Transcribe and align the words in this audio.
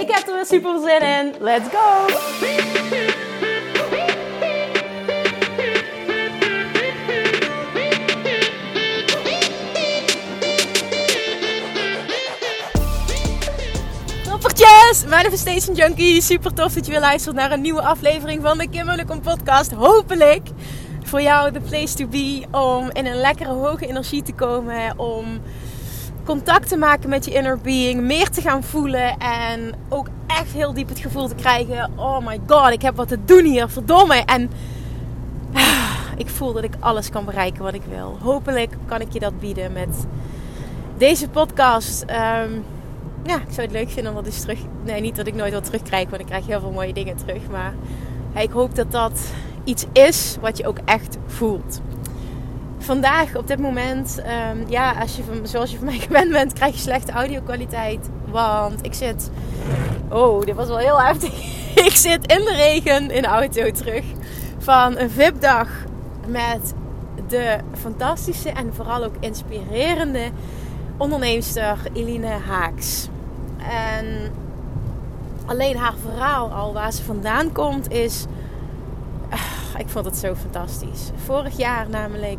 Ik 0.00 0.10
heb 0.10 0.28
er 0.28 0.34
weer 0.34 0.46
super 0.46 0.80
zin 0.80 1.00
in. 1.00 1.34
Let's 1.40 1.68
go! 1.68 2.06
Toppertjes! 14.30 15.04
Manifestation 15.08 15.74
Junkie. 15.74 16.20
Super 16.20 16.54
tof 16.54 16.72
dat 16.72 16.86
je 16.86 16.92
weer 16.92 17.00
luistert 17.00 17.34
naar 17.34 17.52
een 17.52 17.60
nieuwe 17.60 17.82
aflevering 17.82 18.42
van 18.42 18.58
de 18.58 18.68
Kim 18.68 18.86
Munnekom 18.86 19.20
podcast. 19.20 19.72
Hopelijk 19.72 20.48
voor 21.02 21.22
jou 21.22 21.52
de 21.52 21.60
place 21.60 21.94
to 21.94 22.06
be 22.06 22.44
om 22.50 22.90
in 22.92 23.06
een 23.06 23.20
lekkere 23.20 23.52
hoge 23.52 23.86
energie 23.86 24.22
te 24.22 24.32
komen. 24.32 24.98
Om 24.98 25.40
contact 26.26 26.68
te 26.68 26.76
maken 26.76 27.08
met 27.08 27.24
je 27.24 27.32
inner 27.32 27.58
being, 27.58 28.00
meer 28.00 28.30
te 28.30 28.40
gaan 28.40 28.62
voelen 28.62 29.18
en 29.18 29.74
ook 29.88 30.06
echt 30.26 30.52
heel 30.52 30.72
diep 30.72 30.88
het 30.88 30.98
gevoel 30.98 31.28
te 31.28 31.34
krijgen: 31.34 31.90
oh 31.96 32.26
my 32.26 32.40
god, 32.46 32.72
ik 32.72 32.82
heb 32.82 32.96
wat 32.96 33.08
te 33.08 33.24
doen 33.24 33.44
hier, 33.44 33.68
verdomme. 33.68 34.14
En 34.14 34.50
ah, 35.52 36.00
ik 36.16 36.28
voel 36.28 36.52
dat 36.52 36.64
ik 36.64 36.74
alles 36.80 37.10
kan 37.10 37.24
bereiken 37.24 37.62
wat 37.62 37.74
ik 37.74 37.82
wil. 37.88 38.18
Hopelijk 38.22 38.76
kan 38.86 39.00
ik 39.00 39.12
je 39.12 39.20
dat 39.20 39.40
bieden 39.40 39.72
met 39.72 40.06
deze 40.96 41.28
podcast. 41.28 42.02
Ehm, 42.02 42.50
ja, 43.24 43.36
ik 43.36 43.52
zou 43.52 43.60
het 43.60 43.72
leuk 43.72 43.90
vinden 43.90 44.12
om 44.12 44.18
dat 44.18 44.26
eens 44.26 44.40
terug. 44.40 44.58
Nee, 44.84 45.00
niet 45.00 45.16
dat 45.16 45.26
ik 45.26 45.34
nooit 45.34 45.52
wat 45.52 45.64
terugkrijg, 45.64 46.08
want 46.08 46.20
ik 46.20 46.26
krijg 46.26 46.46
heel 46.46 46.60
veel 46.60 46.70
mooie 46.70 46.92
dingen 46.92 47.16
terug. 47.16 47.42
Maar 47.50 47.74
ik 48.42 48.50
hoop 48.50 48.74
dat 48.74 48.92
dat 48.92 49.20
iets 49.64 49.86
is 49.92 50.36
wat 50.40 50.56
je 50.56 50.66
ook 50.66 50.78
echt 50.84 51.16
voelt 51.26 51.80
vandaag 52.86 53.36
op 53.36 53.46
dit 53.46 53.58
moment, 53.58 54.18
um, 54.50 54.64
ja, 54.68 54.92
als 54.92 55.16
je 55.16 55.22
van, 55.22 55.46
zoals 55.46 55.70
je 55.70 55.76
van 55.76 55.86
mij 55.86 55.98
gewend 56.08 56.30
bent, 56.30 56.52
krijg 56.52 56.74
je 56.74 56.80
slechte 56.80 57.12
audio-kwaliteit. 57.12 58.08
Want 58.30 58.84
ik 58.84 58.94
zit. 58.94 59.30
Oh, 60.10 60.44
dit 60.44 60.54
was 60.54 60.68
wel 60.68 60.78
heel 60.78 61.00
heftig. 61.00 61.32
ik 61.88 61.92
zit 61.92 62.32
in 62.32 62.44
de 62.44 62.54
regen 62.56 63.10
in 63.10 63.22
de 63.22 63.28
auto 63.28 63.70
terug 63.70 64.04
van 64.58 64.98
een 64.98 65.10
VIP-dag 65.10 65.68
met 66.26 66.74
de 67.28 67.58
fantastische 67.78 68.50
en 68.50 68.74
vooral 68.74 69.04
ook 69.04 69.14
inspirerende 69.20 70.30
onderneemster 70.96 71.78
Eline 71.92 72.36
Haaks. 72.46 73.08
En 73.68 74.32
alleen 75.46 75.76
haar 75.76 75.94
verhaal 76.02 76.50
al 76.52 76.72
waar 76.72 76.92
ze 76.92 77.04
vandaan 77.04 77.52
komt 77.52 77.90
is. 77.90 78.26
Ah, 79.30 79.80
ik 79.80 79.88
vond 79.88 80.04
het 80.04 80.16
zo 80.16 80.34
fantastisch. 80.34 81.10
Vorig 81.24 81.56
jaar 81.56 81.88
namelijk 81.90 82.38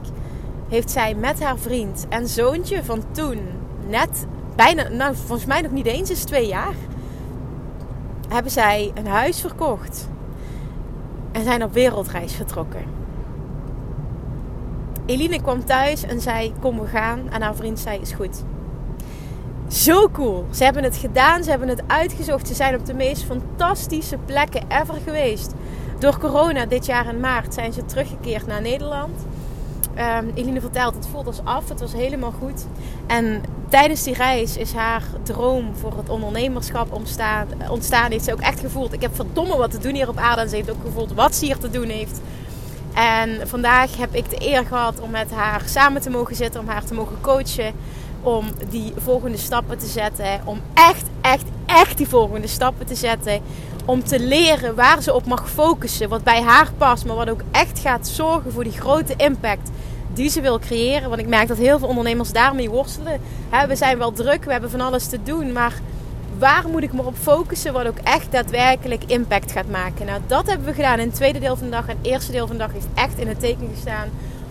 heeft 0.70 0.92
zij 0.92 1.16
met 1.16 1.44
haar 1.44 1.58
vriend 1.58 2.06
en 2.10 2.28
zoontje 2.28 2.84
van 2.84 3.04
toen, 3.12 3.40
net 3.90 4.26
bijna, 4.56 4.88
nou 4.88 5.16
volgens 5.16 5.46
mij 5.46 5.62
nog 5.62 5.72
niet 5.72 5.86
eens, 5.86 6.10
is 6.10 6.24
twee 6.24 6.48
jaar, 6.48 6.74
hebben 8.30 8.52
zij 8.52 8.92
een 8.94 9.08
huis 9.08 9.42
verkocht 9.42 10.10
en 11.32 11.44
zijn 11.44 11.64
op 11.64 11.74
wereldreis 11.74 12.34
vertrokken. 12.34 12.98
Eline 15.06 15.42
kwam 15.42 15.66
thuis 15.66 16.04
en 16.04 16.22
zei: 16.22 16.54
Kom, 16.60 16.80
we 16.80 16.88
gaan. 16.88 17.30
En 17.30 17.42
haar 17.42 17.56
vriend 17.56 17.80
zei: 17.80 18.00
Is 18.02 18.12
goed. 18.12 18.44
Zo 19.68 20.10
cool. 20.10 20.46
Ze 20.52 20.64
hebben 20.64 20.84
het 20.84 20.98
gedaan, 20.98 21.44
ze 21.44 21.50
hebben 21.50 21.68
het 21.68 21.82
uitgezocht. 21.88 22.48
Ze 22.48 22.54
zijn 22.54 22.76
op 22.76 22.86
de 22.86 22.94
meest 22.94 23.24
fantastische 23.24 24.18
plekken 24.26 24.64
ever 24.68 24.94
geweest. 25.06 25.54
Door 26.00 26.18
corona 26.18 26.66
dit 26.66 26.86
jaar 26.86 27.08
in 27.14 27.20
maart 27.20 27.54
zijn 27.54 27.74
ze 27.74 27.86
teruggekeerd 27.86 28.48
naar 28.48 28.62
Nederland. 28.62 29.26
Um, 30.00 30.32
Eline 30.36 30.62
vertelt, 30.62 30.96
het 30.96 31.08
voelt 31.08 31.28
als 31.28 31.42
af. 31.44 31.70
Het 31.70 31.80
was 31.80 31.94
helemaal 31.94 32.32
goed. 32.32 32.66
En 33.08 33.44
tijdens 33.70 34.04
die 34.04 34.14
reis 34.14 34.58
is 34.58 34.74
haar 34.74 35.04
droom 35.24 35.76
voor 35.76 35.98
het 35.98 36.10
ondernemerschap 36.10 36.94
ontstaan. 36.94 37.48
ontstaan. 37.70 38.12
Heeft 38.12 38.24
ze 38.24 38.32
ook 38.32 38.40
echt 38.40 38.60
gevoeld, 38.60 38.94
ik 38.94 39.02
heb 39.02 39.16
verdomme 39.16 39.58
wat 39.58 39.72
te 39.72 39.78
doen 39.78 39.94
hier 39.94 40.10
op 40.10 40.18
aarde. 40.18 40.42
En 40.42 40.50
ze 40.50 40.56
heeft 40.56 40.72
ook 40.72 40.84
gevoeld 40.86 41.14
wat 41.14 41.36
ze 41.36 41.46
hier 41.46 41.58
te 41.58 41.70
doen 41.70 41.90
heeft. 41.90 42.22
En 42.94 43.48
vandaag 43.48 43.98
heb 43.98 44.16
ik 44.16 44.30
de 44.30 44.50
eer 44.50 44.66
gehad 44.66 45.00
om 45.00 45.10
met 45.10 45.32
haar 45.32 45.62
samen 45.66 46.02
te 46.02 46.10
mogen 46.10 46.36
zitten. 46.36 46.62
Om 46.62 46.68
haar 46.68 46.84
te 46.84 46.94
mogen 46.94 47.22
coachen. 47.22 47.74
Om 48.22 48.46
die 48.70 48.94
volgende 48.96 49.38
stappen 49.38 49.78
te 49.78 49.86
zetten. 49.86 50.42
Om 50.44 50.62
echt, 50.74 51.06
echt, 51.22 51.46
echt 51.66 51.98
die 51.98 52.08
volgende 52.08 52.48
stappen 52.48 52.86
te 52.86 52.96
zetten. 52.96 53.42
Om 53.88 54.04
te 54.04 54.20
leren 54.20 54.76
waar 54.76 55.02
ze 55.02 55.14
op 55.14 55.26
mag 55.26 55.50
focussen. 55.50 56.10
Wat 56.10 56.24
bij 56.24 56.42
haar 56.42 56.72
past. 56.78 57.06
Maar 57.06 57.16
wat 57.16 57.30
ook 57.30 57.42
echt 57.52 57.80
gaat 57.80 58.08
zorgen 58.08 58.52
voor 58.52 58.64
die 58.64 58.80
grote 58.80 59.14
impact 59.18 59.70
die 60.14 60.30
ze 60.30 60.42
wil 60.42 60.60
creëren. 60.60 61.10
Want 61.10 61.22
ik 61.22 61.28
merk 61.28 61.48
dat 61.48 61.58
heel 61.58 61.80
veel 61.80 61.88
ondernemers 61.88 62.32
daarmee 62.32 62.70
worstelen. 62.70 63.20
we 63.68 63.76
zijn 63.76 63.98
wel 63.98 64.12
druk, 64.12 64.44
we 64.44 64.52
hebben 64.52 64.70
van 64.70 64.82
alles 64.82 65.08
te 65.08 65.24
doen. 65.24 65.52
Maar 65.52 65.74
waar 66.38 66.68
moet 66.68 66.84
ik 66.84 66.94
me 66.94 67.02
op 67.02 67.16
focussen 67.22 67.74
wat 67.74 67.88
ook 67.88 67.98
echt 68.04 68.32
daadwerkelijk 68.32 69.04
impact 69.06 69.52
gaat 69.52 69.70
maken? 69.70 70.06
Nou, 70.06 70.22
dat 70.28 70.48
hebben 70.48 70.68
we 70.68 70.74
gedaan 70.74 71.00
in 71.00 71.08
het 71.08 71.16
tweede 71.16 71.40
deel 71.40 71.56
van 71.56 71.66
de 71.66 71.72
dag. 71.72 71.88
En 71.88 71.98
het 71.98 72.08
eerste 72.08 72.32
deel 72.32 72.48
van 72.48 72.58
de 72.58 72.64
dag 72.64 72.74
heeft 72.74 72.88
echt 72.94 73.18
in 73.18 73.28
het 73.28 73.40
teken 73.40 73.70
gestaan 73.74 74.10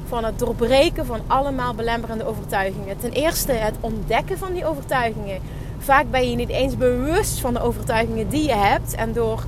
van 0.08 0.24
het 0.24 0.38
doorbreken 0.38 1.06
van 1.06 1.20
allemaal 1.26 1.74
belemmerende 1.74 2.26
overtuigingen. 2.26 2.98
Ten 2.98 3.12
eerste 3.12 3.52
het 3.52 3.74
ontdekken 3.80 4.38
van 4.38 4.52
die 4.52 4.66
overtuigingen. 4.66 5.40
Vaak 5.86 6.10
ben 6.10 6.30
je 6.30 6.36
niet 6.36 6.48
eens 6.48 6.76
bewust 6.76 7.40
van 7.40 7.54
de 7.54 7.60
overtuigingen 7.60 8.28
die 8.28 8.46
je 8.46 8.54
hebt. 8.54 8.94
En 8.94 9.12
door, 9.12 9.44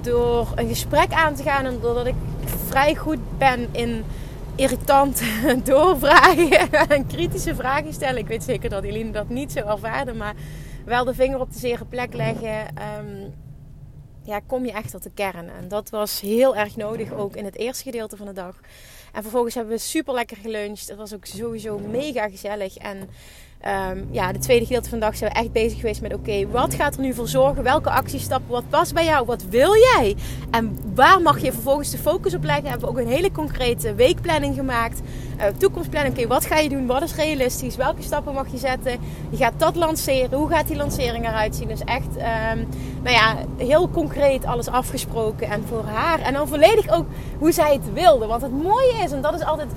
door 0.00 0.52
een 0.54 0.68
gesprek 0.68 1.12
aan 1.12 1.34
te 1.34 1.42
gaan 1.42 1.64
en 1.64 1.78
doordat 1.80 2.06
ik 2.06 2.14
vrij 2.68 2.94
goed 2.94 3.38
ben 3.38 3.68
in 3.72 4.04
irritant 4.54 5.22
doorvragen 5.64 6.72
en 6.96 7.06
kritische 7.06 7.54
vragen 7.54 7.92
stellen. 7.92 8.18
Ik 8.18 8.26
weet 8.26 8.44
zeker 8.44 8.70
dat 8.70 8.84
Eline 8.84 9.10
dat 9.10 9.28
niet 9.28 9.52
zo 9.52 9.58
ervaarde, 9.58 10.14
maar 10.14 10.34
wel 10.84 11.04
de 11.04 11.14
vinger 11.14 11.40
op 11.40 11.52
de 11.52 11.58
zere 11.58 11.84
plek 11.84 12.14
leggen. 12.14 12.66
Um, 12.98 13.34
ja, 14.22 14.40
kom 14.46 14.64
je 14.64 14.72
echt 14.72 14.90
tot 14.90 15.02
de 15.02 15.10
kern. 15.14 15.50
En 15.50 15.68
dat 15.68 15.90
was 15.90 16.20
heel 16.20 16.56
erg 16.56 16.76
nodig 16.76 17.12
ook 17.12 17.36
in 17.36 17.44
het 17.44 17.56
eerste 17.56 17.82
gedeelte 17.82 18.16
van 18.16 18.26
de 18.26 18.32
dag. 18.32 18.60
En 19.12 19.22
vervolgens 19.22 19.54
hebben 19.54 19.72
we 19.74 19.80
super 19.80 20.14
lekker 20.14 20.36
geluncht. 20.36 20.88
Het 20.88 20.96
was 20.96 21.14
ook 21.14 21.24
sowieso 21.24 21.78
mega 21.78 22.28
gezellig. 22.28 22.76
En 22.76 23.08
um, 23.66 24.08
ja, 24.10 24.32
de 24.32 24.38
tweede 24.38 24.66
gedeelte 24.66 24.88
van 24.88 24.98
de 24.98 25.04
dag 25.04 25.16
zijn 25.16 25.32
we 25.32 25.38
echt 25.38 25.52
bezig 25.52 25.80
geweest 25.80 26.00
met: 26.00 26.14
oké, 26.14 26.46
wat 26.48 26.74
gaat 26.74 26.94
er 26.94 27.00
nu 27.00 27.14
voor 27.14 27.28
zorgen? 27.28 27.62
Welke 27.62 27.90
actiestappen? 27.90 28.52
Wat 28.52 28.68
past 28.68 28.94
bij 28.94 29.04
jou? 29.04 29.26
Wat 29.26 29.44
wil 29.50 29.74
jij? 29.74 30.16
En 30.50 30.78
waar 30.94 31.22
mag 31.22 31.40
je 31.42 31.52
vervolgens 31.52 31.90
de 31.90 31.98
focus 31.98 32.34
op 32.34 32.44
leggen? 32.44 32.68
Hebben 32.68 32.88
we 32.88 32.94
ook 32.94 33.06
een 33.06 33.12
hele 33.12 33.32
concrete 33.32 33.94
weekplanning 33.94 34.54
gemaakt. 34.54 35.00
Uh, 35.38 35.44
toekomstplanning. 35.58 36.16
Oké, 36.16 36.26
wat 36.26 36.46
ga 36.46 36.58
je 36.58 36.68
doen? 36.68 36.86
Wat 36.86 37.02
is 37.02 37.14
realistisch? 37.14 37.76
Welke 37.76 38.02
stappen 38.02 38.34
mag 38.34 38.46
je 38.50 38.58
zetten? 38.58 38.98
Je 39.30 39.36
gaat 39.36 39.52
dat 39.56 39.76
lanceren. 39.76 40.38
Hoe 40.38 40.48
gaat 40.48 40.66
die 40.66 40.76
lancering 40.76 41.26
eruit 41.26 41.56
zien? 41.56 41.68
Dus 41.68 41.84
echt, 41.84 42.16
um, 42.16 42.66
nou 43.02 43.14
ja, 43.16 43.36
heel 43.56 43.90
concreet 43.90 44.44
alles 44.44 44.68
afgesproken. 44.68 45.48
En 45.48 45.64
voor 45.68 45.84
haar. 45.84 46.20
En 46.20 46.32
dan 46.32 46.48
volledig 46.48 46.88
ook 46.88 47.06
hoe 47.38 47.52
zij 47.52 47.72
het 47.72 47.92
wilde. 47.92 48.26
Want 48.26 48.42
het 48.42 48.62
mooie 48.62 48.94
is, 49.04 49.12
en 49.12 49.22
dat 49.22 49.34
is 49.34 49.44
altijd 49.44 49.68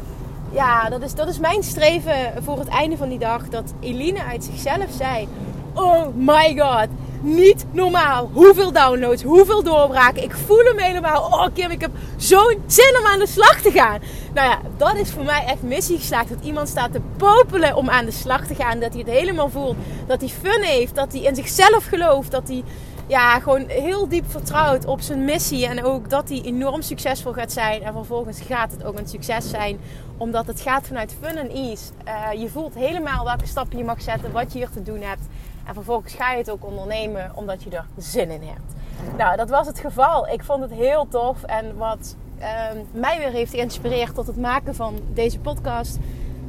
ja, 0.52 0.90
dat 0.90 1.02
is, 1.02 1.16
dat 1.16 1.28
is 1.28 1.40
mijn 1.40 1.64
streven 1.64 2.44
voor 2.44 2.60
het 2.60 2.68
einde 2.68 2.98
van 2.98 3.10
die 3.10 3.20
dag. 3.20 3.50
Dat 3.50 3.74
Eline 3.80 4.24
uit 4.24 4.44
zichzelf 4.44 4.86
zei: 4.98 5.28
Oh 5.74 6.08
my 6.16 6.56
god, 6.58 6.88
niet 7.22 7.66
normaal. 7.72 8.30
Hoeveel 8.34 8.72
downloads, 8.72 9.24
hoeveel 9.24 9.64
doorbraken. 9.64 10.24
Ik 10.24 10.36
voel 10.46 10.64
hem 10.64 10.78
helemaal. 10.78 11.22
Oh 11.22 11.48
Kim, 11.54 11.72
ik 11.72 11.82
heb 11.82 11.92
zo'n 12.18 12.64
zin 12.68 12.98
om 13.00 13.06
aan 13.06 13.20
de 13.20 13.28
slag 13.28 13.62
te 13.62 13.72
gaan. 13.72 14.00
Nou 14.34 14.50
ja, 14.50 14.60
dat 14.78 14.96
is 14.96 15.12
voor 15.12 15.24
mij 15.24 15.44
echt 15.46 15.62
missie 15.62 15.98
geslaagd. 15.98 16.30
Dat 16.30 16.44
iemand 16.44 16.68
staat 16.68 16.92
te 16.92 17.02
popelen 17.18 17.76
om 17.76 17.90
aan 17.90 18.06
de 18.06 18.12
slag 18.12 18.48
te 18.48 18.56
gaan. 18.56 18.80
Dat 18.80 18.94
hij 18.94 19.02
het 19.06 19.10
helemaal 19.10 19.50
voelt. 19.50 19.76
Dat 20.08 20.22
hij 20.22 20.30
fun 20.30 20.62
heeft. 20.62 20.96
Dat 20.96 21.12
hij 21.12 21.22
in 21.22 21.36
zichzelf 21.36 21.86
gelooft. 21.86 22.32
Dat 22.32 22.48
hij 22.48 22.64
ja, 23.10 23.40
gewoon 23.40 23.68
heel 23.68 24.08
diep 24.08 24.32
vertrouwt 24.32 24.86
op 24.86 25.02
zijn 25.02 25.26
missie. 25.26 25.68
En 25.68 25.84
ook 25.84 26.10
dat 26.10 26.30
hij 26.30 26.42
enorm 26.42 26.82
succesvol 26.82 27.34
gaat 27.34 27.52
zijn. 27.52 27.84
En 27.84 27.94
vervolgens 27.94 28.42
gaat 28.42 28.72
het 28.72 28.84
ook 28.84 29.00
een 29.00 29.08
succes 29.08 29.50
zijn. 29.50 29.80
Omdat 30.18 30.48
het 30.48 30.62
gaat 30.62 30.88
vanuit 30.88 31.16
fun 31.22 31.38
en 31.38 31.50
ease. 31.50 31.92
Uh, 32.08 32.42
je 32.42 32.50
voelt 32.50 32.74
helemaal 32.74 33.26
welke 33.26 33.48
stappen 33.48 33.78
je 33.78 33.84
mag 33.84 34.02
zetten. 34.02 34.32
Wat 34.32 34.52
je 34.54 34.58
hier 34.58 34.70
te 34.70 34.84
doen 34.84 35.02
hebt. 35.02 35.22
En 35.66 35.74
vervolgens 35.74 36.14
ga 36.14 36.32
je 36.32 36.38
het 36.38 36.50
ook 36.50 36.66
ondernemen 36.66 37.32
omdat 37.36 37.64
je 37.64 37.70
er 37.70 37.86
zin 37.98 38.30
in 38.30 38.42
hebt. 38.44 38.74
Nou, 39.18 39.38
dat 39.38 39.50
was 39.50 39.68
het 39.68 39.80
geval. 39.80 40.28
Ik 40.28 40.44
vond 40.44 40.62
het 40.62 40.72
heel 40.72 41.08
tof. 41.08 41.44
En 41.44 41.78
wat 41.78 42.16
uh, 42.40 42.46
mij 42.92 43.18
weer 43.18 43.32
heeft 43.32 43.52
geïnspireerd 43.52 44.16
tot 44.16 44.28
het 44.28 44.38
maken 44.38 44.76
van 44.76 45.00
deze 45.14 45.40
podcast... 45.40 45.98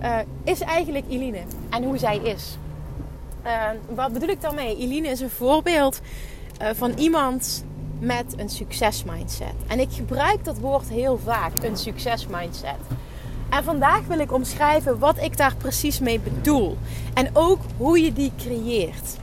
Uh, 0.02 0.16
is 0.44 0.60
eigenlijk 0.60 1.04
Eline. 1.08 1.40
En 1.70 1.84
hoe 1.84 1.98
zij 1.98 2.16
is. 2.16 2.56
Uh, 3.44 3.62
wat 3.88 4.12
bedoel 4.12 4.28
ik 4.28 4.40
daarmee? 4.40 4.76
Eline 4.76 5.08
is 5.08 5.20
een 5.20 5.30
voorbeeld 5.30 6.00
uh, 6.62 6.68
van 6.74 6.92
iemand 6.96 7.64
met 7.98 8.34
een 8.36 8.48
succesmindset. 8.48 9.54
En 9.66 9.80
ik 9.80 9.88
gebruik 9.92 10.44
dat 10.44 10.58
woord 10.58 10.88
heel 10.88 11.18
vaak, 11.24 11.52
een 11.62 11.76
succesmindset. 11.76 12.78
En 13.50 13.64
vandaag 13.64 14.06
wil 14.06 14.18
ik 14.18 14.32
omschrijven 14.32 14.98
wat 14.98 15.18
ik 15.18 15.36
daar 15.36 15.54
precies 15.56 15.98
mee 15.98 16.20
bedoel. 16.20 16.76
En 17.14 17.30
ook 17.32 17.58
hoe 17.76 18.00
je 18.00 18.12
die 18.12 18.32
creëert. 18.38 19.16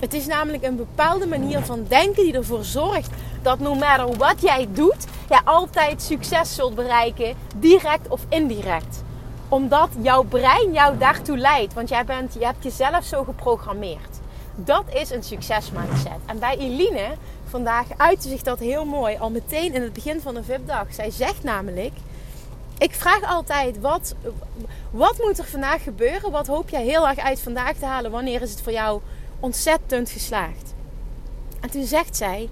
Het 0.00 0.14
is 0.14 0.26
namelijk 0.26 0.62
een 0.62 0.76
bepaalde 0.76 1.26
manier 1.26 1.60
van 1.60 1.84
denken 1.88 2.24
die 2.24 2.34
ervoor 2.34 2.64
zorgt 2.64 3.10
dat 3.42 3.58
no 3.58 3.74
matter 3.74 4.16
wat 4.16 4.40
jij 4.40 4.68
doet, 4.72 5.06
jij 5.28 5.40
altijd 5.44 6.02
succes 6.02 6.54
zult 6.54 6.74
bereiken, 6.74 7.34
direct 7.56 8.08
of 8.08 8.20
indirect. 8.28 9.02
Omdat 9.48 9.88
jouw 10.00 10.22
brein 10.22 10.72
jou 10.72 10.98
daartoe 10.98 11.38
leidt, 11.38 11.74
want 11.74 11.88
jij 11.88 12.04
bent, 12.04 12.34
je 12.34 12.44
hebt 12.44 12.62
jezelf 12.62 13.04
zo 13.04 13.24
geprogrammeerd. 13.24 14.11
Dat 14.54 14.84
is 14.94 15.10
een 15.10 15.22
succesmindset. 15.22 16.18
En 16.26 16.38
bij 16.38 16.56
Eline 16.56 17.14
vandaag 17.48 17.86
uitte 17.96 18.28
zich 18.28 18.42
dat 18.42 18.58
heel 18.58 18.84
mooi 18.84 19.16
al 19.18 19.30
meteen 19.30 19.74
in 19.74 19.82
het 19.82 19.92
begin 19.92 20.20
van 20.20 20.34
de 20.34 20.42
VIP-dag. 20.42 20.86
Zij 20.90 21.10
zegt 21.10 21.42
namelijk: 21.42 21.92
Ik 22.78 22.94
vraag 22.94 23.22
altijd: 23.22 23.80
wat, 23.80 24.14
wat 24.90 25.18
moet 25.18 25.38
er 25.38 25.44
vandaag 25.44 25.82
gebeuren? 25.82 26.30
Wat 26.30 26.46
hoop 26.46 26.68
jij 26.68 26.82
heel 26.82 27.08
erg 27.08 27.18
uit 27.18 27.40
vandaag 27.40 27.76
te 27.76 27.84
halen? 27.84 28.10
Wanneer 28.10 28.42
is 28.42 28.50
het 28.50 28.62
voor 28.62 28.72
jou 28.72 29.00
ontzettend 29.40 30.10
geslaagd? 30.10 30.74
En 31.60 31.70
toen 31.70 31.84
zegt 31.84 32.16
zij: 32.16 32.48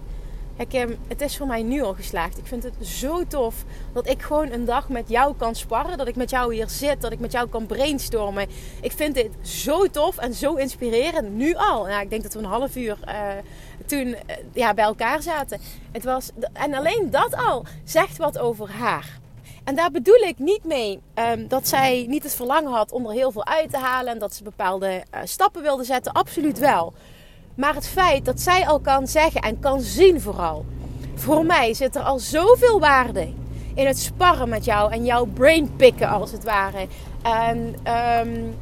Het 1.09 1.21
is 1.21 1.37
voor 1.37 1.47
mij 1.47 1.63
nu 1.63 1.83
al 1.83 1.95
geslaagd. 1.95 2.39
Ik 2.39 2.47
vind 2.47 2.63
het 2.63 2.75
zo 2.81 3.27
tof 3.27 3.65
dat 3.93 4.09
ik 4.09 4.23
gewoon 4.23 4.51
een 4.51 4.65
dag 4.65 4.89
met 4.89 5.09
jou 5.09 5.35
kan 5.37 5.55
sparren. 5.55 5.99
Dat 5.99 6.09
ik 6.09 6.17
met 6.17 6.31
jou 6.31 6.55
hier 6.55 6.69
zit. 6.69 7.01
Dat 7.01 7.13
ik 7.13 7.21
met 7.21 7.33
jou 7.33 7.49
kan 7.49 7.67
brainstormen. 7.67 8.49
Ik 8.81 8.93
vind 8.93 9.15
dit 9.15 9.31
zo 9.43 9.87
tof 9.87 10.19
en 10.19 10.35
zo 10.35 10.55
inspirerend. 10.55 11.33
Nu 11.33 11.55
al. 11.55 11.85
Nou, 11.85 12.03
ik 12.03 12.11
denk 12.11 12.23
dat 12.23 12.33
we 12.33 12.39
een 12.39 12.45
half 12.45 12.77
uur 12.77 12.99
uh, 13.09 13.15
toen 13.87 14.07
uh, 14.07 14.17
ja, 14.53 14.75
bij 14.75 14.85
elkaar 14.85 15.23
zaten. 15.23 15.61
Het 15.93 16.05
was, 16.05 16.31
en 16.53 16.75
alleen 16.75 17.11
dat 17.11 17.35
al 17.35 17.65
zegt 17.85 18.17
wat 18.17 18.39
over 18.39 18.71
haar. 18.71 19.19
En 19.65 19.75
daar 19.75 19.91
bedoel 19.91 20.21
ik 20.21 20.39
niet 20.39 20.65
mee 20.65 21.01
um, 21.15 21.49
dat 21.49 21.69
zij 21.69 22.07
niet 22.09 22.23
het 22.23 22.35
verlangen 22.35 22.73
had 22.73 22.93
om 22.93 23.07
er 23.07 23.13
heel 23.13 23.33
veel 23.33 23.47
uit 23.47 23.71
te 23.71 23.79
halen. 23.79 24.13
En 24.13 24.19
dat 24.19 24.35
ze 24.35 24.43
bepaalde 24.43 25.05
uh, 25.15 25.21
stappen 25.25 25.63
wilde 25.63 25.85
zetten. 25.85 26.13
Absoluut 26.13 26.59
wel. 26.59 26.93
Maar 27.55 27.75
het 27.75 27.89
feit 27.89 28.25
dat 28.25 28.41
zij 28.41 28.67
al 28.67 28.79
kan 28.79 29.07
zeggen 29.07 29.41
en 29.41 29.61
kan 29.61 29.81
zien 29.81 30.21
vooral. 30.21 30.65
Voor 31.15 31.47
mij 31.47 31.75
zit 31.75 31.97
er 31.97 32.03
al 32.03 32.19
zoveel 32.19 32.81
waarde 32.81 33.33
in 33.75 33.87
het 33.87 33.99
sparren 33.99 34.49
met 34.49 34.65
jou 34.65 34.93
en 34.93 35.05
jouw 35.05 35.25
brain 35.25 35.77
pikken 35.77 36.09
als 36.09 36.33
het 36.33 36.45
ware. 36.45 36.87
En 37.23 37.75
um, 38.27 38.55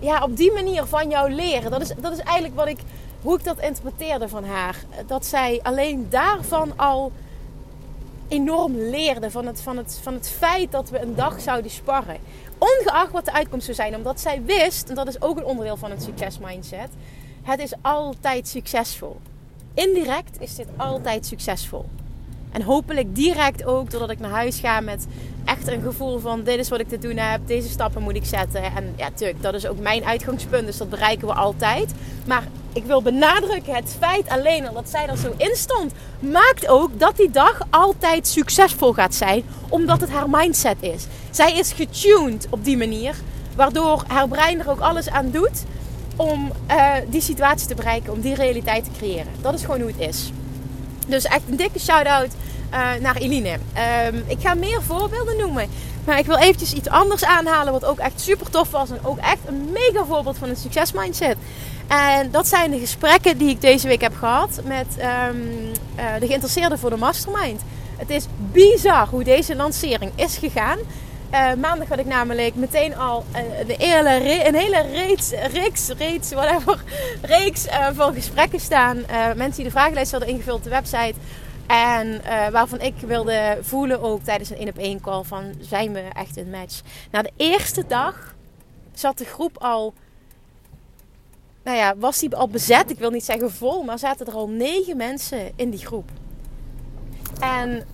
ja, 0.00 0.22
op 0.22 0.36
die 0.36 0.52
manier 0.52 0.84
van 0.84 1.10
jou 1.10 1.32
leren. 1.32 1.70
Dat 1.70 1.80
is, 1.80 1.92
dat 2.00 2.12
is 2.12 2.18
eigenlijk 2.18 2.54
wat 2.54 2.68
ik, 2.68 2.78
hoe 3.22 3.38
ik 3.38 3.44
dat 3.44 3.60
interpreteerde 3.60 4.28
van 4.28 4.44
haar. 4.44 4.76
Dat 5.06 5.26
zij 5.26 5.60
alleen 5.62 6.06
daarvan 6.10 6.72
al 6.76 7.12
enorm 8.28 8.76
leerde. 8.76 9.30
Van 9.30 9.46
het, 9.46 9.60
van, 9.60 9.76
het, 9.76 10.00
van 10.02 10.14
het 10.14 10.28
feit 10.28 10.72
dat 10.72 10.90
we 10.90 11.00
een 11.00 11.14
dag 11.14 11.40
zouden 11.40 11.70
sparren. 11.70 12.16
Ongeacht 12.58 13.12
wat 13.12 13.24
de 13.24 13.32
uitkomst 13.32 13.64
zou 13.64 13.76
zijn. 13.76 13.96
Omdat 13.96 14.20
zij 14.20 14.42
wist, 14.44 14.88
en 14.88 14.94
dat 14.94 15.08
is 15.08 15.22
ook 15.22 15.36
een 15.36 15.44
onderdeel 15.44 15.76
van 15.76 15.90
het 15.90 16.02
succesmindset 16.02 16.88
het 17.42 17.60
is 17.60 17.72
altijd 17.80 18.48
succesvol. 18.48 19.20
Indirect 19.74 20.40
is 20.40 20.54
dit 20.54 20.66
altijd 20.76 21.26
succesvol. 21.26 21.84
En 22.52 22.62
hopelijk 22.62 23.14
direct 23.14 23.64
ook 23.64 23.90
doordat 23.90 24.10
ik 24.10 24.18
naar 24.18 24.30
huis 24.30 24.60
ga 24.60 24.80
met 24.80 25.06
echt 25.44 25.68
een 25.68 25.82
gevoel 25.82 26.18
van 26.18 26.42
dit 26.42 26.58
is 26.58 26.68
wat 26.68 26.80
ik 26.80 26.88
te 26.88 26.98
doen 26.98 27.16
heb, 27.16 27.40
deze 27.46 27.68
stappen 27.68 28.02
moet 28.02 28.14
ik 28.14 28.24
zetten. 28.24 28.62
En 28.62 28.94
ja, 28.96 29.08
natuurlijk, 29.08 29.42
dat 29.42 29.54
is 29.54 29.66
ook 29.66 29.78
mijn 29.78 30.04
uitgangspunt, 30.04 30.66
dus 30.66 30.76
dat 30.76 30.90
bereiken 30.90 31.26
we 31.26 31.34
altijd. 31.34 31.92
Maar 32.26 32.42
ik 32.72 32.84
wil 32.84 33.02
benadrukken, 33.02 33.74
het 33.74 33.96
feit 33.98 34.28
alleen 34.28 34.66
al 34.66 34.74
dat 34.74 34.88
zij 34.88 35.08
er 35.08 35.16
zo 35.16 35.34
in 35.36 35.54
stond, 35.56 35.92
maakt 36.20 36.68
ook 36.68 36.98
dat 36.98 37.16
die 37.16 37.30
dag 37.30 37.60
altijd 37.70 38.26
succesvol 38.26 38.92
gaat 38.92 39.14
zijn, 39.14 39.44
omdat 39.68 40.00
het 40.00 40.10
haar 40.10 40.30
mindset 40.30 40.76
is. 40.80 41.06
Zij 41.30 41.52
is 41.58 41.72
getuned 41.72 42.46
op 42.50 42.64
die 42.64 42.76
manier, 42.76 43.14
waardoor 43.56 44.04
haar 44.06 44.28
brein 44.28 44.60
er 44.60 44.70
ook 44.70 44.80
alles 44.80 45.08
aan 45.08 45.30
doet 45.30 45.64
om 46.16 46.52
uh, 46.70 46.92
die 47.08 47.20
situatie 47.20 47.68
te 47.68 47.74
bereiken, 47.74 48.12
om 48.12 48.20
die 48.20 48.34
realiteit 48.34 48.84
te 48.84 48.90
creëren. 48.98 49.32
Dat 49.40 49.54
is 49.54 49.60
gewoon 49.60 49.80
hoe 49.80 49.90
het 49.96 50.08
is. 50.08 50.32
Dus 51.06 51.24
echt 51.24 51.42
een 51.48 51.56
dikke 51.56 51.78
shout-out 51.78 52.30
uh, 52.72 52.90
naar 53.00 53.16
Eline. 53.16 53.58
Um, 54.06 54.24
ik 54.26 54.38
ga 54.40 54.54
meer 54.54 54.82
voorbeelden 54.82 55.36
noemen. 55.36 55.68
Maar 56.04 56.18
ik 56.18 56.26
wil 56.26 56.38
eventjes 56.38 56.72
iets 56.72 56.88
anders 56.88 57.24
aanhalen 57.24 57.72
wat 57.72 57.84
ook 57.84 57.98
echt 57.98 58.20
super 58.20 58.50
tof 58.50 58.70
was. 58.70 58.90
En 58.90 58.98
ook 59.02 59.18
echt 59.18 59.40
een 59.46 59.68
mega 59.72 60.04
voorbeeld 60.04 60.38
van 60.38 60.48
een 60.48 60.56
succesmindset. 60.56 61.36
En 61.88 62.30
dat 62.30 62.48
zijn 62.48 62.70
de 62.70 62.78
gesprekken 62.78 63.38
die 63.38 63.48
ik 63.48 63.60
deze 63.60 63.88
week 63.88 64.00
heb 64.00 64.16
gehad 64.16 64.60
met 64.64 64.86
um, 64.98 65.40
uh, 65.96 66.04
de 66.20 66.26
geïnteresseerden 66.26 66.78
voor 66.78 66.90
de 66.90 66.96
mastermind. 66.96 67.60
Het 67.96 68.10
is 68.10 68.26
bizar 68.52 69.08
hoe 69.08 69.24
deze 69.24 69.56
lancering 69.56 70.12
is 70.14 70.36
gegaan. 70.36 70.78
Uh, 71.32 71.54
maandag 71.54 71.88
had 71.88 71.98
ik 71.98 72.06
namelijk 72.06 72.54
meteen 72.54 72.96
al 72.96 73.24
een, 73.32 73.70
een 73.70 73.76
hele, 73.78 74.46
een 74.46 74.54
hele 74.54 74.80
reeks, 74.80 75.30
reeks, 75.30 75.88
reeks, 75.88 76.32
whatever, 76.32 76.82
reeks 77.38 77.66
uh, 77.66 77.88
van 77.92 78.14
gesprekken 78.14 78.60
staan. 78.60 79.04
Mensen 79.36 79.54
die 79.54 79.64
de 79.64 79.70
vragenlijst 79.70 80.10
hadden 80.10 80.28
ingevuld 80.28 80.56
op 80.56 80.64
de 80.64 80.70
website. 80.70 81.14
En 81.66 82.22
waarvan 82.52 82.80
ik 82.80 82.94
wilde 83.06 83.58
voelen 83.60 84.00
ook 84.00 84.22
tijdens 84.22 84.50
een 84.50 84.56
1 84.56 84.68
op 84.68 84.78
1 84.78 85.00
call 85.00 85.22
van 85.22 85.54
zijn 85.60 85.92
we 85.92 86.00
echt 86.00 86.36
een 86.36 86.50
match. 86.50 86.80
Na 87.10 87.22
de 87.22 87.32
eerste 87.36 87.84
dag 87.86 88.34
zat 88.92 89.18
de 89.18 89.24
groep 89.24 89.58
al, 89.58 89.94
nou 91.64 91.76
ja, 91.76 91.96
was 91.96 92.18
die 92.18 92.36
al 92.36 92.48
bezet. 92.48 92.90
Ik 92.90 92.98
wil 92.98 93.10
niet 93.10 93.24
zeggen 93.24 93.52
vol, 93.52 93.82
maar 93.82 93.98
zaten 93.98 94.26
er 94.26 94.34
al 94.34 94.48
negen 94.48 94.96
mensen 94.96 95.52
in 95.56 95.70
die 95.70 95.86
groep. 95.86 96.10
En 97.40 97.86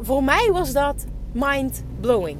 voor 0.00 0.24
mij 0.24 0.50
was 0.52 0.72
dat 0.72 1.06
mind 1.32 1.82
blowing. 2.00 2.38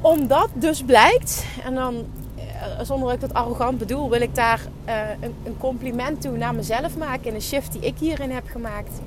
Omdat 0.00 0.48
dus 0.54 0.82
blijkt, 0.82 1.44
en 1.64 1.74
dan 1.74 2.06
eh, 2.36 2.84
zonder 2.84 3.06
dat 3.06 3.14
ik 3.14 3.20
dat 3.20 3.34
arrogant 3.34 3.78
bedoel, 3.78 4.10
wil 4.10 4.20
ik 4.20 4.34
daar 4.34 4.60
uh, 4.88 4.94
een, 5.20 5.34
een, 5.44 5.56
compliment 5.58 6.20
toe 6.20 6.36
naar 6.36 6.54
mezelf 6.54 6.96
maken 6.96 7.24
in 7.24 7.34
een 7.34 7.42
shift 7.42 7.72
die 7.72 7.80
ik 7.80 7.98
hierin 7.98 8.30
heb 8.30 8.46
gemaakt. 8.46 9.00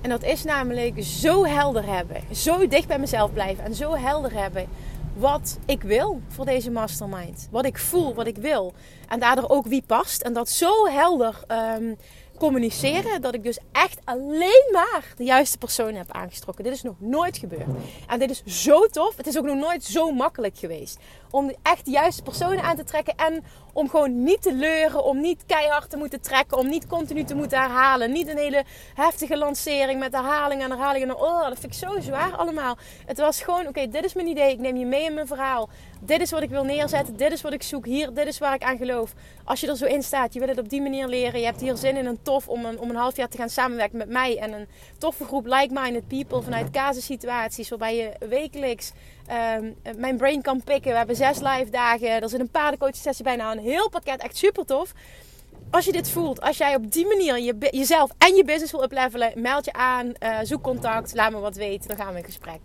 En 0.00 0.10
dat 0.10 0.22
is 0.22 0.44
namelijk 0.44 1.02
zo 1.02 1.44
helder 1.44 1.86
hebben, 1.86 2.16
zo 2.32 2.68
dicht 2.68 2.88
bij 2.88 2.98
mezelf 2.98 3.32
blijven 3.32 3.64
en 3.64 3.74
zo 3.74 3.96
helder 3.96 4.32
hebben 4.32 4.66
wat 5.14 5.58
ik 5.66 5.82
wil 5.82 6.20
voor 6.28 6.44
deze 6.44 6.70
mastermind. 6.70 7.48
Wat 7.50 7.64
ik 7.64 7.78
voel, 7.78 8.14
wat 8.14 8.26
ik 8.26 8.36
wil. 8.36 8.72
En 9.08 9.20
daardoor 9.20 9.48
ook 9.48 9.66
wie 9.66 9.82
past. 9.86 10.22
En 10.22 10.32
dat 10.32 10.48
zo 10.48 10.86
helder 10.86 11.44
um, 11.78 11.96
communiceren 12.40 13.20
dat 13.20 13.34
ik 13.34 13.42
dus 13.42 13.58
echt 13.72 14.00
alleen 14.04 14.68
maar 14.72 15.12
de 15.16 15.24
juiste 15.24 15.58
persoon 15.58 15.94
heb 15.94 16.12
aangestrokken. 16.12 16.64
Dit 16.64 16.72
is 16.72 16.82
nog 16.82 16.94
nooit 16.98 17.38
gebeurd. 17.38 17.66
En 18.06 18.18
dit 18.18 18.30
is 18.30 18.64
zo 18.64 18.86
tof. 18.86 19.16
Het 19.16 19.26
is 19.26 19.38
ook 19.38 19.44
nog 19.44 19.56
nooit 19.56 19.84
zo 19.84 20.12
makkelijk 20.12 20.58
geweest. 20.58 20.98
Om 21.30 21.52
echt 21.62 21.84
de 21.84 21.90
juiste 21.90 22.22
personen 22.22 22.62
aan 22.62 22.76
te 22.76 22.84
trekken. 22.84 23.14
En 23.16 23.44
om 23.72 23.88
gewoon 23.88 24.22
niet 24.22 24.42
te 24.42 24.54
leuren. 24.54 25.04
Om 25.04 25.20
niet 25.20 25.44
keihard 25.46 25.90
te 25.90 25.96
moeten 25.96 26.20
trekken. 26.20 26.58
Om 26.58 26.68
niet 26.68 26.86
continu 26.86 27.24
te 27.24 27.34
moeten 27.34 27.58
herhalen. 27.58 28.12
Niet 28.12 28.28
een 28.28 28.38
hele 28.38 28.64
heftige 28.94 29.36
lancering 29.36 30.00
met 30.00 30.12
herhaling 30.12 30.62
en 30.62 30.70
herhaling. 30.70 31.04
En 31.04 31.16
oh, 31.16 31.48
dat 31.48 31.58
vind 31.58 31.72
ik 31.72 31.78
zo 31.78 32.00
zwaar 32.00 32.36
allemaal. 32.36 32.76
Het 33.06 33.18
was 33.18 33.42
gewoon, 33.42 33.66
oké, 33.66 33.88
dit 33.88 34.04
is 34.04 34.14
mijn 34.14 34.26
idee. 34.26 34.52
Ik 34.52 34.58
neem 34.58 34.76
je 34.76 34.86
mee 34.86 35.04
in 35.04 35.14
mijn 35.14 35.26
verhaal. 35.26 35.68
Dit 36.00 36.20
is 36.20 36.30
wat 36.30 36.42
ik 36.42 36.50
wil 36.50 36.64
neerzetten. 36.64 37.16
Dit 37.16 37.32
is 37.32 37.40
wat 37.40 37.52
ik 37.52 37.62
zoek. 37.62 37.86
Hier, 37.86 38.14
dit 38.14 38.26
is 38.26 38.38
waar 38.38 38.54
ik 38.54 38.62
aan 38.62 38.76
geloof. 38.76 39.12
Als 39.44 39.60
je 39.60 39.68
er 39.68 39.76
zo 39.76 39.86
in 39.86 40.02
staat, 40.02 40.32
je 40.32 40.38
wil 40.38 40.48
het 40.48 40.58
op 40.58 40.68
die 40.68 40.82
manier 40.82 41.06
leren. 41.06 41.40
Je 41.40 41.46
hebt 41.46 41.60
hier 41.60 41.76
zin 41.76 41.96
in 41.96 42.06
een 42.06 42.22
tof 42.22 42.48
om 42.48 42.64
een, 42.64 42.78
om 42.78 42.90
een 42.90 42.96
half 42.96 43.16
jaar 43.16 43.28
te 43.28 43.36
gaan 43.36 43.48
samenwerken 43.48 43.98
met 43.98 44.08
mij. 44.08 44.38
En 44.38 44.52
een 44.52 44.68
toffe 44.98 45.24
groep 45.24 45.46
like-minded 45.46 46.08
people 46.08 46.42
vanuit 46.42 46.70
casissituaties. 46.70 47.68
Waarbij 47.68 47.96
je 47.96 48.26
wekelijks 48.28 48.92
um, 49.30 49.76
mijn 49.96 50.16
brain 50.16 50.42
kan 50.42 50.62
pikken. 50.64 50.90
We 50.90 50.96
hebben 50.96 51.16
zes 51.16 51.38
live 51.38 51.70
dagen. 51.70 52.22
Er 52.22 52.28
zit 52.28 52.40
een 52.40 52.50
paardencoach 52.50 52.96
sessie 52.96 53.24
bij. 53.24 53.36
Nou, 53.36 53.56
een 53.56 53.64
heel 53.64 53.88
pakket. 53.88 54.20
Echt 54.22 54.36
super 54.36 54.66
tof. 54.66 54.92
Als 55.70 55.84
je 55.84 55.92
dit 55.92 56.10
voelt, 56.10 56.40
als 56.40 56.56
jij 56.56 56.74
op 56.74 56.92
die 56.92 57.06
manier 57.06 57.38
je, 57.38 57.68
jezelf 57.70 58.10
en 58.18 58.34
je 58.34 58.44
business 58.44 58.72
wil 58.72 58.82
uplevelen, 58.82 59.32
meld 59.34 59.64
je 59.64 59.72
aan, 59.72 60.06
uh, 60.06 60.38
zoek 60.42 60.62
contact, 60.62 61.14
laat 61.14 61.32
me 61.32 61.38
wat 61.38 61.56
weten, 61.56 61.88
dan 61.88 61.96
gaan 61.96 62.12
we 62.12 62.18
in 62.18 62.24
gesprek. 62.24 62.58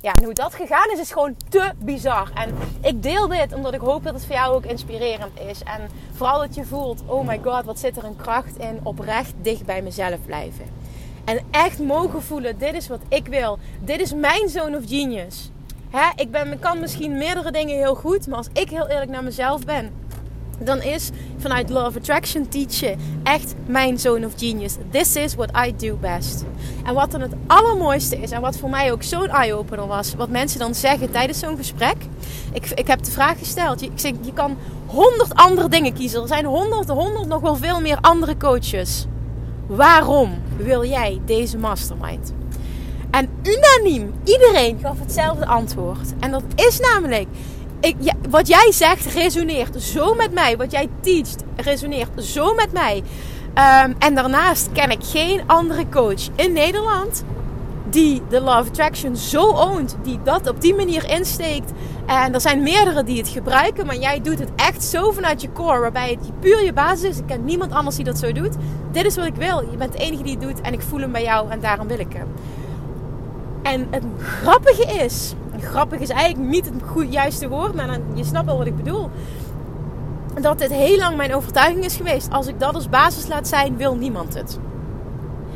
Ja, 0.00 0.14
en 0.14 0.24
hoe 0.24 0.34
dat 0.34 0.54
gegaan 0.54 0.90
is, 0.92 0.98
is 0.98 1.10
gewoon 1.10 1.36
te 1.48 1.72
bizar. 1.78 2.30
En 2.34 2.54
ik 2.80 3.02
deel 3.02 3.28
dit 3.28 3.54
omdat 3.54 3.74
ik 3.74 3.80
hoop 3.80 4.04
dat 4.04 4.14
het 4.14 4.24
voor 4.24 4.34
jou 4.34 4.54
ook 4.54 4.64
inspirerend 4.64 5.40
is. 5.40 5.62
En 5.62 5.88
vooral 6.12 6.38
dat 6.38 6.54
je 6.54 6.64
voelt, 6.64 7.02
oh 7.06 7.26
my 7.26 7.40
god, 7.44 7.64
wat 7.64 7.78
zit 7.78 7.96
er 7.96 8.04
een 8.04 8.16
kracht 8.16 8.56
in 8.56 8.80
oprecht 8.82 9.32
dicht 9.42 9.64
bij 9.64 9.82
mezelf 9.82 10.18
blijven. 10.26 10.64
En 11.24 11.40
echt 11.50 11.78
mogen 11.78 12.22
voelen, 12.22 12.58
dit 12.58 12.74
is 12.74 12.88
wat 12.88 13.00
ik 13.08 13.26
wil. 13.26 13.58
Dit 13.80 14.00
is 14.00 14.14
mijn 14.14 14.48
zone 14.48 14.76
of 14.76 14.86
genius. 14.86 15.50
Hè, 15.90 16.22
ik 16.22 16.30
ben, 16.30 16.58
kan 16.58 16.80
misschien 16.80 17.18
meerdere 17.18 17.50
dingen 17.50 17.76
heel 17.76 17.94
goed, 17.94 18.26
maar 18.26 18.36
als 18.36 18.48
ik 18.52 18.70
heel 18.70 18.88
eerlijk 18.88 19.10
naar 19.10 19.24
mezelf 19.24 19.64
ben, 19.64 19.90
dan 20.58 20.82
is 20.82 21.10
vanuit 21.38 21.70
Law 21.70 21.86
of 21.86 21.96
Attraction 21.96 22.48
teachen 22.48 22.98
echt 23.22 23.54
mijn 23.66 23.98
zone 23.98 24.26
of 24.26 24.32
genius. 24.36 24.76
This 24.90 25.16
is 25.16 25.34
what 25.34 25.50
I 25.66 25.76
do 25.76 25.96
best. 25.96 26.44
En 26.84 26.94
wat 26.94 27.10
dan 27.10 27.20
het 27.20 27.32
allermooiste 27.46 28.16
is, 28.16 28.30
en 28.30 28.40
wat 28.40 28.56
voor 28.56 28.70
mij 28.70 28.92
ook 28.92 29.02
zo'n 29.02 29.28
eye-opener 29.28 29.86
was, 29.86 30.14
wat 30.14 30.28
mensen 30.28 30.58
dan 30.58 30.74
zeggen 30.74 31.10
tijdens 31.10 31.38
zo'n 31.38 31.56
gesprek. 31.56 31.96
Ik, 32.52 32.70
ik 32.74 32.86
heb 32.86 33.02
de 33.02 33.10
vraag 33.10 33.38
gesteld. 33.38 33.82
Ik 33.82 33.90
zeg, 33.94 34.12
je 34.20 34.32
kan 34.32 34.56
honderd 34.86 35.34
andere 35.34 35.68
dingen 35.68 35.92
kiezen. 35.92 36.22
Er 36.22 36.28
zijn 36.28 36.44
honderd, 36.44 36.88
honderd, 36.88 37.26
nog 37.26 37.40
wel 37.40 37.56
veel 37.56 37.80
meer 37.80 37.98
andere 38.00 38.36
coaches. 38.36 39.06
Waarom 39.66 40.42
wil 40.56 40.84
jij 40.84 41.20
deze 41.24 41.58
mastermind? 41.58 42.32
En 43.10 43.28
unaniem, 43.42 44.14
iedereen 44.24 44.78
gaf 44.82 44.98
hetzelfde 44.98 45.46
antwoord. 45.46 46.12
En 46.20 46.30
dat 46.30 46.42
is 46.54 46.80
namelijk 46.80 47.26
ik, 47.80 47.96
wat 48.30 48.48
jij 48.48 48.72
zegt 48.72 49.14
resoneert 49.14 49.82
zo 49.82 50.14
met 50.14 50.32
mij. 50.32 50.56
Wat 50.56 50.70
jij 50.70 50.88
teacht 51.00 51.44
resoneert 51.56 52.24
zo 52.24 52.54
met 52.54 52.72
mij. 52.72 53.02
Um, 53.54 53.94
en 53.98 54.14
daarnaast 54.14 54.68
ken 54.72 54.90
ik 54.90 54.98
geen 55.02 55.42
andere 55.46 55.88
coach 55.88 56.28
in 56.36 56.52
Nederland 56.52 57.24
die 57.90 58.22
de 58.28 58.40
Love 58.40 58.68
Attraction 58.68 59.16
zo 59.16 59.52
oont, 59.52 59.96
die 60.02 60.18
dat 60.22 60.48
op 60.48 60.60
die 60.60 60.74
manier 60.74 61.10
insteekt. 61.10 61.72
En 62.06 62.34
er 62.34 62.40
zijn 62.40 62.62
meerdere 62.62 63.04
die 63.04 63.18
het 63.18 63.28
gebruiken, 63.28 63.86
maar 63.86 63.96
jij 63.96 64.20
doet 64.22 64.38
het 64.38 64.50
echt 64.56 64.84
zo 64.84 65.10
vanuit 65.10 65.42
je 65.42 65.52
core, 65.52 65.80
waarbij 65.80 66.10
het 66.10 66.40
puur 66.40 66.64
je 66.64 66.72
basis 66.72 67.08
is. 67.08 67.18
Ik 67.18 67.26
ken 67.26 67.44
niemand 67.44 67.72
anders 67.72 67.96
die 67.96 68.04
dat 68.04 68.18
zo 68.18 68.32
doet. 68.32 68.56
Dit 68.92 69.04
is 69.04 69.16
wat 69.16 69.26
ik 69.26 69.34
wil. 69.34 69.60
Je 69.70 69.76
bent 69.76 69.92
de 69.92 69.98
enige 69.98 70.22
die 70.22 70.32
het 70.32 70.42
doet 70.42 70.60
en 70.60 70.72
ik 70.72 70.80
voel 70.80 71.00
hem 71.00 71.12
bij 71.12 71.22
jou 71.22 71.50
en 71.50 71.60
daarom 71.60 71.88
wil 71.88 71.98
ik 71.98 72.12
hem. 72.12 72.26
En 73.62 73.86
het 73.90 74.04
grappige 74.18 74.82
is, 75.04 75.34
grappig 75.60 76.00
is 76.00 76.08
eigenlijk 76.08 76.50
niet 76.50 76.64
het 76.64 76.74
goed, 76.86 77.12
juiste 77.12 77.48
woord, 77.48 77.74
maar 77.74 77.98
je 78.14 78.24
snapt 78.24 78.46
wel 78.46 78.58
wat 78.58 78.66
ik 78.66 78.76
bedoel. 78.76 79.10
Dat 80.40 80.58
dit 80.58 80.72
heel 80.72 80.96
lang 80.96 81.16
mijn 81.16 81.34
overtuiging 81.34 81.84
is 81.84 81.96
geweest. 81.96 82.30
Als 82.30 82.46
ik 82.46 82.60
dat 82.60 82.74
als 82.74 82.88
basis 82.88 83.28
laat 83.28 83.48
zijn, 83.48 83.76
wil 83.76 83.96
niemand 83.96 84.34
het. 84.34 84.58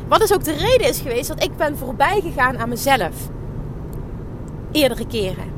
Wat 0.07 0.19
dus 0.19 0.33
ook 0.33 0.43
de 0.43 0.53
reden 0.53 0.87
is 0.87 0.99
geweest 0.99 1.27
dat 1.27 1.43
ik 1.43 1.57
ben 1.57 1.77
voorbij 1.77 2.21
gegaan 2.21 2.57
aan 2.57 2.69
mezelf. 2.69 3.29
Eerdere 4.71 5.07
keren. 5.07 5.51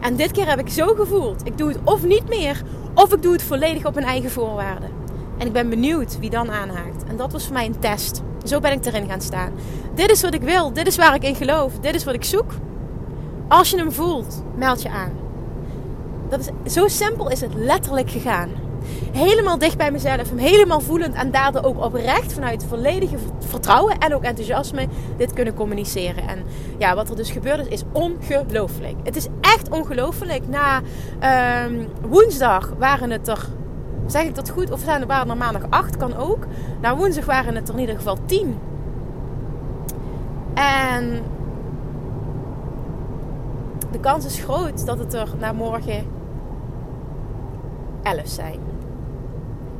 En 0.00 0.16
dit 0.16 0.30
keer 0.30 0.48
heb 0.48 0.58
ik 0.58 0.68
zo 0.68 0.86
gevoeld. 0.94 1.46
Ik 1.46 1.58
doe 1.58 1.68
het 1.68 1.78
of 1.84 2.04
niet 2.04 2.28
meer, 2.28 2.62
of 2.94 3.12
ik 3.12 3.22
doe 3.22 3.32
het 3.32 3.42
volledig 3.42 3.86
op 3.86 3.94
mijn 3.94 4.06
eigen 4.06 4.30
voorwaarden. 4.30 4.90
En 5.38 5.46
ik 5.46 5.52
ben 5.52 5.68
benieuwd 5.68 6.18
wie 6.18 6.30
dan 6.30 6.50
aanhaakt. 6.50 7.04
En 7.04 7.16
dat 7.16 7.32
was 7.32 7.44
voor 7.44 7.52
mij 7.52 7.66
een 7.66 7.78
test. 7.78 8.22
Zo 8.48 8.60
ben 8.60 8.72
ik 8.72 8.84
erin 8.84 9.08
gaan 9.08 9.20
staan. 9.20 9.52
Dit 9.94 10.10
is 10.10 10.22
wat 10.22 10.34
ik 10.34 10.42
wil. 10.42 10.72
Dit 10.72 10.86
is 10.86 10.96
waar 10.96 11.14
ik 11.14 11.22
in 11.22 11.34
geloof. 11.34 11.72
Dit 11.80 11.94
is 11.94 12.04
wat 12.04 12.14
ik 12.14 12.24
zoek. 12.24 12.52
Als 13.48 13.70
je 13.70 13.76
hem 13.76 13.92
voelt, 13.92 14.42
meld 14.56 14.82
je 14.82 14.88
aan. 14.88 15.12
Dat 16.28 16.40
is, 16.40 16.74
zo 16.74 16.88
simpel 16.88 17.30
is 17.30 17.40
het 17.40 17.54
letterlijk 17.54 18.10
gegaan. 18.10 18.50
Helemaal 19.12 19.58
dicht 19.58 19.76
bij 19.76 19.90
mezelf, 19.90 20.30
helemaal 20.36 20.80
voelend 20.80 21.14
en 21.14 21.30
daardoor 21.30 21.64
ook 21.64 21.84
oprecht 21.84 22.32
vanuit 22.32 22.64
volledige 22.68 23.16
vertrouwen 23.38 23.98
en 23.98 24.14
ook 24.14 24.22
enthousiasme 24.22 24.86
dit 25.16 25.32
kunnen 25.32 25.54
communiceren. 25.54 26.28
En 26.28 26.44
ja, 26.78 26.94
wat 26.94 27.08
er 27.10 27.16
dus 27.16 27.30
gebeurd 27.30 27.60
is, 27.60 27.68
is 27.68 27.82
ongelooflijk. 27.92 28.96
Het 29.02 29.16
is 29.16 29.26
echt 29.40 29.70
ongelooflijk. 29.70 30.48
Na 30.48 30.80
ehm, 31.18 31.74
woensdag 32.08 32.72
waren 32.78 33.10
het 33.10 33.28
er, 33.28 33.48
zeg 34.10 34.22
ik 34.22 34.34
dat 34.34 34.50
goed, 34.50 34.70
of 34.70 34.80
zijn 34.80 35.00
er 35.00 35.06
waren 35.06 35.30
er 35.30 35.36
maandag 35.36 35.62
acht, 35.70 35.96
kan 35.96 36.16
ook. 36.16 36.46
Na 36.80 36.96
woensdag 36.96 37.24
waren 37.24 37.54
het 37.54 37.68
er 37.68 37.74
in 37.74 37.80
ieder 37.80 37.96
geval 37.96 38.18
tien. 38.26 38.58
En 40.54 41.22
de 43.90 44.00
kans 44.00 44.24
is 44.24 44.40
groot 44.40 44.86
dat 44.86 44.98
het 44.98 45.14
er 45.14 45.28
na 45.38 45.52
morgen 45.52 46.06
11 48.02 48.26
zijn. 48.28 48.60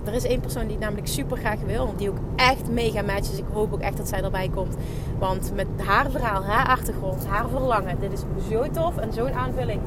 Er 0.05 0.15
is 0.15 0.25
één 0.25 0.41
persoon 0.41 0.63
die 0.63 0.71
het 0.71 0.81
namelijk 0.81 1.07
super 1.07 1.37
graag 1.37 1.61
wil. 1.67 1.95
Die 1.97 2.09
ook 2.09 2.19
echt 2.37 2.71
mega 2.71 3.03
matcht. 3.03 3.31
Dus 3.31 3.39
ik 3.39 3.45
hoop 3.53 3.73
ook 3.73 3.81
echt 3.81 3.97
dat 3.97 4.09
zij 4.09 4.23
erbij 4.23 4.51
komt. 4.55 4.77
Want 5.19 5.53
met 5.55 5.67
haar 5.77 6.11
verhaal, 6.11 6.45
haar 6.45 6.67
achtergrond, 6.67 7.27
haar 7.27 7.49
verlangen. 7.49 8.01
Dit 8.01 8.13
is 8.13 8.21
zo 8.51 8.71
tof 8.71 8.97
en 8.97 9.13
zo'n 9.13 9.33
aanvulling. 9.33 9.81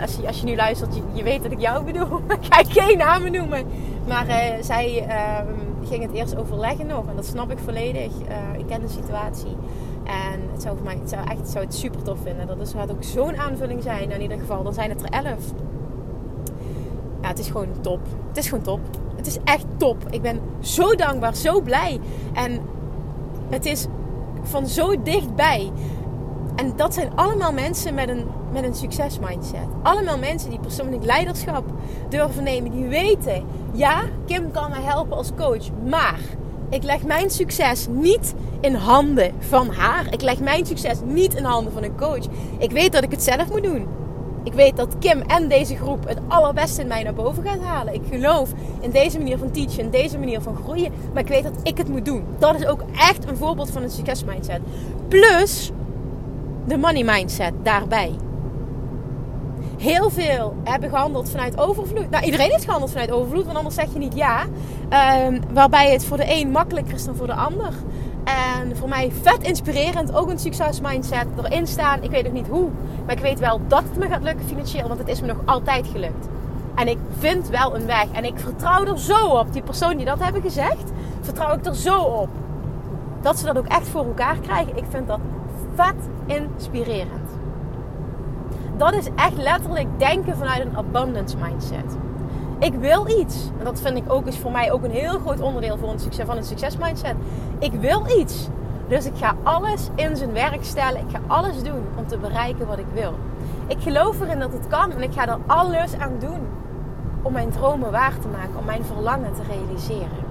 Als 0.00 0.16
je, 0.16 0.26
als 0.26 0.38
je 0.40 0.44
nu 0.44 0.56
luistert, 0.56 1.00
je, 1.12 1.22
weet 1.22 1.42
dat 1.42 1.52
ik 1.52 1.60
jou 1.60 1.84
bedoel. 1.84 2.20
ik 2.38 2.46
ga 2.48 2.62
geen 2.64 2.98
namen 2.98 3.32
noemen. 3.32 3.66
Maar 4.06 4.26
uh, 4.28 4.34
zij 4.60 5.06
uh, 5.08 5.88
ging 5.88 6.02
het 6.02 6.12
eerst 6.12 6.36
overleggen 6.36 6.86
nog. 6.86 7.06
En 7.08 7.16
dat 7.16 7.26
snap 7.26 7.50
ik 7.50 7.58
volledig. 7.58 8.12
Uh, 8.12 8.58
ik 8.58 8.66
ken 8.66 8.80
de 8.80 8.88
situatie. 8.88 9.56
En 10.04 10.40
het 10.52 10.62
zou 10.62 10.76
voor 10.76 10.84
mij 10.84 10.96
het 11.00 11.10
zou 11.10 11.28
echt, 11.28 11.48
zou 11.48 11.64
het 11.64 11.74
super 11.74 12.02
tof 12.02 12.18
vinden. 12.22 12.46
Dat 12.46 12.68
zou 12.68 12.90
ook 12.90 13.04
zo'n 13.04 13.36
aanvulling 13.36 13.82
zijn. 13.82 14.10
In 14.10 14.20
ieder 14.20 14.38
geval, 14.38 14.62
dan 14.62 14.74
zijn 14.74 14.90
het 14.90 15.02
er 15.02 15.08
elf. 15.08 15.52
Ja, 17.22 17.28
het 17.28 17.38
is 17.38 17.46
gewoon 17.46 17.80
top. 17.80 18.00
Het 18.28 18.36
is 18.36 18.48
gewoon 18.48 18.64
top. 18.64 18.80
Het 19.16 19.26
is 19.26 19.38
echt 19.44 19.64
top. 19.76 19.96
Ik 20.10 20.22
ben 20.22 20.40
zo 20.60 20.94
dankbaar, 20.94 21.34
zo 21.34 21.60
blij. 21.60 22.00
En 22.32 22.60
het 23.50 23.64
is 23.64 23.86
van 24.42 24.66
zo 24.66 25.02
dichtbij. 25.02 25.70
En 26.56 26.72
dat 26.76 26.94
zijn 26.94 27.10
allemaal 27.14 27.52
mensen 27.52 27.94
met 27.94 28.08
een, 28.08 28.24
met 28.56 28.64
een 28.64 28.74
succesmindset. 28.74 29.66
Allemaal 29.82 30.18
mensen 30.18 30.50
die 30.50 30.58
persoonlijk 30.58 31.04
leiderschap 31.04 31.64
durven 32.08 32.44
nemen. 32.44 32.70
Die 32.70 32.86
weten, 32.86 33.44
ja, 33.72 34.02
Kim 34.26 34.50
kan 34.50 34.70
me 34.70 34.80
helpen 34.80 35.16
als 35.16 35.30
coach. 35.36 35.70
Maar 35.88 36.20
ik 36.70 36.82
leg 36.82 37.04
mijn 37.04 37.30
succes 37.30 37.86
niet 37.90 38.34
in 38.60 38.74
handen 38.74 39.32
van 39.38 39.70
haar. 39.70 40.12
Ik 40.12 40.22
leg 40.22 40.40
mijn 40.40 40.66
succes 40.66 40.98
niet 41.04 41.34
in 41.34 41.44
handen 41.44 41.72
van 41.72 41.82
een 41.82 41.96
coach. 41.96 42.24
Ik 42.58 42.70
weet 42.70 42.92
dat 42.92 43.02
ik 43.02 43.10
het 43.10 43.22
zelf 43.22 43.48
moet 43.50 43.62
doen. 43.62 43.86
Ik 44.44 44.52
weet 44.52 44.76
dat 44.76 44.98
Kim 44.98 45.20
en 45.20 45.48
deze 45.48 45.76
groep 45.76 46.08
het 46.08 46.18
allerbeste 46.28 46.80
in 46.80 46.88
mij 46.88 47.02
naar 47.02 47.14
boven 47.14 47.42
gaat 47.46 47.60
halen. 47.60 47.94
Ik 47.94 48.02
geloof 48.10 48.50
in 48.80 48.90
deze 48.90 49.18
manier 49.18 49.38
van 49.38 49.50
teachen, 49.50 49.78
in 49.78 49.90
deze 49.90 50.18
manier 50.18 50.40
van 50.40 50.56
groeien. 50.56 50.92
Maar 51.12 51.22
ik 51.22 51.28
weet 51.28 51.42
dat 51.42 51.60
ik 51.62 51.78
het 51.78 51.88
moet 51.88 52.04
doen. 52.04 52.24
Dat 52.38 52.54
is 52.60 52.66
ook 52.66 52.84
echt 52.96 53.28
een 53.28 53.36
voorbeeld 53.36 53.70
van 53.70 53.82
een 53.82 53.90
succesmindset. 53.90 54.60
Plus 55.08 55.70
de 56.66 56.76
money 56.76 57.04
mindset 57.04 57.52
daarbij 57.62 58.14
heel 59.78 60.10
veel 60.10 60.56
hebben 60.64 60.88
gehandeld 60.88 61.30
vanuit 61.30 61.58
overvloed. 61.58 62.10
Nou, 62.10 62.24
iedereen 62.24 62.50
heeft 62.50 62.64
gehandeld 62.64 62.90
vanuit 62.90 63.10
overvloed, 63.10 63.44
want 63.44 63.56
anders 63.56 63.74
zeg 63.74 63.92
je 63.92 63.98
niet 63.98 64.14
ja. 64.14 64.42
Um, 65.26 65.40
waarbij 65.52 65.92
het 65.92 66.04
voor 66.04 66.16
de 66.16 66.34
een 66.34 66.50
makkelijker 66.50 66.94
is 66.94 67.04
dan 67.04 67.16
voor 67.16 67.26
de 67.26 67.34
ander. 67.34 67.72
En 68.24 68.76
voor 68.76 68.88
mij 68.88 69.12
vet 69.22 69.42
inspirerend, 69.42 70.14
ook 70.14 70.30
een 70.30 70.38
succesmindset 70.38 71.26
erin 71.42 71.66
staan. 71.66 72.02
Ik 72.02 72.10
weet 72.10 72.24
nog 72.24 72.32
niet 72.32 72.48
hoe, 72.48 72.68
maar 73.04 73.14
ik 73.14 73.22
weet 73.22 73.38
wel 73.38 73.60
dat 73.68 73.82
het 73.82 73.98
me 73.98 74.08
gaat 74.08 74.22
lukken 74.22 74.46
financieel, 74.46 74.88
want 74.88 74.98
het 74.98 75.08
is 75.08 75.20
me 75.20 75.26
nog 75.26 75.40
altijd 75.44 75.86
gelukt. 75.92 76.26
En 76.74 76.88
ik 76.88 76.98
vind 77.18 77.48
wel 77.48 77.74
een 77.76 77.86
weg 77.86 78.06
en 78.12 78.24
ik 78.24 78.38
vertrouw 78.38 78.84
er 78.84 78.98
zo 78.98 79.26
op. 79.26 79.52
Die 79.52 79.62
persoon 79.62 79.96
die 79.96 80.06
dat 80.06 80.18
hebben 80.18 80.42
gezegd, 80.42 80.92
vertrouw 81.20 81.54
ik 81.54 81.66
er 81.66 81.76
zo 81.76 81.98
op. 82.00 82.28
Dat 83.20 83.38
ze 83.38 83.44
dat 83.44 83.58
ook 83.58 83.66
echt 83.66 83.88
voor 83.88 84.04
elkaar 84.04 84.36
krijgen. 84.38 84.76
Ik 84.76 84.84
vind 84.90 85.06
dat 85.06 85.20
vet 85.74 85.94
inspirerend 86.26 87.25
dat 88.76 88.94
is 88.94 89.08
echt 89.14 89.36
letterlijk 89.36 89.86
denken 89.98 90.36
vanuit 90.36 90.60
een 90.60 90.76
abundance 90.76 91.36
mindset. 91.36 91.96
Ik 92.58 92.74
wil 92.74 93.08
iets. 93.20 93.50
En 93.58 93.64
dat 93.64 93.80
vind 93.80 93.96
ik 93.96 94.12
ook 94.12 94.26
is 94.26 94.38
voor 94.38 94.50
mij 94.50 94.72
ook 94.72 94.84
een 94.84 94.90
heel 94.90 95.18
groot 95.18 95.40
onderdeel 95.40 95.78
voor 95.78 95.88
een 95.88 95.98
succes, 95.98 96.26
van 96.26 96.36
een 96.36 96.44
succesmindset. 96.44 97.14
Ik 97.58 97.72
wil 97.72 98.06
iets. 98.18 98.48
Dus 98.88 99.06
ik 99.06 99.16
ga 99.16 99.34
alles 99.42 99.88
in 99.94 100.16
zijn 100.16 100.32
werk 100.32 100.64
stellen. 100.64 101.00
Ik 101.00 101.10
ga 101.10 101.20
alles 101.26 101.62
doen 101.62 101.82
om 101.96 102.06
te 102.06 102.18
bereiken 102.18 102.66
wat 102.66 102.78
ik 102.78 102.86
wil. 102.92 103.14
Ik 103.66 103.76
geloof 103.80 104.20
erin 104.20 104.38
dat 104.38 104.52
het 104.52 104.66
kan 104.68 104.92
en 104.92 105.02
ik 105.02 105.12
ga 105.12 105.28
er 105.28 105.38
alles 105.46 105.98
aan 105.98 106.16
doen 106.18 106.40
om 107.22 107.32
mijn 107.32 107.50
dromen 107.50 107.90
waar 107.90 108.18
te 108.18 108.28
maken, 108.28 108.58
om 108.58 108.64
mijn 108.64 108.84
verlangen 108.84 109.32
te 109.32 109.42
realiseren. 109.48 110.24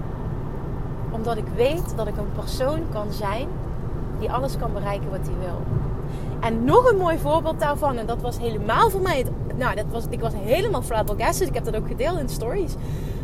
Omdat 1.12 1.38
ik 1.38 1.48
weet 1.56 1.94
dat 1.96 2.08
ik 2.08 2.18
een 2.18 2.32
persoon 2.36 2.80
kan 2.92 3.12
zijn 3.12 3.48
die 4.20 4.32
alles 4.32 4.58
kan 4.58 4.74
bereiken 4.74 5.10
wat 5.10 5.28
hij 5.28 5.36
wil. 5.40 5.62
En 6.46 6.64
nog 6.64 6.92
een 6.92 6.98
mooi 6.98 7.18
voorbeeld 7.18 7.60
daarvan, 7.60 7.98
en 7.98 8.06
dat 8.06 8.22
was 8.22 8.38
helemaal 8.38 8.90
voor 8.90 9.02
mij. 9.02 9.26
nou, 9.56 9.76
dat 9.76 9.86
was, 9.92 10.04
ik 10.10 10.20
was 10.20 10.34
helemaal 10.36 10.82
flabbergasted. 10.82 11.48
Ik 11.48 11.54
heb 11.54 11.64
dat 11.64 11.76
ook 11.76 11.88
gedeeld 11.88 12.20
in 12.20 12.30
stories. 12.30 12.76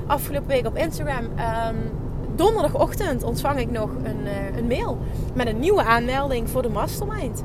Afgelopen 0.07 0.47
week 0.47 0.65
op 0.65 0.75
Instagram. 0.75 1.23
Um, 1.23 1.91
donderdagochtend 2.35 3.23
ontvang 3.23 3.59
ik 3.59 3.71
nog 3.71 3.89
een, 4.03 4.21
uh, 4.23 4.57
een 4.57 4.67
mail 4.67 4.97
met 5.33 5.47
een 5.47 5.59
nieuwe 5.59 5.83
aanmelding 5.83 6.49
voor 6.49 6.61
de 6.61 6.69
Mastermind. 6.69 7.43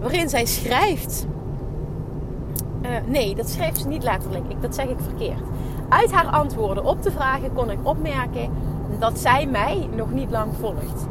Waarin 0.00 0.28
zij 0.28 0.46
schrijft. 0.46 1.26
Uh, 2.82 2.90
nee, 3.06 3.34
dat 3.34 3.48
schrijft 3.48 3.80
ze 3.80 3.88
niet 3.88 4.02
letterlijk. 4.02 4.44
Ik, 4.48 4.62
dat 4.62 4.74
zeg 4.74 4.86
ik 4.86 4.98
verkeerd. 5.02 5.42
Uit 5.88 6.12
haar 6.12 6.26
antwoorden 6.26 6.84
op 6.84 7.02
de 7.02 7.10
vragen 7.10 7.52
kon 7.52 7.70
ik 7.70 7.78
opmerken 7.82 8.50
dat 8.98 9.18
zij 9.18 9.46
mij 9.46 9.88
nog 9.94 10.10
niet 10.10 10.30
lang 10.30 10.52
volgt. 10.60 11.06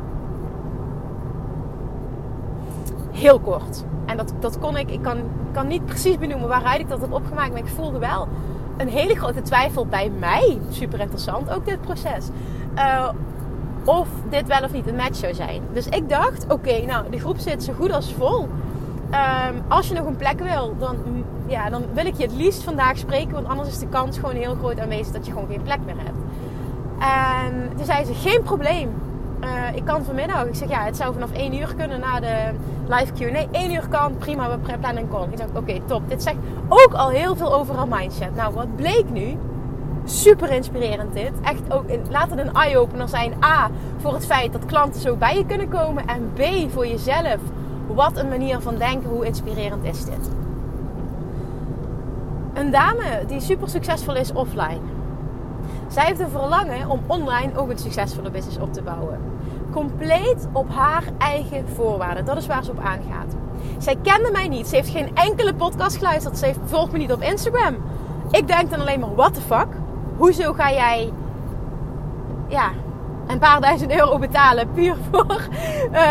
Heel 3.15 3.39
kort. 3.39 3.84
En 4.05 4.17
dat, 4.17 4.34
dat 4.39 4.60
kon 4.60 4.77
ik, 4.77 4.91
ik 4.91 5.01
kan, 5.01 5.17
kan 5.51 5.67
niet 5.67 5.86
precies 5.86 6.17
benoemen 6.17 6.48
waaruit 6.48 6.79
ik 6.79 6.89
dat 6.89 7.01
heb 7.01 7.13
opgemaakt, 7.13 7.50
maar 7.50 7.60
ik 7.60 7.67
voelde 7.67 8.00
wel 8.00 8.27
een 8.77 8.88
hele 8.88 9.15
grote 9.15 9.41
twijfel 9.41 9.86
bij 9.86 10.12
mij. 10.19 10.57
Super 10.69 11.00
interessant, 11.00 11.50
ook 11.50 11.65
dit 11.65 11.81
proces. 11.81 12.29
Uh, 12.75 13.10
of 13.86 14.07
dit 14.29 14.48
wel 14.48 14.63
of 14.63 14.72
niet 14.72 14.88
een 14.88 14.95
match 14.95 15.15
zou 15.15 15.34
zijn. 15.34 15.62
Dus 15.74 15.88
ik 15.88 16.10
dacht, 16.10 16.45
oké, 16.50 16.86
nou, 16.86 17.10
de 17.10 17.19
groep 17.19 17.38
zit 17.38 17.63
zo 17.63 17.74
goed 17.74 17.91
als 17.91 18.13
vol. 18.13 18.41
Um, 18.41 19.63
als 19.67 19.88
je 19.88 19.93
nog 19.93 20.05
een 20.05 20.15
plek 20.15 20.39
wil, 20.39 20.75
dan 20.79 20.95
ja, 21.45 21.69
dan 21.69 21.84
wil 21.93 22.05
ik 22.05 22.15
je 22.15 22.24
het 22.24 22.36
liefst 22.36 22.63
vandaag 22.63 22.98
spreken. 22.98 23.34
Want 23.34 23.48
anders 23.48 23.69
is 23.69 23.79
de 23.79 23.88
kans 23.88 24.19
gewoon 24.19 24.36
heel 24.36 24.55
groot 24.55 24.79
aanwezig 24.79 25.13
dat 25.13 25.25
je 25.25 25.31
gewoon 25.31 25.48
geen 25.48 25.62
plek 25.62 25.79
meer 25.86 25.95
hebt. 25.98 26.17
En 27.00 27.69
toen 27.77 27.86
zei 27.86 28.05
ze, 28.05 28.13
geen 28.13 28.41
probleem. 28.43 28.89
Uh, 29.43 29.75
ik 29.75 29.85
kan 29.85 30.03
vanmiddag. 30.03 30.45
Ik 30.45 30.55
zeg, 30.55 30.69
ja, 30.69 30.83
het 30.83 30.97
zou 30.97 31.13
vanaf 31.13 31.31
1 31.31 31.55
uur 31.55 31.73
kunnen 31.77 31.99
na 31.99 32.19
de 32.19 32.51
live 32.87 33.13
Q&A. 33.13 33.45
1 33.51 33.73
uur 33.73 33.87
kan, 33.89 34.17
prima, 34.17 34.49
we 34.49 34.57
plannen 34.57 34.97
een 34.97 35.09
call. 35.09 35.27
Ik 35.31 35.37
zeg, 35.37 35.47
oké, 35.53 35.79
top. 35.85 36.09
Dit 36.09 36.23
zegt 36.23 36.37
ook 36.69 36.93
al 36.93 37.09
heel 37.09 37.35
veel 37.35 37.53
over 37.53 37.75
haar 37.75 37.87
mindset. 37.87 38.35
Nou, 38.35 38.53
wat 38.53 38.75
bleek 38.75 39.09
nu? 39.09 39.37
Super 40.05 40.51
inspirerend 40.51 41.13
dit. 41.13 41.31
Echt 41.41 41.73
ook, 41.73 41.85
laat 42.09 42.29
het 42.29 42.39
een 42.39 42.53
eye-opener 42.53 43.09
zijn. 43.09 43.33
A, 43.43 43.69
voor 43.97 44.13
het 44.13 44.25
feit 44.25 44.51
dat 44.51 44.65
klanten 44.65 45.01
zo 45.01 45.15
bij 45.15 45.37
je 45.37 45.45
kunnen 45.45 45.69
komen. 45.69 46.07
En 46.07 46.31
B, 46.33 46.71
voor 46.71 46.87
jezelf. 46.87 47.37
Wat 47.87 48.17
een 48.17 48.29
manier 48.29 48.59
van 48.59 48.75
denken. 48.77 49.09
Hoe 49.09 49.25
inspirerend 49.25 49.83
is 49.83 50.05
dit? 50.05 50.29
Een 52.53 52.71
dame 52.71 53.23
die 53.27 53.39
super 53.39 53.69
succesvol 53.69 54.15
is 54.15 54.33
offline. 54.33 54.79
Zij 55.87 56.05
heeft 56.05 56.19
een 56.19 56.29
verlangen 56.29 56.89
om 56.89 56.99
online 57.07 57.57
ook 57.57 57.69
een 57.69 57.77
succesvolle 57.77 58.31
business 58.31 58.57
op 58.57 58.73
te 58.73 58.81
bouwen. 58.81 59.19
Compleet 59.71 60.47
op 60.51 60.69
haar 60.69 61.03
eigen 61.17 61.67
voorwaarden. 61.67 62.25
Dat 62.25 62.37
is 62.37 62.47
waar 62.47 62.63
ze 62.63 62.71
op 62.71 62.79
aangaat. 62.79 63.35
Zij 63.77 63.95
kende 64.01 64.31
mij 64.31 64.47
niet. 64.47 64.67
Ze 64.67 64.75
heeft 64.75 64.89
geen 64.89 65.15
enkele 65.15 65.53
podcast 65.53 65.97
geluisterd. 65.97 66.37
Ze 66.37 66.45
heeft, 66.45 66.59
volgt 66.65 66.91
me 66.91 66.97
niet 66.97 67.11
op 67.11 67.21
Instagram. 67.21 67.75
Ik 68.31 68.47
denk 68.47 68.69
dan 68.69 68.79
alleen 68.79 68.99
maar, 68.99 69.15
what 69.15 69.33
the 69.33 69.41
fuck? 69.41 69.67
Hoezo 70.17 70.53
ga 70.53 70.71
jij 70.71 71.11
ja, 72.47 72.71
een 73.27 73.39
paar 73.39 73.62
duizend 73.62 73.91
euro 73.91 74.20
betalen 74.20 74.72
puur 74.74 74.96
voor 75.12 75.41
uh, 75.91 76.01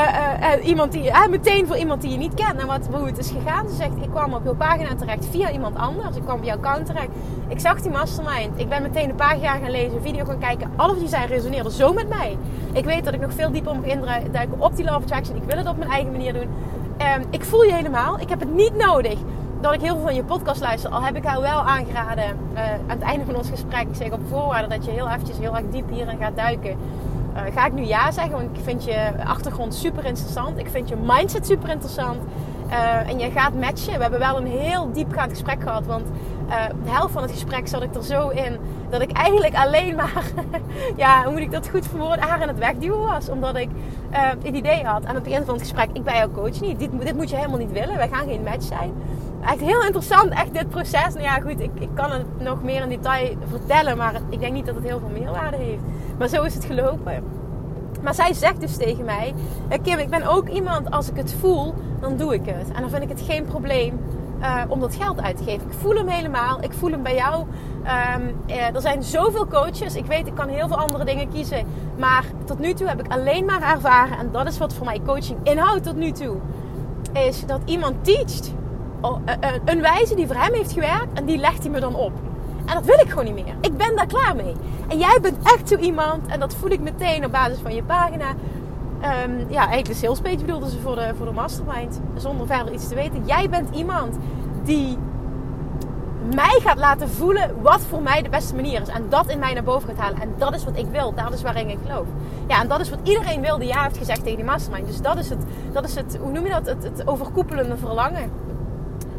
uh, 0.40 0.66
iemand 0.66 0.92
die, 0.92 1.10
meteen 1.30 1.66
voor 1.66 1.76
iemand 1.76 2.02
die 2.02 2.10
je 2.10 2.16
niet 2.16 2.34
kent. 2.34 2.60
En 2.60 2.66
wat, 2.66 2.88
hoe 2.92 3.06
het 3.06 3.18
is 3.18 3.30
gegaan. 3.30 3.68
Ze 3.68 3.74
zegt, 3.74 3.96
ik 4.00 4.10
kwam 4.10 4.34
op 4.34 4.44
jouw 4.44 4.54
pagina 4.54 4.94
terecht 4.94 5.26
via 5.30 5.50
iemand 5.50 5.76
anders. 5.76 6.16
Ik 6.16 6.22
kwam 6.22 6.36
bij 6.36 6.46
jouw 6.46 6.56
account 6.56 6.86
terecht. 6.86 7.08
Ik 7.48 7.60
zag 7.60 7.80
die 7.80 7.90
mastermind. 7.90 8.60
Ik 8.60 8.68
ben 8.68 8.82
meteen 8.82 9.08
de 9.08 9.14
pagina 9.14 9.56
gaan 9.56 9.70
lezen, 9.70 10.02
video 10.02 10.24
gaan 10.24 10.38
kijken. 10.38 10.70
Alles 10.76 10.98
die 10.98 11.08
zei 11.08 11.26
resoneerde 11.26 11.70
zo 11.70 11.92
met 11.92 12.08
mij. 12.08 12.38
Ik 12.72 12.84
weet 12.84 13.04
dat 13.04 13.14
ik 13.14 13.20
nog 13.20 13.32
veel 13.32 13.50
dieper 13.50 13.74
mag 13.74 13.84
induiken 13.84 14.60
op 14.60 14.76
die 14.76 14.84
Love 14.84 14.96
Attraction. 14.96 15.36
Ik 15.36 15.42
wil 15.46 15.56
het 15.56 15.68
op 15.68 15.76
mijn 15.76 15.90
eigen 15.90 16.12
manier 16.12 16.32
doen. 16.32 16.48
Um, 16.98 17.24
ik 17.30 17.44
voel 17.44 17.62
je 17.62 17.72
helemaal. 17.72 18.20
Ik 18.20 18.28
heb 18.28 18.40
het 18.40 18.54
niet 18.54 18.76
nodig 18.76 19.18
dat 19.60 19.74
ik 19.74 19.80
heel 19.80 19.94
veel 19.94 20.04
van 20.04 20.14
je 20.14 20.24
podcast 20.24 20.60
luister. 20.60 20.90
Al 20.90 21.02
heb 21.02 21.16
ik 21.16 21.24
haar 21.24 21.40
wel 21.40 21.60
aangeraden 21.60 22.24
uh, 22.54 22.60
aan 22.60 22.98
het 22.98 23.02
einde 23.02 23.24
van 23.24 23.36
ons 23.36 23.50
gesprek. 23.50 23.80
Ik 23.80 23.94
zeg 23.94 24.10
op 24.10 24.20
voorwaarde 24.28 24.68
dat 24.68 24.84
je 24.84 24.90
heel 24.90 25.08
eventjes 25.08 25.38
heel 25.38 25.56
erg 25.56 25.64
diep 25.70 25.90
hierin 25.90 26.18
gaat 26.18 26.36
duiken. 26.36 26.70
Uh, 26.70 27.40
ga 27.54 27.66
ik 27.66 27.72
nu 27.72 27.84
ja 27.84 28.10
zeggen, 28.10 28.32
want 28.32 28.56
ik 28.56 28.64
vind 28.64 28.84
je 28.84 29.12
achtergrond 29.24 29.74
super 29.74 30.04
interessant. 30.04 30.58
Ik 30.58 30.68
vind 30.70 30.88
je 30.88 30.96
mindset 31.06 31.46
super 31.46 31.70
interessant. 31.70 32.18
Uh, 32.70 33.08
en 33.08 33.18
je 33.18 33.30
gaat 33.30 33.54
matchen. 33.54 33.94
We 33.94 34.02
hebben 34.02 34.18
wel 34.18 34.36
een 34.36 34.46
heel 34.46 34.92
diepgaand 34.92 35.30
gesprek 35.30 35.62
gehad. 35.62 35.86
Want 35.86 36.06
de 36.84 36.90
helft 36.90 37.12
van 37.12 37.22
het 37.22 37.30
gesprek 37.30 37.68
zat 37.68 37.82
ik 37.82 37.94
er 37.94 38.04
zo 38.04 38.28
in 38.28 38.58
dat 38.90 39.00
ik 39.00 39.12
eigenlijk 39.12 39.54
alleen 39.54 39.94
maar, 39.94 40.24
ja, 40.96 41.22
hoe 41.22 41.32
moet 41.32 41.40
ik 41.40 41.50
dat 41.50 41.68
goed 41.68 41.86
verwoorden, 41.86 42.24
haar 42.24 42.42
aan 42.42 42.48
het 42.48 42.58
wegduwen 42.58 43.00
was. 43.00 43.28
Omdat 43.28 43.56
ik 43.56 43.68
het 44.10 44.56
idee 44.56 44.84
had 44.84 45.06
aan 45.06 45.14
het 45.14 45.24
begin 45.24 45.44
van 45.44 45.54
het 45.54 45.62
gesprek: 45.62 45.88
ik 45.92 46.04
ben 46.04 46.14
jouw 46.14 46.30
coach 46.30 46.60
niet. 46.60 46.78
Dit, 46.78 46.90
dit 47.00 47.16
moet 47.16 47.30
je 47.30 47.36
helemaal 47.36 47.58
niet 47.58 47.72
willen. 47.72 47.96
Wij 47.96 48.08
gaan 48.08 48.26
geen 48.26 48.42
match 48.42 48.62
zijn 48.62 48.92
echt 49.46 49.60
heel 49.60 49.82
interessant, 49.82 50.32
echt 50.32 50.54
dit 50.54 50.68
proces. 50.68 51.14
Nou 51.14 51.22
ja, 51.22 51.40
goed, 51.40 51.60
ik, 51.60 51.70
ik 51.74 51.88
kan 51.94 52.10
het 52.10 52.26
nog 52.38 52.62
meer 52.62 52.82
in 52.82 52.88
detail 52.88 53.36
vertellen, 53.48 53.96
maar 53.96 54.20
ik 54.28 54.40
denk 54.40 54.52
niet 54.52 54.66
dat 54.66 54.74
het 54.74 54.84
heel 54.84 54.98
veel 54.98 55.20
meerwaarde 55.20 55.56
heeft. 55.56 55.82
Maar 56.18 56.28
zo 56.28 56.42
is 56.42 56.54
het 56.54 56.64
gelopen. 56.64 57.24
Maar 58.02 58.14
zij 58.14 58.32
zegt 58.32 58.60
dus 58.60 58.76
tegen 58.76 59.04
mij: 59.04 59.34
Kim, 59.82 59.98
ik 59.98 60.10
ben 60.10 60.26
ook 60.26 60.48
iemand, 60.48 60.90
als 60.90 61.10
ik 61.10 61.16
het 61.16 61.34
voel, 61.40 61.74
dan 62.00 62.16
doe 62.16 62.34
ik 62.34 62.46
het. 62.46 62.72
En 62.72 62.80
dan 62.80 62.90
vind 62.90 63.02
ik 63.02 63.08
het 63.08 63.20
geen 63.20 63.44
probleem 63.44 64.00
uh, 64.40 64.62
om 64.68 64.80
dat 64.80 64.94
geld 64.94 65.20
uit 65.20 65.36
te 65.36 65.44
geven. 65.44 65.66
Ik 65.66 65.76
voel 65.78 65.94
hem 65.94 66.08
helemaal. 66.08 66.62
Ik 66.62 66.72
voel 66.72 66.90
hem 66.90 67.02
bij 67.02 67.14
jou. 67.14 67.44
Um, 68.16 68.34
er 68.74 68.80
zijn 68.80 69.02
zoveel 69.02 69.46
coaches. 69.46 69.94
Ik 69.94 70.06
weet, 70.06 70.26
ik 70.26 70.34
kan 70.34 70.48
heel 70.48 70.68
veel 70.68 70.76
andere 70.76 71.04
dingen 71.04 71.28
kiezen. 71.28 71.66
Maar 71.98 72.24
tot 72.44 72.58
nu 72.58 72.74
toe 72.74 72.88
heb 72.88 73.00
ik 73.00 73.12
alleen 73.12 73.44
maar 73.44 73.62
ervaren, 73.62 74.18
en 74.18 74.28
dat 74.32 74.46
is 74.46 74.58
wat 74.58 74.74
voor 74.74 74.84
mij 74.84 75.00
coaching 75.06 75.38
inhoudt 75.42 75.84
tot 75.84 75.96
nu 75.96 76.12
toe, 76.12 76.36
is 77.12 77.46
dat 77.46 77.60
iemand 77.64 78.04
teacht 78.04 78.46
eh, 78.46 78.52
eh, 78.52 78.63
een 79.64 79.80
wijze 79.80 80.14
die 80.14 80.26
voor 80.26 80.36
hem 80.36 80.54
heeft 80.54 80.72
gewerkt 80.72 81.12
en 81.14 81.24
die 81.24 81.38
legt 81.38 81.62
hij 81.62 81.70
me 81.70 81.80
dan 81.80 81.94
op. 81.94 82.12
En 82.66 82.74
dat 82.74 82.84
wil 82.84 82.98
ik 82.98 83.08
gewoon 83.08 83.24
niet 83.24 83.44
meer. 83.44 83.54
Ik 83.60 83.76
ben 83.76 83.96
daar 83.96 84.06
klaar 84.06 84.36
mee. 84.36 84.54
En 84.88 84.98
jij 84.98 85.18
bent 85.22 85.36
echt 85.42 85.68
zo 85.68 85.76
iemand, 85.76 86.26
en 86.26 86.40
dat 86.40 86.54
voel 86.54 86.70
ik 86.70 86.80
meteen 86.80 87.24
op 87.24 87.32
basis 87.32 87.58
van 87.58 87.74
je 87.74 87.82
pagina. 87.82 88.28
Um, 88.28 89.38
ja, 89.48 89.58
eigenlijk 89.58 89.86
de 89.86 89.94
salespage 89.94 90.36
bedoelde 90.36 90.70
ze 90.70 90.80
voor 90.80 90.94
de, 90.94 91.12
voor 91.16 91.26
de 91.26 91.32
mastermind. 91.32 92.00
Zonder 92.16 92.46
verder 92.46 92.72
iets 92.72 92.88
te 92.88 92.94
weten. 92.94 93.22
Jij 93.24 93.48
bent 93.48 93.74
iemand 93.74 94.16
die 94.62 94.98
mij 96.34 96.58
gaat 96.62 96.78
laten 96.78 97.08
voelen 97.08 97.62
wat 97.62 97.80
voor 97.80 98.02
mij 98.02 98.22
de 98.22 98.28
beste 98.28 98.54
manier 98.54 98.80
is. 98.82 98.88
En 98.88 99.06
dat 99.08 99.28
in 99.28 99.38
mij 99.38 99.54
naar 99.54 99.62
boven 99.62 99.88
gaat 99.88 99.98
halen. 99.98 100.20
En 100.20 100.34
dat 100.38 100.54
is 100.54 100.64
wat 100.64 100.76
ik 100.76 100.86
wil. 100.86 101.14
Dat 101.14 101.32
is 101.32 101.42
waarin 101.42 101.68
ik 101.68 101.78
geloof. 101.86 102.06
Ja, 102.46 102.60
en 102.60 102.68
dat 102.68 102.80
is 102.80 102.90
wat 102.90 102.98
iedereen 103.02 103.40
wil 103.40 103.58
die 103.58 103.68
ja 103.68 103.82
heeft 103.82 103.98
gezegd 103.98 104.22
tegen 104.22 104.36
die 104.36 104.44
mastermind. 104.44 104.86
Dus 104.86 105.00
dat 105.00 105.18
is 105.18 105.28
het, 105.28 105.44
dat 105.72 105.84
is 105.84 105.94
het 105.94 106.18
hoe 106.20 106.32
noem 106.32 106.44
je 106.44 106.50
dat? 106.50 106.66
Het, 106.66 106.82
het 106.82 107.06
overkoepelende 107.06 107.76
verlangen. 107.76 108.30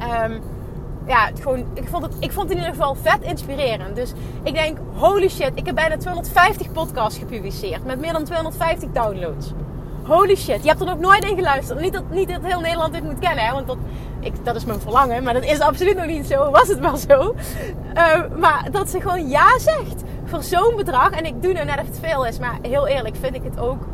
Um, 0.01 0.41
ja, 1.07 1.29
gewoon, 1.39 1.65
ik, 1.73 1.87
vond 1.87 2.03
het, 2.03 2.13
ik 2.19 2.31
vond 2.31 2.49
het 2.49 2.57
in 2.57 2.63
ieder 2.63 2.73
geval 2.73 2.95
vet 2.95 3.21
inspirerend. 3.21 3.95
Dus 3.95 4.13
ik 4.43 4.53
denk, 4.53 4.77
holy 4.93 5.29
shit, 5.29 5.51
ik 5.55 5.65
heb 5.65 5.75
bijna 5.75 5.97
250 5.97 6.71
podcasts 6.71 7.19
gepubliceerd. 7.19 7.85
Met 7.85 7.99
meer 7.99 8.13
dan 8.13 8.23
250 8.23 8.89
downloads. 8.91 9.53
Holy 10.07 10.35
shit, 10.35 10.61
je 10.63 10.67
hebt 10.67 10.79
er 10.79 10.85
nog 10.85 10.99
nooit 10.99 11.23
in 11.23 11.35
geluisterd. 11.35 11.79
Niet 11.79 11.93
dat, 11.93 12.03
niet 12.09 12.29
dat 12.29 12.41
heel 12.43 12.59
Nederland 12.59 12.93
dit 12.93 13.03
moet 13.03 13.19
kennen, 13.19 13.45
hè, 13.45 13.53
want 13.53 13.67
dat, 13.67 13.77
ik, 14.19 14.33
dat 14.43 14.55
is 14.55 14.65
mijn 14.65 14.79
verlangen. 14.79 15.23
Maar 15.23 15.33
dat 15.33 15.43
is 15.43 15.59
absoluut 15.59 15.95
nog 15.95 16.05
niet 16.05 16.27
zo. 16.27 16.49
Was 16.51 16.67
het 16.67 16.79
wel 16.79 16.97
zo. 16.97 17.35
Uh, 17.95 18.21
maar 18.37 18.67
dat 18.71 18.89
ze 18.89 19.01
gewoon 19.01 19.29
ja 19.29 19.59
zegt 19.59 20.03
voor 20.25 20.43
zo'n 20.43 20.75
bedrag. 20.75 21.09
En 21.09 21.25
ik 21.25 21.41
doe 21.41 21.53
nu 21.53 21.63
net 21.63 21.77
het 21.77 21.99
veel 22.01 22.25
is. 22.25 22.39
Maar 22.39 22.57
heel 22.61 22.87
eerlijk 22.87 23.15
vind 23.15 23.35
ik 23.35 23.43
het 23.43 23.59
ook 23.59 23.87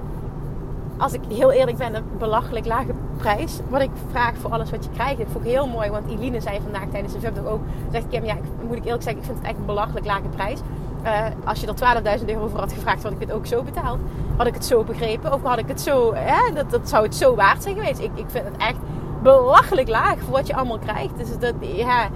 als 1.02 1.14
ik 1.14 1.22
heel 1.30 1.52
eerlijk 1.52 1.78
ben, 1.78 1.96
een 1.96 2.04
belachelijk 2.18 2.66
lage 2.66 2.94
prijs. 3.18 3.60
Wat 3.70 3.82
ik 3.82 3.90
vraag 4.10 4.34
voor 4.38 4.52
alles 4.52 4.70
wat 4.70 4.84
je 4.84 4.90
krijgt. 4.90 5.18
Dat 5.18 5.28
vond 5.32 5.46
ik 5.46 5.52
heel 5.52 5.68
mooi, 5.68 5.90
want 5.90 6.12
Eline 6.12 6.42
zei 6.42 6.60
vandaag 6.64 6.86
tijdens 6.92 7.14
de 7.14 7.20
VUB 7.20 7.46
ook. 7.48 7.62
Zegt 7.92 8.06
Kim, 8.10 8.26
ja, 8.26 8.34
ik, 8.34 8.44
moet 8.68 8.78
ik 8.78 8.86
eerlijk 8.86 9.04
zeggen, 9.04 9.22
ik 9.22 9.28
vind 9.28 9.38
het 9.38 9.48
echt 9.48 9.58
een 9.58 9.66
belachelijk 9.66 10.06
lage 10.06 10.28
prijs. 10.36 10.60
Uh, 11.04 11.26
als 11.46 11.62
je 11.62 11.68
er 11.68 12.20
12.000 12.20 12.26
euro 12.26 12.48
voor 12.48 12.60
had 12.60 12.74
gevraagd, 12.74 13.04
had 13.04 13.12
ik 13.12 13.20
het 13.20 13.32
ook 13.32 13.46
zo 13.46 13.64
betaald. 13.64 14.00
Had 14.38 14.48
ik 14.48 14.54
het 14.54 14.66
zo 14.66 14.84
begrepen, 14.84 15.34
of 15.34 15.44
had 15.44 15.58
ik 15.58 15.68
het 15.68 15.82
zo, 15.82 16.14
hè, 16.14 16.54
dat, 16.54 16.70
dat 16.70 16.90
zou 16.90 17.04
het 17.04 17.16
zo 17.16 17.36
waard 17.36 17.64
zijn 17.64 17.76
geweest. 17.76 18.00
Ik, 18.00 18.12
ik 18.16 18.26
vind 18.28 18.46
het 18.46 18.58
echt 18.58 18.80
belachelijk 19.24 19.88
laag 19.88 20.20
voor 20.20 20.32
wat 20.32 20.48
je 20.48 20.56
allemaal 20.56 20.80
krijgt. 20.80 21.18
Dus 21.18 21.38
dat, 21.40 21.54
ja, 21.60 22.10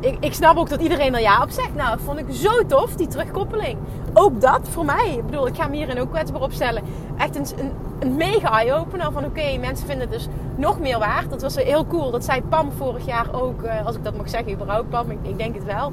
ik, 0.00 0.16
ik, 0.20 0.34
snap 0.34 0.56
ook 0.56 0.68
dat 0.68 0.80
iedereen 0.80 1.14
er 1.14 1.20
ja 1.20 1.42
op 1.42 1.50
zegt. 1.50 1.74
Nou, 1.74 1.90
dat 1.90 2.00
vond 2.04 2.18
ik 2.18 2.26
zo 2.30 2.66
tof, 2.66 2.94
die 2.94 3.06
terugkoppeling. 3.06 3.78
Ook 4.12 4.40
dat 4.40 4.68
voor 4.68 4.84
mij. 4.84 5.14
Ik 5.16 5.26
bedoel, 5.26 5.46
ik 5.46 5.56
ga 5.56 5.68
me 5.68 5.76
hierin 5.76 6.00
ook 6.00 6.10
kwetsbaar 6.10 6.40
opstellen. 6.40 6.82
Echt 7.16 7.36
een, 7.36 7.46
een, 7.58 7.72
een 7.98 8.16
mega 8.16 8.50
eye-opener 8.50 9.12
van 9.12 9.24
oké, 9.24 9.56
mensen 9.58 9.86
vinden 9.86 10.08
het 10.08 10.18
dus 10.18 10.28
nog 10.56 10.80
meer 10.80 10.98
waard. 10.98 11.30
Dat 11.30 11.42
was 11.42 11.56
heel 11.56 11.86
cool. 11.86 12.10
Dat 12.10 12.24
zei 12.24 12.42
Pam 12.42 12.72
vorig 12.72 13.06
jaar 13.06 13.26
ook, 13.32 13.62
uh, 13.62 13.86
als 13.86 13.96
ik 13.96 14.04
dat 14.04 14.16
mag 14.16 14.28
zeggen, 14.28 14.52
überhaupt 14.52 14.90
Pam, 14.90 15.10
ik, 15.10 15.38
denk 15.38 15.54
het 15.54 15.64
wel. 15.64 15.92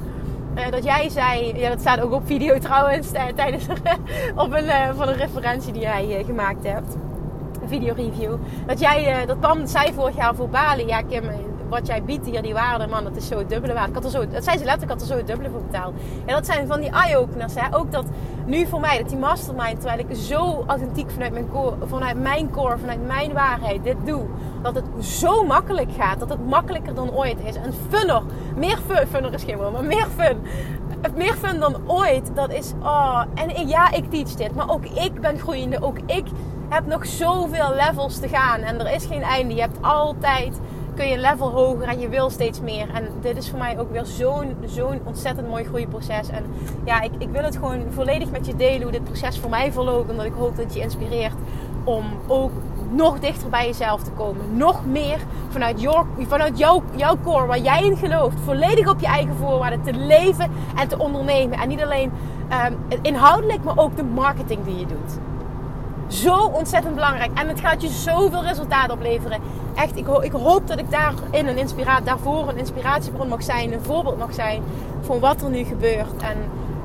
Uh, 0.55 0.71
dat 0.71 0.83
jij 0.83 1.09
zei, 1.09 1.57
ja 1.57 1.69
dat 1.69 1.79
staat 1.79 1.99
ook 1.99 2.11
op 2.11 2.25
video 2.25 2.57
trouwens, 2.57 3.11
tijdens 3.35 3.65
op 4.35 4.53
een, 4.53 4.95
van 4.95 5.07
een 5.07 5.15
referentie 5.15 5.73
die 5.73 5.81
jij 5.81 6.23
gemaakt 6.25 6.63
hebt. 6.63 6.95
Een 7.61 7.67
video 7.67 7.93
review. 7.93 8.35
Dat 8.65 8.79
jij, 8.79 9.25
dat 9.25 9.39
Pam 9.39 9.67
zei 9.67 9.93
vorig 9.93 10.15
jaar 10.15 10.35
voor 10.35 10.49
Bali, 10.49 10.85
ja 10.85 11.01
Kim, 11.01 11.23
wat 11.69 11.87
jij 11.87 12.03
biedt 12.03 12.25
hier, 12.25 12.41
die 12.41 12.53
waarde, 12.53 12.87
man, 12.87 13.03
dat 13.03 13.15
is 13.15 13.27
zo 13.27 13.37
het 13.37 13.49
dubbele 13.49 13.73
waarde. 13.73 13.89
Ik 13.89 13.95
had 13.95 14.05
er 14.05 14.09
zo, 14.09 14.27
dat 14.27 14.43
zei 14.43 14.57
ze 14.57 14.63
letterlijk, 14.63 14.81
ik 14.81 14.89
had 14.89 15.01
er 15.01 15.07
zo 15.07 15.17
het 15.17 15.27
dubbele 15.27 15.49
voor 15.49 15.61
betaald. 15.61 15.93
En 16.25 16.33
dat 16.33 16.45
zijn 16.45 16.67
van 16.67 16.79
die 16.79 16.89
eye-openers. 16.89 17.53
Hè? 17.55 17.75
Ook 17.75 17.91
dat 17.91 18.05
nu 18.45 18.65
voor 18.65 18.79
mij, 18.79 18.97
dat 18.97 19.09
die 19.09 19.17
mastermind, 19.17 19.79
terwijl 19.79 19.99
ik 19.99 20.15
zo 20.15 20.63
authentiek 20.67 21.11
vanuit 21.11 21.31
mijn, 21.31 21.49
core, 21.49 21.75
vanuit 21.85 22.21
mijn 22.21 22.51
core, 22.51 22.77
vanuit 22.77 23.07
mijn 23.07 23.33
waarheid 23.33 23.83
dit 23.83 23.97
doe. 24.05 24.25
Dat 24.61 24.75
het 24.75 25.05
zo 25.05 25.43
makkelijk 25.43 25.89
gaat, 25.97 26.19
dat 26.19 26.29
het 26.29 26.47
makkelijker 26.47 26.93
dan 26.93 27.11
ooit 27.11 27.37
is. 27.43 27.55
En 27.55 27.73
funner, 27.89 28.21
meer 28.55 28.77
fun, 28.87 29.07
funner 29.07 29.33
is 29.33 29.43
geen 29.43 29.57
woord, 29.57 29.71
maar 29.71 29.83
meer 29.83 30.07
fun. 30.17 30.37
Meer 31.15 31.33
fun 31.33 31.59
dan 31.59 31.75
ooit, 31.85 32.31
dat 32.35 32.51
is, 32.51 32.73
oh. 32.81 33.21
En 33.35 33.67
ja, 33.67 33.91
ik 33.91 34.09
teach 34.09 34.35
dit, 34.35 34.55
maar 34.55 34.69
ook 34.69 34.85
ik 34.85 35.21
ben 35.21 35.39
groeiende, 35.39 35.81
ook 35.81 35.97
ik 36.05 36.25
heb 36.69 36.85
nog 36.85 37.05
zoveel 37.05 37.75
levels 37.75 38.19
te 38.19 38.27
gaan. 38.27 38.59
En 38.59 38.79
er 38.79 38.93
is 38.93 39.05
geen 39.05 39.21
einde. 39.21 39.53
Je 39.53 39.61
hebt 39.61 39.77
altijd 39.81 40.59
kun 40.99 41.07
je 41.07 41.17
level 41.17 41.49
hoger 41.49 41.87
en 41.87 41.99
je 41.99 42.09
wil 42.09 42.29
steeds 42.29 42.61
meer. 42.61 42.89
En 42.93 43.07
dit 43.21 43.37
is 43.37 43.49
voor 43.49 43.59
mij 43.59 43.79
ook 43.79 43.91
weer 43.91 44.05
zo'n 44.05 44.55
zo'n 44.65 45.01
ontzettend 45.03 45.47
mooi 45.47 45.63
groeiproces. 45.63 46.29
En 46.29 46.45
ja, 46.85 47.01
ik, 47.01 47.11
ik 47.17 47.29
wil 47.29 47.43
het 47.43 47.55
gewoon 47.55 47.81
volledig 47.89 48.31
met 48.31 48.45
je 48.45 48.55
delen 48.55 48.81
hoe 48.81 48.91
dit 48.91 49.03
proces 49.03 49.39
voor 49.39 49.49
mij 49.49 49.71
verloopt. 49.71 50.09
Omdat 50.09 50.25
ik 50.25 50.33
hoop 50.37 50.57
dat 50.57 50.73
je 50.73 50.79
inspireert 50.79 51.33
om 51.83 52.05
ook 52.27 52.51
nog 52.89 53.19
dichter 53.19 53.49
bij 53.49 53.65
jezelf 53.65 54.03
te 54.03 54.11
komen. 54.11 54.57
Nog 54.57 54.85
meer 54.85 55.17
vanuit, 55.49 55.87
vanuit 56.27 56.57
jouw, 56.59 56.83
jouw 56.95 57.17
core, 57.23 57.45
waar 57.45 57.59
jij 57.59 57.83
in 57.83 57.97
gelooft. 57.97 58.37
Volledig 58.43 58.89
op 58.89 58.99
je 58.99 59.07
eigen 59.07 59.35
voorwaarden 59.35 59.81
te 59.81 59.93
leven 59.93 60.51
en 60.75 60.87
te 60.87 60.99
ondernemen. 60.99 61.59
En 61.59 61.67
niet 61.67 61.83
alleen 61.83 62.11
um, 62.67 63.01
inhoudelijk, 63.01 63.63
maar 63.63 63.77
ook 63.77 63.95
de 63.95 64.03
marketing 64.03 64.65
die 64.65 64.79
je 64.79 64.85
doet. 64.85 65.19
Zo 66.07 66.35
ontzettend 66.35 66.95
belangrijk. 66.95 67.31
En 67.33 67.47
het 67.47 67.59
gaat 67.59 67.81
je 67.81 67.87
zoveel 67.87 68.43
resultaat 68.43 68.91
opleveren. 68.91 69.41
Echt, 69.79 69.97
ik, 69.97 70.07
ik 70.07 70.31
hoop 70.31 70.67
dat 70.67 70.79
ik 70.79 70.91
daar 70.91 71.13
in 71.31 71.47
een 71.47 71.57
inspiratie, 71.57 72.05
daarvoor 72.05 72.47
een 72.47 72.57
inspiratiebron 72.57 73.27
mag 73.27 73.43
zijn, 73.43 73.73
een 73.73 73.81
voorbeeld 73.81 74.17
mag 74.17 74.33
zijn 74.33 74.61
van 75.01 75.19
wat 75.19 75.41
er 75.41 75.49
nu 75.49 75.63
gebeurt. 75.63 76.21
En 76.21 76.37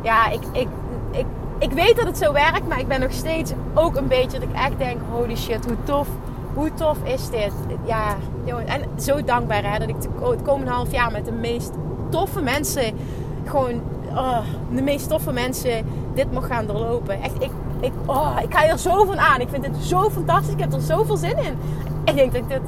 ja, 0.03 0.31
ik, 0.31 0.41
ik, 0.53 0.69
ik, 1.11 1.27
ik 1.59 1.73
weet 1.73 1.97
dat 1.97 2.07
het 2.07 2.19
zo 2.19 2.33
werkt, 2.33 2.69
maar 2.69 2.81
ik 2.81 2.89
ben 2.89 3.01
nog 3.01 3.13
steeds 3.13 3.53
ook 3.75 3.97
een 3.97 4.09
beetje 4.09 4.39
dat 4.39 4.49
ik 4.49 4.55
echt 4.55 4.79
denk: 4.79 5.01
holy 5.11 5.37
shit, 5.37 5.65
hoe 5.65 5.77
tof, 5.85 6.09
hoe 6.55 6.75
tof 6.75 6.99
is 7.05 7.31
dit? 7.31 7.53
Ja, 7.85 8.17
jongen, 8.45 8.67
en 8.67 8.83
zo 9.01 9.25
dankbaar 9.25 9.73
hè, 9.73 9.79
dat 9.79 9.89
ik 9.89 9.97
het 10.21 10.43
komende 10.43 10.71
half 10.71 10.93
jaar 10.93 11.13
met 11.13 11.25
de 11.25 11.33
meest 11.33 11.73
toffe 12.11 12.41
mensen, 12.41 12.99
gewoon 13.45 13.83
oh, 14.11 14.39
de 14.75 14.83
meest 14.83 15.09
toffe 15.09 15.33
mensen, 15.33 15.87
dit 16.15 16.33
mag 16.33 16.47
gaan 16.47 16.67
doorlopen. 16.67 17.23
Echt, 17.23 17.35
ik, 17.35 17.51
ik, 17.81 17.93
oh, 18.07 18.37
ik 18.43 18.55
ga 18.55 18.67
er 18.67 18.79
zo 18.79 19.05
van 19.05 19.19
aan. 19.19 19.41
Ik 19.41 19.49
vind 19.49 19.67
het 19.67 19.77
zo 19.77 20.11
fantastisch. 20.11 20.53
Ik 20.53 20.61
heb 20.61 20.73
er 20.73 20.81
zoveel 20.81 21.17
zin 21.17 21.37
in. 21.39 21.59
Ik 22.05 22.15
denk 22.15 22.33
dat 22.33 22.43
ik 22.43 22.49
dit 22.49 22.61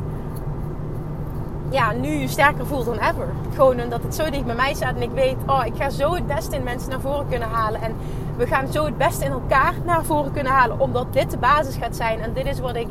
ja, 1.76 1.92
nu 1.92 2.26
sterker 2.26 2.66
voel 2.66 2.84
dan 2.84 2.98
ever. 2.98 3.28
Gewoon 3.54 3.80
omdat 3.80 4.02
het 4.02 4.14
zo 4.14 4.30
dicht 4.30 4.44
bij 4.44 4.54
mij 4.54 4.74
staat 4.74 4.94
en 4.94 5.02
ik 5.02 5.10
weet, 5.10 5.36
oh, 5.46 5.62
ik 5.64 5.76
ga 5.76 5.90
zo 5.90 6.14
het 6.14 6.26
beste 6.26 6.56
in 6.56 6.62
mensen 6.62 6.90
naar 6.90 7.00
voren 7.00 7.28
kunnen 7.28 7.48
halen. 7.48 7.80
En 7.80 7.94
we 8.36 8.46
gaan 8.46 8.72
zo 8.72 8.84
het 8.84 8.98
beste 8.98 9.24
in 9.24 9.30
elkaar 9.30 9.74
naar 9.84 10.04
voren 10.04 10.32
kunnen 10.32 10.52
halen, 10.52 10.80
omdat 10.80 11.12
dit 11.12 11.30
de 11.30 11.36
basis 11.36 11.76
gaat 11.76 11.96
zijn. 11.96 12.20
En 12.20 12.32
dit 12.32 12.46
is 12.46 12.60
wat 12.60 12.76
ik, 12.76 12.88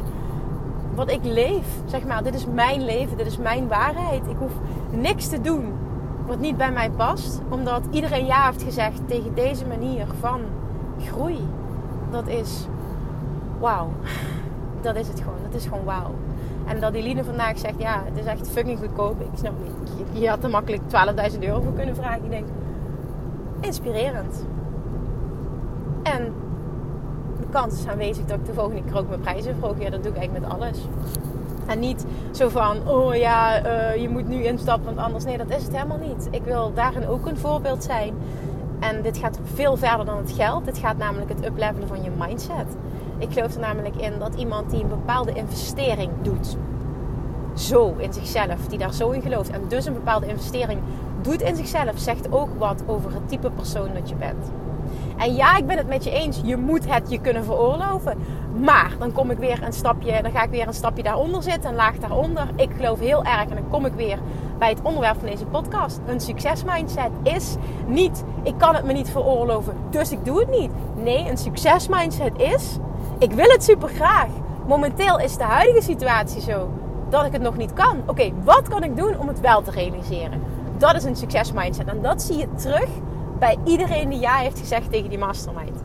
wat 0.96 1.12
ik 1.12 1.20
leef, 1.24 1.66
zeg 1.86 2.06
maar. 2.06 2.24
Dit 2.24 2.34
is 2.34 2.46
mijn 2.46 2.86
leven, 2.86 3.18
dit 3.18 3.26
is 3.26 3.38
mijn 3.38 3.68
waarheid. 3.68 4.22
Ik 4.28 4.38
hoef 4.38 4.52
niks 4.92 5.28
te 5.28 5.42
doen 5.42 5.74
wat 6.26 6.40
niet 6.40 6.58
bij 6.58 6.72
mij 6.72 6.90
past, 6.90 7.42
omdat 7.50 7.82
iedereen 7.90 8.26
ja 8.26 8.46
heeft 8.46 8.64
gezegd 8.64 9.00
tegen 9.08 9.34
deze 9.34 9.66
manier 9.66 10.06
van 10.20 10.42
groei. 11.00 11.48
Dat 12.12 12.28
is 12.28 12.68
wauw. 13.60 13.90
Dat 14.82 14.96
is 14.96 15.08
het 15.08 15.20
gewoon. 15.20 15.40
Dat 15.44 15.62
is 15.62 15.68
gewoon 15.68 15.84
wauw. 15.84 16.12
En 16.66 16.80
dat 16.80 16.94
Eline 16.94 17.24
vandaag 17.24 17.58
zegt, 17.58 17.76
ja, 17.78 18.04
het 18.06 18.18
is 18.18 18.26
echt 18.26 18.50
fucking 18.50 18.80
goedkoop. 18.80 19.22
Ik 19.22 19.28
snap 19.38 19.54
niet. 19.64 20.22
Je, 20.22 20.30
had 20.30 20.44
er 20.44 20.50
makkelijk 20.50 20.82
12.000 21.32 21.40
euro 21.40 21.62
voor 21.62 21.74
kunnen 21.74 21.96
vragen. 21.96 22.24
Ik 22.24 22.30
denk, 22.30 22.48
inspirerend. 23.60 24.46
En 26.04 26.34
de 27.40 27.48
kans 27.50 27.80
is 27.80 27.88
aanwezig 27.88 28.26
dat 28.26 28.40
ik 28.40 28.46
de 28.46 28.54
volgende 28.54 28.84
keer 28.84 28.98
ook 28.98 29.08
mijn 29.08 29.20
prijzen 29.20 29.56
verhoog. 29.60 29.80
Ja, 29.80 29.90
dat 29.90 30.04
doe 30.04 30.12
ik 30.12 30.18
eigenlijk 30.18 30.48
met 30.48 30.60
alles. 30.60 30.88
En 31.66 31.80
niet 31.80 32.06
zo 32.32 32.50
van, 32.50 32.88
oh 32.88 33.16
ja, 33.16 33.66
uh, 33.66 33.96
je 34.02 34.10
moet 34.10 34.28
nu 34.28 34.44
instappen, 34.44 34.86
want 34.86 35.08
anders. 35.08 35.24
Nee, 35.24 35.38
dat 35.38 35.50
is 35.50 35.64
het 35.64 35.72
helemaal 35.72 35.98
niet. 35.98 36.28
Ik 36.32 36.44
wil 36.44 36.74
daarin 36.74 37.08
ook 37.08 37.26
een 37.26 37.38
voorbeeld 37.38 37.84
zijn. 37.84 38.14
En 38.80 39.02
dit 39.02 39.18
gaat 39.18 39.40
veel 39.54 39.78
verder 39.78 40.06
dan 40.06 40.18
het 40.18 40.32
geld. 40.32 40.66
Dit 40.66 40.78
gaat 40.78 40.98
namelijk 40.98 41.30
het 41.30 41.46
uplevelen 41.46 41.88
van 41.88 42.04
je 42.04 42.10
mindset. 42.18 42.76
Ik 43.18 43.34
geloof 43.34 43.54
er 43.54 43.60
namelijk 43.60 43.96
in 43.96 44.20
dat 44.20 44.36
iemand 44.36 44.70
die 44.70 44.82
een 44.82 44.90
bepaalde 44.90 45.34
investering 45.34 46.12
doet, 46.22 46.58
zo 47.54 47.96
in 47.98 48.14
zichzelf, 48.14 48.68
die 48.68 48.78
daar 48.78 48.94
zo 48.94 49.10
in 49.10 49.22
gelooft 49.22 49.50
en 49.50 49.62
dus 49.68 49.86
een 49.86 49.94
bepaalde 49.94 50.28
investering 50.28 50.80
doet 51.22 51.42
in 51.42 51.56
zichzelf, 51.56 51.94
zegt 51.96 52.32
ook 52.32 52.50
wat 52.58 52.84
over 52.86 53.14
het 53.14 53.30
type 53.30 53.52
persoon 53.52 53.90
dat 53.94 54.10
je 54.10 54.16
bent. 54.16 54.52
En 55.18 55.36
ja, 55.36 55.58
ik 55.58 55.66
ben 55.66 55.78
het 55.78 55.88
met 55.88 56.04
je 56.04 56.12
eens. 56.12 56.42
Je 56.44 56.58
moet 56.58 56.94
het 56.94 57.12
je 57.12 57.20
kunnen 57.20 57.44
veroorloven. 57.44 58.18
Maar 58.64 58.96
dan 59.00 59.12
kom 59.12 59.32
ik 59.32 59.38
weer 59.38 59.64
een 59.64 59.74
stapje, 59.74 60.22
dan 60.22 60.32
ga 60.32 60.44
ik 60.44 60.50
weer 60.50 60.68
een 60.68 60.74
stapje 60.74 61.04
daaronder 61.04 61.44
zitten, 61.44 61.70
een 61.70 61.76
laag 61.76 61.98
daaronder. 61.98 62.48
Ik 62.56 62.70
geloof 62.76 63.00
heel 63.00 63.24
erg 63.24 63.50
en 63.50 63.56
dan 63.56 63.70
kom 63.70 63.86
ik 63.86 63.94
weer 63.94 64.20
bij 64.58 64.70
het 64.70 64.82
onderwerp 64.82 65.20
van 65.20 65.28
deze 65.30 65.46
podcast. 65.46 66.00
Een 66.06 66.20
succesmindset 66.20 67.12
is 67.24 67.56
niet, 67.88 68.24
ik 68.44 68.54
kan 68.58 68.76
het 68.76 68.86
me 68.86 68.94
niet 68.94 69.10
veroorloven, 69.10 69.74
dus 69.90 70.12
ik 70.12 70.26
doe 70.26 70.40
het 70.40 70.50
niet. 70.50 70.72
Nee, 71.04 71.30
een 71.30 71.38
succesmindset 71.38 72.32
is, 72.38 72.78
ik 73.20 73.32
wil 73.32 73.50
het 73.50 73.64
super 73.64 73.90
graag. 73.90 74.28
Momenteel 74.68 75.20
is 75.20 75.38
de 75.38 75.44
huidige 75.44 75.82
situatie 75.82 76.42
zo 76.42 76.70
dat 77.10 77.26
ik 77.26 77.32
het 77.32 77.42
nog 77.42 77.58
niet 77.58 77.74
kan. 77.74 78.02
Oké, 78.06 78.32
wat 78.44 78.68
kan 78.68 78.84
ik 78.84 78.98
doen 78.98 79.20
om 79.20 79.28
het 79.28 79.40
wel 79.40 79.62
te 79.62 79.72
realiseren? 79.72 80.42
Dat 80.78 80.96
is 80.96 81.04
een 81.04 81.16
succesmindset. 81.16 81.88
En 81.88 82.02
dat 82.02 82.22
zie 82.22 82.38
je 82.38 82.48
terug 82.56 82.90
bij 83.40 83.58
iedereen 83.64 84.10
die 84.10 84.20
ja 84.20 84.36
heeft 84.36 84.60
gezegd 84.60 84.92
tegen 84.92 85.10
die 85.10 85.20
mastermind. 85.20 85.84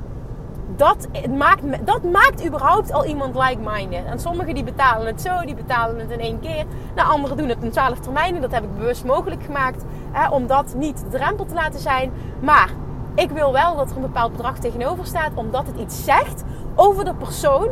Dat 0.77 1.09
maakt, 1.37 1.87
dat 1.87 2.03
maakt 2.03 2.47
überhaupt 2.47 2.93
al 2.93 3.05
iemand 3.05 3.35
like-minded. 3.35 4.05
En 4.05 4.21
sommigen 4.21 4.55
die 4.55 4.65
betalen 4.65 5.07
het 5.07 5.21
zo, 5.21 5.41
die 5.45 5.55
betalen 5.55 5.99
het 5.99 6.11
in 6.11 6.21
één 6.21 6.41
keer. 6.41 6.65
Nou, 6.95 7.09
anderen 7.09 7.37
doen 7.37 7.49
het 7.49 7.63
in 7.63 7.71
twaalf 7.71 7.99
termijnen. 7.99 8.41
Dat 8.41 8.53
heb 8.53 8.65
ik 8.65 8.77
bewust 8.77 9.05
mogelijk 9.05 9.43
gemaakt. 9.43 9.85
Hè, 10.13 10.29
om 10.29 10.47
dat 10.47 10.75
niet 10.77 10.99
de 10.99 11.09
drempel 11.19 11.47
te 11.47 11.55
laten 11.55 11.81
zijn. 11.81 12.13
Maar 12.41 12.71
ik 13.15 13.31
wil 13.31 13.53
wel 13.53 13.77
dat 13.77 13.91
er 13.91 13.97
een 13.97 14.03
bepaald 14.03 14.33
bedrag 14.33 14.59
tegenover 14.59 15.07
staat. 15.07 15.31
Omdat 15.35 15.67
het 15.67 15.77
iets 15.77 16.05
zegt 16.05 16.45
over 16.75 17.05
de 17.05 17.15
persoon. 17.15 17.69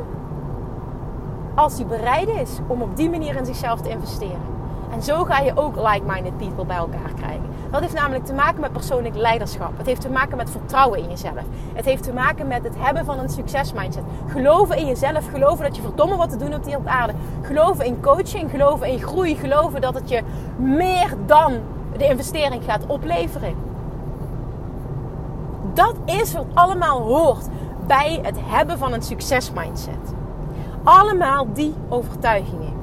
Als 1.55 1.77
die 1.77 1.87
bereid 1.87 2.29
is 2.29 2.59
om 2.67 2.83
op 2.83 2.97
die 2.97 3.11
manier 3.11 3.37
in 3.37 3.47
zichzelf 3.47 3.81
te 3.81 3.89
investeren. 3.89 4.57
En 4.93 5.03
zo 5.03 5.25
ga 5.25 5.39
je 5.39 5.53
ook 5.55 5.77
like-minded 5.77 6.37
people 6.37 6.65
bij 6.65 6.77
elkaar 6.77 7.13
krijgen. 7.17 7.49
Dat 7.71 7.81
heeft 7.81 7.95
namelijk 7.95 8.25
te 8.25 8.33
maken 8.33 8.61
met 8.61 8.73
persoonlijk 8.73 9.15
leiderschap. 9.17 9.77
Het 9.77 9.87
heeft 9.87 10.01
te 10.01 10.11
maken 10.11 10.37
met 10.37 10.51
vertrouwen 10.51 10.99
in 10.99 11.09
jezelf. 11.09 11.43
Het 11.73 11.85
heeft 11.85 12.03
te 12.03 12.13
maken 12.13 12.47
met 12.47 12.65
het 12.65 12.75
hebben 12.79 13.05
van 13.05 13.19
een 13.19 13.29
succesmindset. 13.29 14.03
Geloven 14.27 14.77
in 14.77 14.87
jezelf. 14.87 15.31
Geloven 15.31 15.65
dat 15.65 15.77
je 15.77 15.83
verdomme 15.83 16.17
wat 16.17 16.31
te 16.31 16.37
doen 16.37 16.51
hebt 16.51 16.67
hier 16.67 16.77
op 16.77 16.87
aarde. 16.87 17.13
Geloven 17.43 17.85
in 17.85 18.01
coaching. 18.01 18.51
Geloven 18.51 18.87
in 18.87 19.03
groei. 19.03 19.37
Geloven 19.37 19.81
dat 19.81 19.95
het 19.95 20.09
je 20.09 20.23
meer 20.57 21.15
dan 21.27 21.53
de 21.97 22.09
investering 22.09 22.65
gaat 22.65 22.87
opleveren. 22.87 23.55
Dat 25.75 25.95
is 26.05 26.33
wat 26.33 26.47
allemaal 26.55 27.01
hoort 27.01 27.49
bij 27.89 28.19
het 28.23 28.37
hebben 28.41 28.79
van 28.79 28.93
een 28.93 29.03
succesmindset. 29.03 30.15
Allemaal 30.83 31.53
die 31.53 31.75
overtuigingen. 31.89 32.77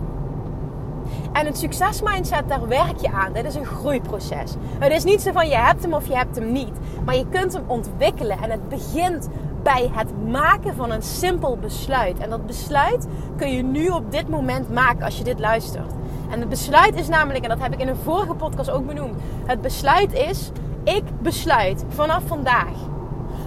En 1.31 1.45
het 1.45 1.57
succesmindset, 1.57 2.43
daar 2.47 2.67
werk 2.67 2.97
je 3.01 3.11
aan. 3.11 3.33
Dit 3.33 3.45
is 3.45 3.55
een 3.55 3.65
groeiproces. 3.65 4.53
Het 4.79 4.91
is 4.91 5.03
niet 5.03 5.21
zo 5.21 5.31
van 5.31 5.47
je 5.47 5.55
hebt 5.55 5.81
hem 5.81 5.93
of 5.93 6.07
je 6.07 6.15
hebt 6.15 6.35
hem 6.35 6.51
niet. 6.51 6.73
Maar 7.05 7.15
je 7.15 7.25
kunt 7.29 7.53
hem 7.53 7.63
ontwikkelen. 7.67 8.37
En 8.41 8.51
het 8.51 8.69
begint 8.69 9.29
bij 9.63 9.89
het 9.93 10.27
maken 10.27 10.75
van 10.75 10.91
een 10.91 11.01
simpel 11.01 11.57
besluit. 11.57 12.19
En 12.19 12.29
dat 12.29 12.45
besluit 12.45 13.07
kun 13.37 13.51
je 13.51 13.63
nu 13.63 13.87
op 13.87 14.11
dit 14.11 14.29
moment 14.29 14.73
maken 14.73 15.03
als 15.03 15.17
je 15.17 15.23
dit 15.23 15.39
luistert. 15.39 15.93
En 16.29 16.39
het 16.39 16.49
besluit 16.49 16.95
is 16.95 17.07
namelijk, 17.07 17.43
en 17.43 17.49
dat 17.49 17.61
heb 17.61 17.73
ik 17.73 17.79
in 17.79 17.87
een 17.87 17.95
vorige 17.95 18.33
podcast 18.33 18.69
ook 18.69 18.87
benoemd. 18.87 19.21
Het 19.45 19.61
besluit 19.61 20.13
is, 20.13 20.51
ik 20.83 21.03
besluit 21.21 21.85
vanaf 21.89 22.23
vandaag 22.27 22.93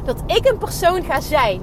dat 0.09 0.23
ik 0.27 0.49
een 0.51 0.59
persoon 0.59 1.03
ga 1.05 1.21
zijn 1.21 1.61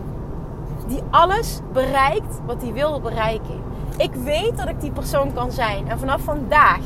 die 0.87 1.01
alles 1.09 1.59
bereikt 1.73 2.39
wat 2.45 2.61
hij 2.61 2.73
wil 2.73 3.01
bereiken. 3.01 3.63
Ik 3.97 4.11
weet 4.13 4.57
dat 4.57 4.67
ik 4.67 4.81
die 4.81 4.91
persoon 4.91 5.33
kan 5.33 5.51
zijn. 5.51 5.87
En 5.87 5.99
vanaf 5.99 6.21
vandaag 6.21 6.79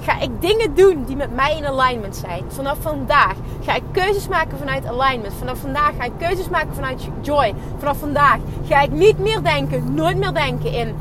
ga 0.00 0.20
ik 0.20 0.40
dingen 0.40 0.74
doen 0.74 1.04
die 1.04 1.16
met 1.16 1.34
mij 1.34 1.56
in 1.56 1.66
alignment 1.66 2.16
zijn. 2.16 2.44
Vanaf 2.48 2.78
vandaag 2.80 3.34
ga 3.60 3.74
ik 3.74 3.82
keuzes 3.90 4.28
maken 4.28 4.58
vanuit 4.58 4.86
alignment. 4.86 5.34
Vanaf 5.34 5.58
vandaag 5.58 5.92
ga 5.98 6.04
ik 6.04 6.12
keuzes 6.18 6.48
maken 6.48 6.74
vanuit 6.74 7.08
joy. 7.20 7.54
Vanaf 7.78 7.98
vandaag 7.98 8.38
ga 8.64 8.80
ik 8.80 8.90
niet 8.90 9.18
meer 9.18 9.42
denken, 9.42 9.94
nooit 9.94 10.16
meer 10.16 10.34
denken 10.34 10.72
in 10.72 10.94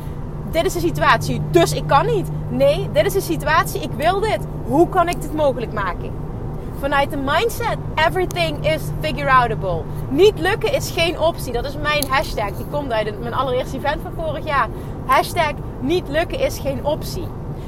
dit 0.51 0.65
is 0.65 0.73
de 0.73 0.79
situatie, 0.79 1.41
dus 1.51 1.73
ik 1.73 1.87
kan 1.87 2.05
niet. 2.05 2.27
Nee, 2.49 2.89
dit 2.93 3.05
is 3.05 3.13
de 3.13 3.21
situatie, 3.21 3.81
ik 3.81 3.91
wil 3.97 4.19
dit. 4.19 4.39
Hoe 4.63 4.89
kan 4.89 5.09
ik 5.09 5.21
dit 5.21 5.33
mogelijk 5.33 5.73
maken? 5.73 6.20
Vanuit 6.81 7.09
de 7.11 7.17
mindset, 7.17 7.77
everything 7.95 8.65
is 8.65 8.81
figure 9.01 9.31
outable. 9.31 9.83
Niet 10.09 10.39
lukken 10.39 10.73
is 10.73 10.91
geen 10.91 11.19
optie. 11.19 11.53
Dat 11.53 11.65
is 11.65 11.77
mijn 11.77 12.05
hashtag. 12.07 12.51
Die 12.51 12.65
komt 12.71 12.91
uit 12.91 13.19
mijn 13.19 13.33
allereerste 13.33 13.77
event 13.77 14.01
van 14.01 14.11
vorig 14.15 14.45
jaar. 14.45 14.67
Hashtag 15.05 15.51
niet 15.79 16.07
lukken 16.07 16.39
is 16.39 16.59
geen 16.59 16.85
optie. 16.85 17.27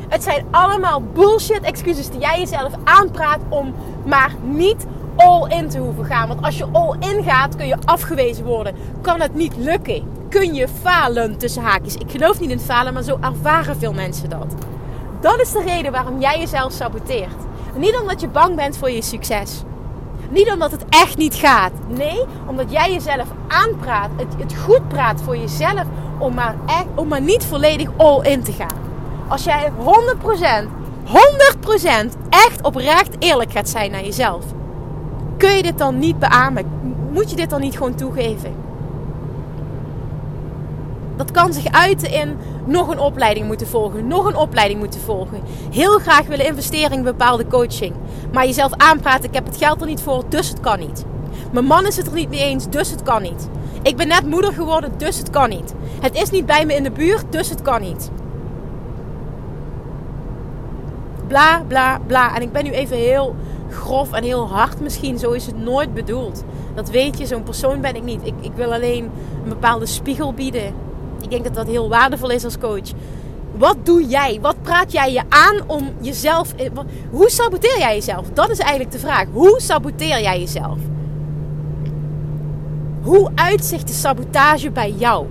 Het 0.09 0.23
zijn 0.23 0.45
allemaal 0.51 1.01
bullshit 1.01 1.61
excuses 1.61 2.09
die 2.09 2.19
jij 2.19 2.39
jezelf 2.39 2.73
aanpraat 2.83 3.39
om 3.49 3.73
maar 4.05 4.31
niet 4.41 4.85
all 5.15 5.49
in 5.49 5.69
te 5.69 5.77
hoeven 5.77 6.05
gaan. 6.05 6.27
Want 6.27 6.41
als 6.41 6.57
je 6.57 6.67
all 6.71 6.95
in 6.99 7.23
gaat, 7.23 7.55
kun 7.55 7.67
je 7.67 7.77
afgewezen 7.85 8.45
worden. 8.45 8.75
Kan 9.01 9.21
het 9.21 9.33
niet 9.35 9.57
lukken. 9.57 10.03
Kun 10.29 10.53
je 10.53 10.67
falen 10.67 11.37
tussen 11.37 11.63
haakjes. 11.63 11.95
Ik 11.95 12.11
geloof 12.11 12.39
niet 12.39 12.49
in 12.49 12.59
falen, 12.59 12.93
maar 12.93 13.03
zo 13.03 13.17
ervaren 13.21 13.77
veel 13.77 13.93
mensen 13.93 14.29
dat. 14.29 14.55
Dat 15.21 15.39
is 15.39 15.51
de 15.51 15.63
reden 15.65 15.91
waarom 15.91 16.19
jij 16.19 16.39
jezelf 16.39 16.71
saboteert. 16.71 17.51
Niet 17.75 17.97
omdat 18.01 18.21
je 18.21 18.27
bang 18.27 18.55
bent 18.55 18.77
voor 18.77 18.91
je 18.91 19.01
succes. 19.01 19.63
Niet 20.29 20.51
omdat 20.51 20.71
het 20.71 20.85
echt 20.89 21.17
niet 21.17 21.35
gaat. 21.35 21.71
Nee, 21.87 22.23
omdat 22.47 22.71
jij 22.71 22.91
jezelf 22.93 23.27
aanpraat, 23.47 24.09
het, 24.15 24.35
het 24.37 24.55
goed 24.55 24.87
praat 24.87 25.21
voor 25.21 25.37
jezelf 25.37 25.83
om 26.17 26.33
maar, 26.33 26.55
echt, 26.65 26.85
om 26.95 27.07
maar 27.07 27.21
niet 27.21 27.45
volledig 27.45 27.89
all 27.97 28.21
in 28.21 28.43
te 28.43 28.51
gaan. 28.51 28.81
Als 29.27 29.43
jij 29.43 29.71
100%, 29.71 30.67
100% 31.07 31.11
echt 32.29 32.61
oprecht 32.61 33.15
eerlijk 33.19 33.51
gaat 33.51 33.69
zijn 33.69 33.91
naar 33.91 34.03
jezelf, 34.03 34.45
kun 35.37 35.55
je 35.55 35.63
dit 35.63 35.77
dan 35.77 35.99
niet 35.99 36.19
beamen? 36.19 36.65
Moet 37.11 37.29
je 37.29 37.35
dit 37.35 37.49
dan 37.49 37.61
niet 37.61 37.77
gewoon 37.77 37.95
toegeven? 37.95 38.62
Dat 41.15 41.31
kan 41.31 41.53
zich 41.53 41.71
uiten 41.71 42.11
in 42.11 42.37
nog 42.65 42.87
een 42.87 42.99
opleiding 42.99 43.47
moeten 43.47 43.67
volgen, 43.67 44.07
nog 44.07 44.25
een 44.25 44.35
opleiding 44.35 44.79
moeten 44.79 45.01
volgen. 45.01 45.41
Heel 45.71 45.99
graag 45.99 46.25
willen 46.25 46.45
investeren 46.45 46.97
in 46.97 47.03
bepaalde 47.03 47.47
coaching. 47.47 47.93
Maar 48.33 48.45
jezelf 48.45 48.73
aanpraten, 48.73 49.23
ik 49.23 49.33
heb 49.33 49.45
het 49.45 49.57
geld 49.57 49.81
er 49.81 49.87
niet 49.87 50.01
voor, 50.01 50.23
dus 50.29 50.49
het 50.49 50.59
kan 50.59 50.79
niet. 50.79 51.05
Mijn 51.51 51.65
man 51.65 51.85
is 51.85 51.97
het 51.97 52.07
er 52.07 52.13
niet 52.13 52.29
mee 52.29 52.39
eens, 52.39 52.69
dus 52.69 52.89
het 52.91 53.03
kan 53.03 53.21
niet. 53.21 53.49
Ik 53.81 53.95
ben 53.95 54.07
net 54.07 54.25
moeder 54.25 54.53
geworden, 54.53 54.91
dus 54.97 55.17
het 55.17 55.29
kan 55.29 55.49
niet. 55.49 55.73
Het 55.99 56.15
is 56.15 56.29
niet 56.29 56.45
bij 56.45 56.65
me 56.65 56.75
in 56.75 56.83
de 56.83 56.91
buurt, 56.91 57.25
dus 57.29 57.49
het 57.49 57.61
kan 57.61 57.81
niet. 57.81 58.11
Bla, 61.27 61.63
bla, 61.67 61.99
bla. 62.07 62.35
En 62.35 62.41
ik 62.41 62.51
ben 62.51 62.63
nu 62.63 62.71
even 62.71 62.97
heel 62.97 63.35
grof 63.69 64.11
en 64.11 64.23
heel 64.23 64.47
hard 64.47 64.79
misschien. 64.79 65.19
Zo 65.19 65.31
is 65.31 65.45
het 65.45 65.57
nooit 65.57 65.93
bedoeld. 65.93 66.43
Dat 66.75 66.89
weet 66.89 67.17
je, 67.17 67.25
zo'n 67.25 67.43
persoon 67.43 67.81
ben 67.81 67.95
ik 67.95 68.03
niet. 68.03 68.19
Ik, 68.23 68.33
ik 68.41 68.51
wil 68.55 68.73
alleen 68.73 69.03
een 69.43 69.49
bepaalde 69.49 69.85
spiegel 69.85 70.33
bieden. 70.33 70.73
Ik 71.23 71.29
denk 71.29 71.43
dat 71.43 71.53
dat 71.53 71.67
heel 71.67 71.89
waardevol 71.89 72.29
is 72.29 72.43
als 72.43 72.57
coach. 72.57 72.91
Wat 73.57 73.77
doe 73.83 74.05
jij? 74.05 74.39
Wat 74.41 74.61
praat 74.61 74.91
jij 74.91 75.11
je 75.11 75.21
aan 75.29 75.61
om 75.67 75.89
jezelf. 76.01 76.53
Hoe 77.11 77.29
saboteer 77.29 77.77
jij 77.77 77.95
jezelf? 77.95 78.29
Dat 78.33 78.49
is 78.49 78.59
eigenlijk 78.59 78.91
de 78.91 78.99
vraag. 78.99 79.25
Hoe 79.31 79.61
saboteer 79.61 80.21
jij 80.21 80.39
jezelf? 80.39 80.77
Hoe 83.01 83.31
uitzicht 83.35 83.87
de 83.87 83.93
sabotage 83.93 84.71
bij 84.71 84.91
jou? 84.91 85.27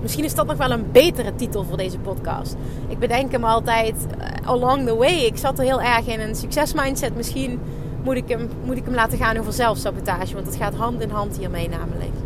Misschien 0.00 0.24
is 0.24 0.34
dat 0.34 0.46
nog 0.46 0.56
wel 0.56 0.70
een 0.70 0.92
betere 0.92 1.34
titel 1.34 1.64
voor 1.64 1.76
deze 1.76 1.98
podcast. 1.98 2.56
Ik 2.88 2.98
bedenk 2.98 3.32
hem 3.32 3.44
altijd 3.44 3.94
uh, 3.94 4.48
along 4.48 4.86
the 4.86 4.96
way. 4.96 5.14
Ik 5.14 5.36
zat 5.36 5.58
er 5.58 5.64
heel 5.64 5.82
erg 5.82 6.06
in 6.06 6.20
een 6.20 6.34
succesmindset. 6.34 7.16
Misschien 7.16 7.60
moet 8.02 8.16
ik, 8.16 8.28
hem, 8.28 8.48
moet 8.64 8.76
ik 8.76 8.84
hem 8.84 8.94
laten 8.94 9.18
gaan 9.18 9.36
over 9.36 9.52
zelfsabotage. 9.52 10.34
Want 10.34 10.46
dat 10.46 10.56
gaat 10.56 10.74
hand 10.74 11.02
in 11.02 11.10
hand 11.10 11.36
hiermee 11.38 11.68
namelijk. 11.68 12.23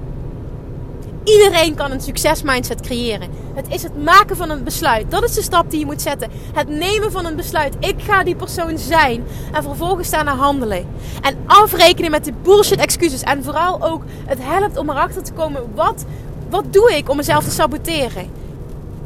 Iedereen 1.32 1.74
kan 1.74 1.90
een 1.90 2.00
succesmindset 2.00 2.80
creëren. 2.80 3.30
Het 3.54 3.66
is 3.68 3.82
het 3.82 4.04
maken 4.04 4.36
van 4.36 4.50
een 4.50 4.64
besluit. 4.64 5.10
Dat 5.10 5.24
is 5.24 5.34
de 5.34 5.42
stap 5.42 5.70
die 5.70 5.78
je 5.78 5.86
moet 5.86 6.02
zetten. 6.02 6.30
Het 6.52 6.68
nemen 6.68 7.12
van 7.12 7.26
een 7.26 7.36
besluit. 7.36 7.74
Ik 7.80 7.94
ga 7.98 8.24
die 8.24 8.34
persoon 8.34 8.78
zijn. 8.78 9.24
En 9.52 9.62
vervolgens 9.62 10.10
naar 10.10 10.26
handelen. 10.26 10.86
En 11.20 11.36
afrekenen 11.46 12.10
met 12.10 12.24
de 12.24 12.32
bullshit 12.42 12.78
excuses. 12.78 13.22
En 13.22 13.44
vooral 13.44 13.82
ook, 13.82 14.02
het 14.24 14.38
helpt 14.42 14.76
om 14.76 14.90
erachter 14.90 15.22
te 15.22 15.32
komen. 15.32 15.62
Wat, 15.74 16.04
wat 16.50 16.72
doe 16.72 16.96
ik 16.96 17.08
om 17.08 17.16
mezelf 17.16 17.44
te 17.44 17.50
saboteren? 17.50 18.30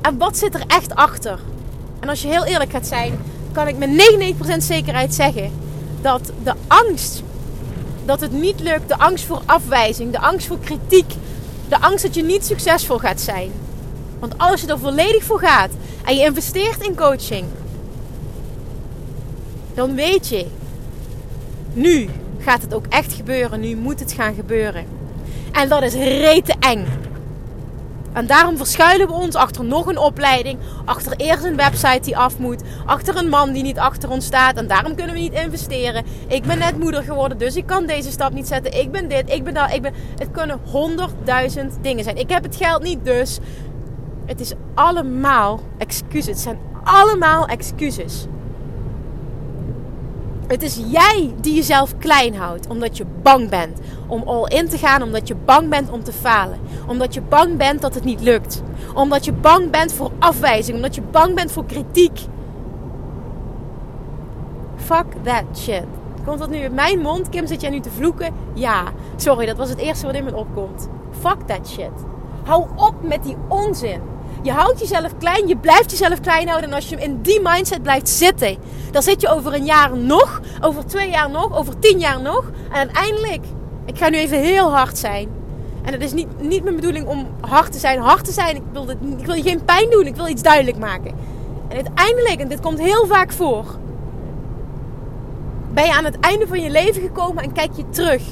En 0.02 0.18
wat 0.18 0.36
zit 0.36 0.54
er 0.54 0.64
echt 0.66 0.94
achter? 0.94 1.38
En 2.00 2.08
als 2.08 2.22
je 2.22 2.28
heel 2.28 2.44
eerlijk 2.44 2.70
gaat 2.70 2.86
zijn, 2.86 3.20
kan 3.52 3.68
ik 3.68 3.78
met 3.78 3.90
99% 4.52 4.56
zekerheid 4.56 5.14
zeggen 5.14 5.52
dat 6.00 6.32
de 6.42 6.54
angst 6.66 7.22
dat 8.04 8.20
het 8.20 8.32
niet 8.32 8.60
lukt, 8.60 8.88
de 8.88 8.98
angst 8.98 9.24
voor 9.24 9.42
afwijzing, 9.46 10.12
de 10.12 10.20
angst 10.20 10.46
voor 10.46 10.58
kritiek, 10.58 11.12
de 11.72 11.80
angst 11.80 12.04
dat 12.04 12.14
je 12.14 12.22
niet 12.22 12.44
succesvol 12.44 12.98
gaat 12.98 13.20
zijn. 13.20 13.52
Want 14.18 14.38
als 14.38 14.60
je 14.60 14.66
er 14.66 14.78
volledig 14.78 15.24
voor 15.24 15.38
gaat 15.38 15.70
en 16.04 16.16
je 16.16 16.24
investeert 16.24 16.82
in 16.82 16.96
coaching, 16.96 17.44
dan 19.74 19.94
weet 19.94 20.28
je, 20.28 20.46
nu 21.72 22.08
gaat 22.38 22.62
het 22.62 22.74
ook 22.74 22.86
echt 22.88 23.12
gebeuren, 23.12 23.60
nu 23.60 23.76
moet 23.76 24.00
het 24.00 24.12
gaan 24.12 24.34
gebeuren. 24.34 24.86
En 25.52 25.68
dat 25.68 25.82
is 25.82 25.92
rete 25.94 26.54
eng. 26.60 26.86
En 28.12 28.26
daarom 28.26 28.56
verschuilen 28.56 29.06
we 29.06 29.12
ons 29.12 29.34
achter 29.34 29.64
nog 29.64 29.86
een 29.86 29.98
opleiding, 29.98 30.58
achter 30.84 31.12
eerst 31.16 31.44
een 31.44 31.56
website 31.56 32.00
die 32.00 32.16
af 32.16 32.38
moet, 32.38 32.62
achter 32.86 33.16
een 33.16 33.28
man 33.28 33.52
die 33.52 33.62
niet 33.62 33.78
achter 33.78 34.10
ons 34.10 34.24
staat. 34.24 34.56
En 34.56 34.66
daarom 34.66 34.94
kunnen 34.94 35.14
we 35.14 35.20
niet 35.20 35.32
investeren. 35.32 36.04
Ik 36.26 36.42
ben 36.42 36.58
net 36.58 36.78
moeder 36.78 37.02
geworden, 37.02 37.38
dus 37.38 37.56
ik 37.56 37.66
kan 37.66 37.86
deze 37.86 38.10
stap 38.10 38.32
niet 38.32 38.46
zetten. 38.46 38.80
Ik 38.80 38.90
ben 38.90 39.08
dit, 39.08 39.32
ik 39.32 39.44
ben 39.44 39.54
dat, 39.54 39.72
ik 39.72 39.82
ben. 39.82 39.94
Het 40.18 40.30
kunnen 40.30 40.60
honderdduizend 40.70 41.78
dingen 41.80 42.04
zijn. 42.04 42.16
Ik 42.16 42.30
heb 42.30 42.42
het 42.42 42.56
geld 42.56 42.82
niet, 42.82 43.04
dus. 43.04 43.38
Het 44.26 44.40
is 44.40 44.52
allemaal 44.74 45.60
excuses. 45.78 46.26
Het 46.26 46.38
zijn 46.38 46.58
allemaal 46.84 47.46
excuses. 47.46 48.26
Het 50.52 50.62
is 50.62 50.80
jij 50.86 51.34
die 51.40 51.54
jezelf 51.54 51.98
klein 51.98 52.34
houdt 52.34 52.66
omdat 52.66 52.96
je 52.96 53.04
bang 53.22 53.48
bent 53.48 53.78
om 54.06 54.22
all 54.22 54.44
in 54.48 54.68
te 54.68 54.78
gaan, 54.78 55.02
omdat 55.02 55.28
je 55.28 55.34
bang 55.34 55.68
bent 55.68 55.90
om 55.90 56.04
te 56.04 56.12
falen, 56.12 56.58
omdat 56.86 57.14
je 57.14 57.20
bang 57.20 57.56
bent 57.56 57.80
dat 57.80 57.94
het 57.94 58.04
niet 58.04 58.20
lukt, 58.20 58.62
omdat 58.94 59.24
je 59.24 59.32
bang 59.32 59.70
bent 59.70 59.92
voor 59.92 60.10
afwijzing, 60.18 60.76
omdat 60.76 60.94
je 60.94 61.02
bang 61.02 61.34
bent 61.34 61.52
voor 61.52 61.66
kritiek. 61.66 62.20
Fuck 64.76 65.06
that 65.22 65.44
shit. 65.54 65.86
Komt 66.24 66.38
dat 66.38 66.50
nu 66.50 66.62
uit 66.62 66.74
mijn 66.74 67.00
mond? 67.00 67.28
Kim, 67.28 67.46
zit 67.46 67.60
jij 67.60 67.70
nu 67.70 67.80
te 67.80 67.90
vloeken? 67.90 68.34
Ja. 68.54 68.84
Sorry, 69.16 69.46
dat 69.46 69.56
was 69.56 69.68
het 69.68 69.78
eerste 69.78 70.06
wat 70.06 70.14
in 70.14 70.24
me 70.24 70.36
opkomt. 70.36 70.88
Fuck 71.20 71.40
that 71.46 71.68
shit. 71.68 72.04
Hou 72.44 72.66
op 72.76 72.94
met 73.02 73.22
die 73.22 73.36
onzin. 73.48 74.11
Je 74.42 74.52
houdt 74.52 74.80
jezelf 74.80 75.16
klein, 75.18 75.48
je 75.48 75.56
blijft 75.56 75.90
jezelf 75.90 76.20
klein 76.20 76.48
houden. 76.48 76.70
En 76.70 76.76
als 76.76 76.88
je 76.88 76.96
in 76.96 77.22
die 77.22 77.40
mindset 77.42 77.82
blijft 77.82 78.08
zitten, 78.08 78.56
dan 78.90 79.02
zit 79.02 79.20
je 79.20 79.28
over 79.28 79.54
een 79.54 79.64
jaar 79.64 79.96
nog, 79.96 80.40
over 80.60 80.86
twee 80.86 81.10
jaar 81.10 81.30
nog, 81.30 81.56
over 81.58 81.78
tien 81.78 81.98
jaar 81.98 82.20
nog. 82.20 82.50
En 82.70 82.76
uiteindelijk, 82.76 83.44
ik 83.84 83.98
ga 83.98 84.08
nu 84.08 84.16
even 84.16 84.40
heel 84.40 84.72
hard 84.74 84.98
zijn. 84.98 85.28
En 85.82 85.92
het 85.92 86.02
is 86.02 86.12
niet, 86.12 86.40
niet 86.40 86.62
mijn 86.62 86.76
bedoeling 86.76 87.06
om 87.06 87.26
hard 87.40 87.72
te 87.72 87.78
zijn. 87.78 88.00
Hard 88.00 88.24
te 88.24 88.32
zijn, 88.32 88.56
ik 88.56 88.62
wil, 88.72 88.90
ik 89.18 89.26
wil 89.26 89.34
je 89.34 89.42
geen 89.42 89.64
pijn 89.64 89.90
doen, 89.90 90.06
ik 90.06 90.16
wil 90.16 90.28
iets 90.28 90.42
duidelijk 90.42 90.78
maken. 90.78 91.14
En 91.68 91.74
uiteindelijk, 91.74 92.40
en 92.40 92.48
dit 92.48 92.60
komt 92.60 92.78
heel 92.78 93.06
vaak 93.06 93.32
voor, 93.32 93.64
ben 95.72 95.84
je 95.84 95.94
aan 95.94 96.04
het 96.04 96.20
einde 96.20 96.46
van 96.46 96.60
je 96.60 96.70
leven 96.70 97.02
gekomen 97.02 97.42
en 97.42 97.52
kijk 97.52 97.70
je 97.76 97.88
terug. 97.90 98.22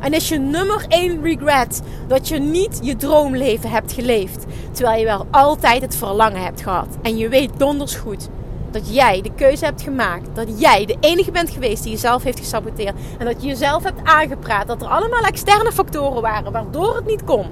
En 0.00 0.12
is 0.12 0.28
je 0.28 0.38
nummer 0.38 0.84
één 0.88 1.22
regret 1.22 1.82
dat 2.06 2.28
je 2.28 2.38
niet 2.38 2.78
je 2.82 2.96
droomleven 2.96 3.70
hebt 3.70 3.92
geleefd. 3.92 4.44
Terwijl 4.70 4.98
je 4.98 5.04
wel 5.04 5.26
altijd 5.30 5.82
het 5.82 5.96
verlangen 5.96 6.42
hebt 6.42 6.62
gehad. 6.62 6.98
En 7.02 7.16
je 7.16 7.28
weet 7.28 7.58
donders 7.58 7.94
goed 7.94 8.28
dat 8.70 8.94
jij 8.94 9.20
de 9.20 9.34
keuze 9.34 9.64
hebt 9.64 9.82
gemaakt. 9.82 10.28
Dat 10.32 10.60
jij 10.60 10.84
de 10.86 10.96
enige 11.00 11.30
bent 11.30 11.50
geweest 11.50 11.82
die 11.82 11.92
jezelf 11.92 12.22
heeft 12.22 12.38
gesaboteerd. 12.38 12.94
En 13.18 13.26
dat 13.26 13.42
je 13.42 13.48
jezelf 13.48 13.82
hebt 13.82 14.00
aangepraat. 14.04 14.66
Dat 14.66 14.82
er 14.82 14.88
allemaal 14.88 15.22
externe 15.22 15.72
factoren 15.72 16.22
waren 16.22 16.52
waardoor 16.52 16.96
het 16.96 17.06
niet 17.06 17.24
kon. 17.24 17.46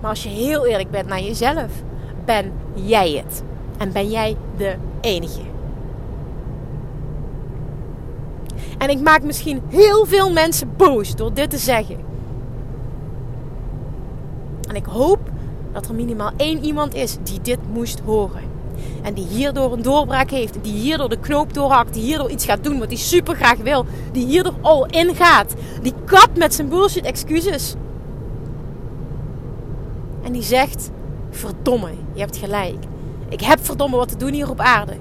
Maar 0.00 0.10
als 0.10 0.22
je 0.22 0.28
heel 0.28 0.66
eerlijk 0.66 0.90
bent 0.90 1.08
naar 1.08 1.22
jezelf, 1.22 1.70
ben 2.24 2.52
jij 2.74 3.10
het. 3.10 3.42
En 3.78 3.92
ben 3.92 4.10
jij 4.10 4.36
de 4.56 4.74
enige. 5.00 5.53
En 8.84 8.90
ik 8.90 9.00
maak 9.00 9.22
misschien 9.22 9.62
heel 9.68 10.06
veel 10.06 10.32
mensen 10.32 10.76
boos 10.76 11.16
door 11.16 11.34
dit 11.34 11.50
te 11.50 11.58
zeggen. 11.58 11.96
En 14.68 14.74
ik 14.74 14.84
hoop 14.84 15.18
dat 15.72 15.88
er 15.88 15.94
minimaal 15.94 16.30
één 16.36 16.64
iemand 16.64 16.94
is 16.94 17.16
die 17.22 17.40
dit 17.42 17.58
moest 17.72 18.00
horen. 18.04 18.42
En 19.02 19.14
die 19.14 19.26
hierdoor 19.26 19.72
een 19.72 19.82
doorbraak 19.82 20.30
heeft. 20.30 20.58
Die 20.62 20.72
hierdoor 20.72 21.08
de 21.08 21.18
knoop 21.18 21.54
doorhakt. 21.54 21.94
Die 21.94 22.02
hierdoor 22.02 22.30
iets 22.30 22.44
gaat 22.44 22.64
doen 22.64 22.78
wat 22.78 22.88
hij 22.88 22.96
super 22.96 23.34
graag 23.34 23.56
wil. 23.56 23.86
Die 24.12 24.26
hierdoor 24.26 24.54
al 24.60 24.86
in 24.86 25.14
gaat. 25.14 25.54
Die 25.82 25.94
kapt 26.04 26.38
met 26.38 26.54
zijn 26.54 26.68
bullshit 26.68 27.04
excuses. 27.04 27.74
En 30.22 30.32
die 30.32 30.42
zegt: 30.42 30.90
Verdomme, 31.30 31.90
je 32.12 32.20
hebt 32.20 32.36
gelijk. 32.36 32.84
Ik 33.28 33.40
heb 33.40 33.64
verdomme 33.64 33.96
wat 33.96 34.08
te 34.08 34.16
doen 34.16 34.32
hier 34.32 34.50
op 34.50 34.60
aarde. 34.60 34.96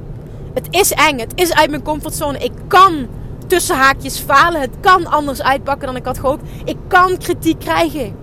Het 0.53 0.67
is 0.69 0.91
eng. 0.91 1.19
Het 1.19 1.31
is 1.35 1.53
uit 1.53 1.69
mijn 1.69 1.83
comfortzone. 1.83 2.37
Ik 2.37 2.51
kan 2.67 3.07
tussen 3.53 3.75
haakjes 3.75 4.19
falen. 4.19 4.61
Het 4.61 4.79
kan 4.81 5.05
anders 5.05 5.41
uitpakken 5.41 5.87
dan 5.87 5.95
ik 5.95 6.05
had 6.05 6.19
gehoopt. 6.19 6.43
Ik 6.65 6.77
kan 6.87 7.17
kritiek 7.17 7.59
krijgen. 7.59 8.15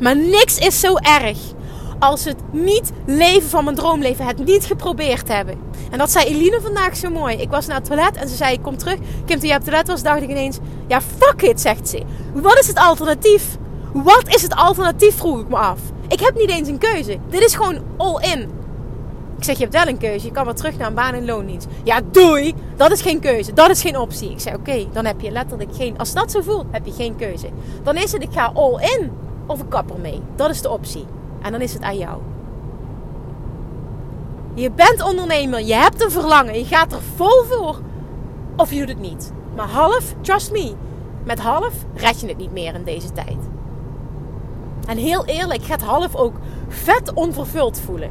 Maar 0.00 0.16
niks 0.16 0.58
is 0.58 0.80
zo 0.80 0.94
erg 0.96 1.38
als 1.98 2.24
het 2.24 2.36
niet 2.52 2.92
leven 3.06 3.48
van 3.48 3.64
mijn 3.64 3.76
droomleven, 3.76 4.26
het 4.26 4.44
niet 4.44 4.64
geprobeerd 4.64 5.28
hebben. 5.28 5.58
En 5.90 5.98
dat 5.98 6.10
zei 6.10 6.24
Eline 6.24 6.60
vandaag 6.60 6.96
zo 6.96 7.10
mooi. 7.10 7.36
Ik 7.36 7.50
was 7.50 7.66
naar 7.66 7.76
het 7.76 7.84
toilet 7.84 8.16
en 8.16 8.28
ze 8.28 8.36
zei: 8.36 8.60
kom 8.60 8.76
terug. 8.76 8.98
Kim, 9.24 9.38
toen 9.38 9.48
je 9.48 9.54
op 9.54 9.60
het 9.60 9.64
toilet 9.64 9.86
was, 9.88 10.02
dacht 10.02 10.22
ik 10.22 10.30
ineens: 10.30 10.58
Ja, 10.86 11.00
fuck 11.00 11.42
it, 11.42 11.60
zegt 11.60 11.88
ze. 11.88 12.02
Wat 12.34 12.58
is 12.58 12.66
het 12.66 12.78
alternatief? 12.78 13.56
Wat 13.92 14.34
is 14.34 14.42
het 14.42 14.54
alternatief, 14.54 15.16
vroeg 15.16 15.40
ik 15.40 15.48
me 15.48 15.56
af. 15.56 15.78
Ik 16.08 16.20
heb 16.20 16.36
niet 16.36 16.50
eens 16.50 16.68
een 16.68 16.78
keuze. 16.78 17.18
Dit 17.30 17.40
is 17.40 17.54
gewoon 17.54 17.82
all 17.96 18.22
in. 18.32 18.57
Ik 19.38 19.44
zeg, 19.44 19.56
je 19.56 19.62
hebt 19.62 19.74
wel 19.74 19.86
een 19.86 19.98
keuze. 19.98 20.26
Je 20.26 20.32
kan 20.32 20.44
weer 20.44 20.54
terug 20.54 20.76
naar 20.76 20.88
een 20.88 20.94
baan 20.94 21.14
in 21.14 21.24
loondienst. 21.24 21.66
Ja, 21.82 22.00
doei. 22.10 22.54
Dat 22.76 22.90
is 22.92 23.00
geen 23.00 23.20
keuze. 23.20 23.52
Dat 23.52 23.70
is 23.70 23.80
geen 23.80 23.98
optie. 23.98 24.30
Ik 24.30 24.40
zeg, 24.40 24.54
oké, 24.54 24.86
dan 24.92 25.04
heb 25.04 25.20
je 25.20 25.30
letterlijk 25.30 25.74
geen... 25.74 25.98
Als 25.98 26.12
dat 26.12 26.30
zo 26.30 26.40
voelt, 26.40 26.66
heb 26.70 26.86
je 26.86 26.92
geen 26.92 27.16
keuze. 27.16 27.48
Dan 27.82 27.96
is 27.96 28.12
het, 28.12 28.22
ik 28.22 28.32
ga 28.32 28.50
all 28.54 28.80
in 28.80 29.10
of 29.46 29.60
ik 29.60 29.68
kap 29.68 29.90
ermee. 29.90 30.20
Dat 30.36 30.50
is 30.50 30.62
de 30.62 30.70
optie. 30.70 31.04
En 31.42 31.52
dan 31.52 31.60
is 31.60 31.72
het 31.72 31.82
aan 31.82 31.98
jou. 31.98 32.20
Je 34.54 34.70
bent 34.70 35.02
ondernemer. 35.02 35.60
Je 35.60 35.74
hebt 35.74 36.04
een 36.04 36.10
verlangen. 36.10 36.58
Je 36.58 36.64
gaat 36.64 36.92
er 36.92 37.02
vol 37.14 37.44
voor. 37.44 37.80
Of 38.56 38.72
je 38.72 38.78
doet 38.78 38.88
het 38.88 39.00
niet. 39.00 39.32
Maar 39.56 39.68
half, 39.68 40.14
trust 40.20 40.52
me. 40.52 40.74
Met 41.24 41.38
half 41.38 41.74
red 41.94 42.20
je 42.20 42.26
het 42.26 42.38
niet 42.38 42.52
meer 42.52 42.74
in 42.74 42.84
deze 42.84 43.12
tijd. 43.12 43.38
En 44.86 44.96
heel 44.96 45.24
eerlijk, 45.24 45.62
gaat 45.62 45.82
half 45.82 46.14
ook 46.14 46.34
vet 46.68 47.12
onvervuld 47.12 47.80
voelen. 47.80 48.10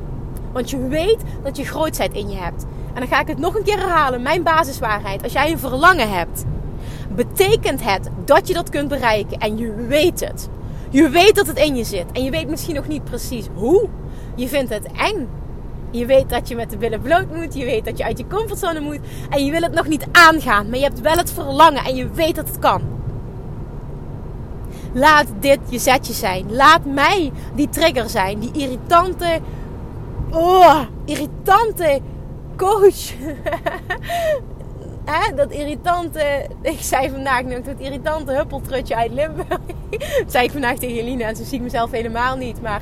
Want 0.51 0.69
je 0.69 0.87
weet 0.87 1.17
dat 1.43 1.57
je 1.57 1.65
grootheid 1.65 2.13
in 2.13 2.29
je 2.29 2.37
hebt. 2.37 2.65
En 2.93 2.99
dan 2.99 3.07
ga 3.07 3.21
ik 3.21 3.27
het 3.27 3.37
nog 3.37 3.55
een 3.55 3.63
keer 3.63 3.79
herhalen. 3.79 4.21
Mijn 4.21 4.43
basiswaarheid. 4.43 5.23
Als 5.23 5.33
jij 5.33 5.51
een 5.51 5.59
verlangen 5.59 6.09
hebt, 6.09 6.45
betekent 7.15 7.83
het 7.83 8.09
dat 8.25 8.47
je 8.47 8.53
dat 8.53 8.69
kunt 8.69 8.87
bereiken. 8.87 9.39
En 9.39 9.57
je 9.57 9.73
weet 9.73 10.19
het. 10.19 10.49
Je 10.89 11.09
weet 11.09 11.35
dat 11.35 11.47
het 11.47 11.57
in 11.57 11.75
je 11.75 11.83
zit. 11.83 12.05
En 12.11 12.23
je 12.23 12.31
weet 12.31 12.49
misschien 12.49 12.75
nog 12.75 12.87
niet 12.87 13.03
precies 13.03 13.47
hoe. 13.53 13.87
Je 14.35 14.47
vindt 14.47 14.73
het 14.73 14.87
eng. 14.97 15.27
Je 15.91 16.05
weet 16.05 16.29
dat 16.29 16.47
je 16.47 16.55
met 16.55 16.69
de 16.69 16.77
billen 16.77 17.01
bloot 17.01 17.35
moet. 17.35 17.53
Je 17.53 17.65
weet 17.65 17.85
dat 17.85 17.97
je 17.97 18.03
uit 18.03 18.17
je 18.17 18.27
comfortzone 18.27 18.79
moet. 18.79 18.99
En 19.29 19.45
je 19.45 19.51
wil 19.51 19.61
het 19.61 19.73
nog 19.73 19.87
niet 19.87 20.07
aangaan. 20.11 20.69
Maar 20.69 20.77
je 20.77 20.83
hebt 20.83 21.01
wel 21.01 21.17
het 21.17 21.31
verlangen. 21.31 21.83
En 21.83 21.95
je 21.95 22.09
weet 22.09 22.35
dat 22.35 22.47
het 22.47 22.59
kan. 22.59 22.81
Laat 24.93 25.27
dit 25.39 25.59
je 25.69 25.79
zetje 25.79 26.13
zijn. 26.13 26.55
Laat 26.55 26.85
mij 26.85 27.31
die 27.55 27.69
trigger 27.69 28.09
zijn. 28.09 28.39
Die 28.39 28.51
irritante 28.53 29.39
oh, 30.31 30.79
irritante 31.05 31.99
coach. 32.55 33.13
Hè, 35.05 35.35
dat 35.35 35.51
irritante, 35.51 36.47
ik 36.61 36.79
zei 36.79 37.09
vandaag 37.09 37.43
nog, 37.43 37.61
dat 37.61 37.75
irritante 37.77 38.31
huppeltrutje 38.31 38.95
uit 38.95 39.11
Limburg. 39.11 39.47
dat 39.47 39.59
zei 40.33 40.45
ik 40.45 40.51
vandaag 40.51 40.77
tegen 40.77 40.95
Jelina 40.95 41.27
en 41.27 41.35
zo 41.35 41.43
zie 41.43 41.57
ik 41.57 41.63
mezelf 41.63 41.91
helemaal 41.91 42.35
niet. 42.35 42.61
Maar 42.61 42.81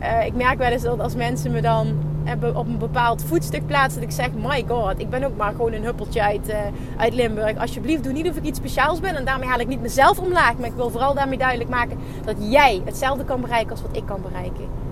uh, 0.00 0.26
ik 0.26 0.34
merk 0.34 0.58
wel 0.58 0.70
eens 0.70 0.82
dat 0.82 1.00
als 1.00 1.14
mensen 1.14 1.50
me 1.50 1.60
dan 1.60 1.96
hebben 2.24 2.56
op 2.56 2.66
een 2.66 2.78
bepaald 2.78 3.24
voetstuk 3.24 3.66
plaatsen, 3.66 4.00
dat 4.00 4.10
ik 4.10 4.16
zeg: 4.16 4.32
My 4.32 4.64
god, 4.68 5.00
ik 5.00 5.10
ben 5.10 5.24
ook 5.24 5.36
maar 5.36 5.50
gewoon 5.50 5.72
een 5.72 5.84
huppeltje 5.84 6.22
uit, 6.22 6.48
uh, 6.48 6.56
uit 6.96 7.14
Limburg. 7.14 7.58
Alsjeblieft, 7.58 8.04
doe 8.04 8.12
niet 8.12 8.28
of 8.28 8.36
ik 8.36 8.44
iets 8.44 8.58
speciaals 8.58 9.00
ben. 9.00 9.16
En 9.16 9.24
daarmee 9.24 9.48
haal 9.48 9.60
ik 9.60 9.68
niet 9.68 9.80
mezelf 9.80 10.18
omlaag. 10.18 10.56
Maar 10.56 10.68
ik 10.68 10.76
wil 10.76 10.90
vooral 10.90 11.14
daarmee 11.14 11.38
duidelijk 11.38 11.70
maken 11.70 11.98
dat 12.24 12.36
jij 12.38 12.82
hetzelfde 12.84 13.24
kan 13.24 13.40
bereiken 13.40 13.70
als 13.70 13.82
wat 13.82 13.96
ik 13.96 14.06
kan 14.06 14.22
bereiken. 14.22 14.85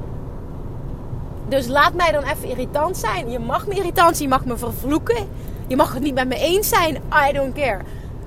Dus 1.48 1.66
laat 1.66 1.94
mij 1.94 2.12
dan 2.12 2.22
even 2.22 2.48
irritant 2.48 2.96
zijn. 2.96 3.30
Je 3.30 3.38
mag 3.38 3.66
me 3.66 3.74
irritant 3.74 4.18
je 4.18 4.28
mag 4.28 4.44
me 4.44 4.57
vervloeken. 4.57 5.28
Je 5.66 5.76
mag 5.76 5.92
het 5.94 6.02
niet 6.02 6.14
met 6.14 6.28
me 6.28 6.37
eens 6.37 6.68
zijn. 6.68 6.94
I 7.28 7.33
don't 7.33 7.54
care. 7.54 7.80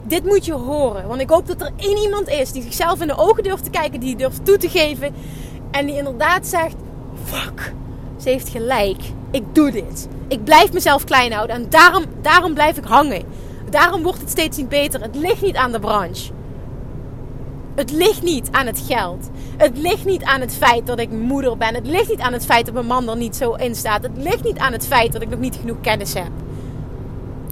Dit 0.03 0.25
moet 0.25 0.45
je 0.45 0.53
horen. 0.53 1.07
Want 1.07 1.21
ik 1.21 1.29
hoop 1.29 1.47
dat 1.47 1.61
er 1.61 1.71
één 1.77 1.97
iemand 1.97 2.27
is 2.27 2.51
die 2.51 2.61
zichzelf 2.61 3.01
in 3.01 3.07
de 3.07 3.17
ogen 3.17 3.43
durft 3.43 3.63
te 3.63 3.69
kijken. 3.69 3.99
Die 3.99 4.15
durft 4.15 4.45
toe 4.45 4.57
te 4.57 4.69
geven. 4.69 5.15
En 5.71 5.85
die 5.85 5.95
inderdaad 5.97 6.47
zegt: 6.47 6.75
Fuck, 7.23 7.73
ze 8.21 8.29
heeft 8.29 8.49
gelijk. 8.49 9.01
Ik 9.31 9.43
doe 9.55 9.71
dit. 9.71 10.07
Ik 10.27 10.43
blijf 10.43 10.73
mezelf 10.73 11.03
klein 11.03 11.31
houden. 11.31 11.55
En 11.55 11.69
daarom, 11.69 12.03
daarom 12.21 12.53
blijf 12.53 12.77
ik 12.77 12.85
hangen. 12.85 13.23
Daarom 13.69 14.03
wordt 14.03 14.19
het 14.19 14.29
steeds 14.29 14.57
niet 14.57 14.69
beter. 14.69 15.01
Het 15.01 15.15
ligt 15.15 15.41
niet 15.41 15.55
aan 15.55 15.71
de 15.71 15.79
branche. 15.79 16.31
Het 17.77 17.91
ligt 17.91 18.21
niet 18.21 18.47
aan 18.51 18.65
het 18.65 18.83
geld. 18.87 19.29
Het 19.57 19.77
ligt 19.77 20.05
niet 20.05 20.23
aan 20.23 20.41
het 20.41 20.55
feit 20.55 20.87
dat 20.87 20.99
ik 20.99 21.11
moeder 21.11 21.57
ben. 21.57 21.75
Het 21.75 21.87
ligt 21.87 22.09
niet 22.09 22.19
aan 22.19 22.33
het 22.33 22.45
feit 22.45 22.65
dat 22.65 22.73
mijn 22.73 22.85
man 22.85 23.09
er 23.09 23.17
niet 23.17 23.35
zo 23.35 23.53
in 23.53 23.75
staat. 23.75 24.03
Het 24.03 24.17
ligt 24.17 24.43
niet 24.43 24.57
aan 24.57 24.71
het 24.71 24.87
feit 24.87 25.13
dat 25.13 25.21
ik 25.21 25.29
nog 25.29 25.39
niet 25.39 25.55
genoeg 25.55 25.81
kennis 25.81 26.13
heb. 26.13 26.31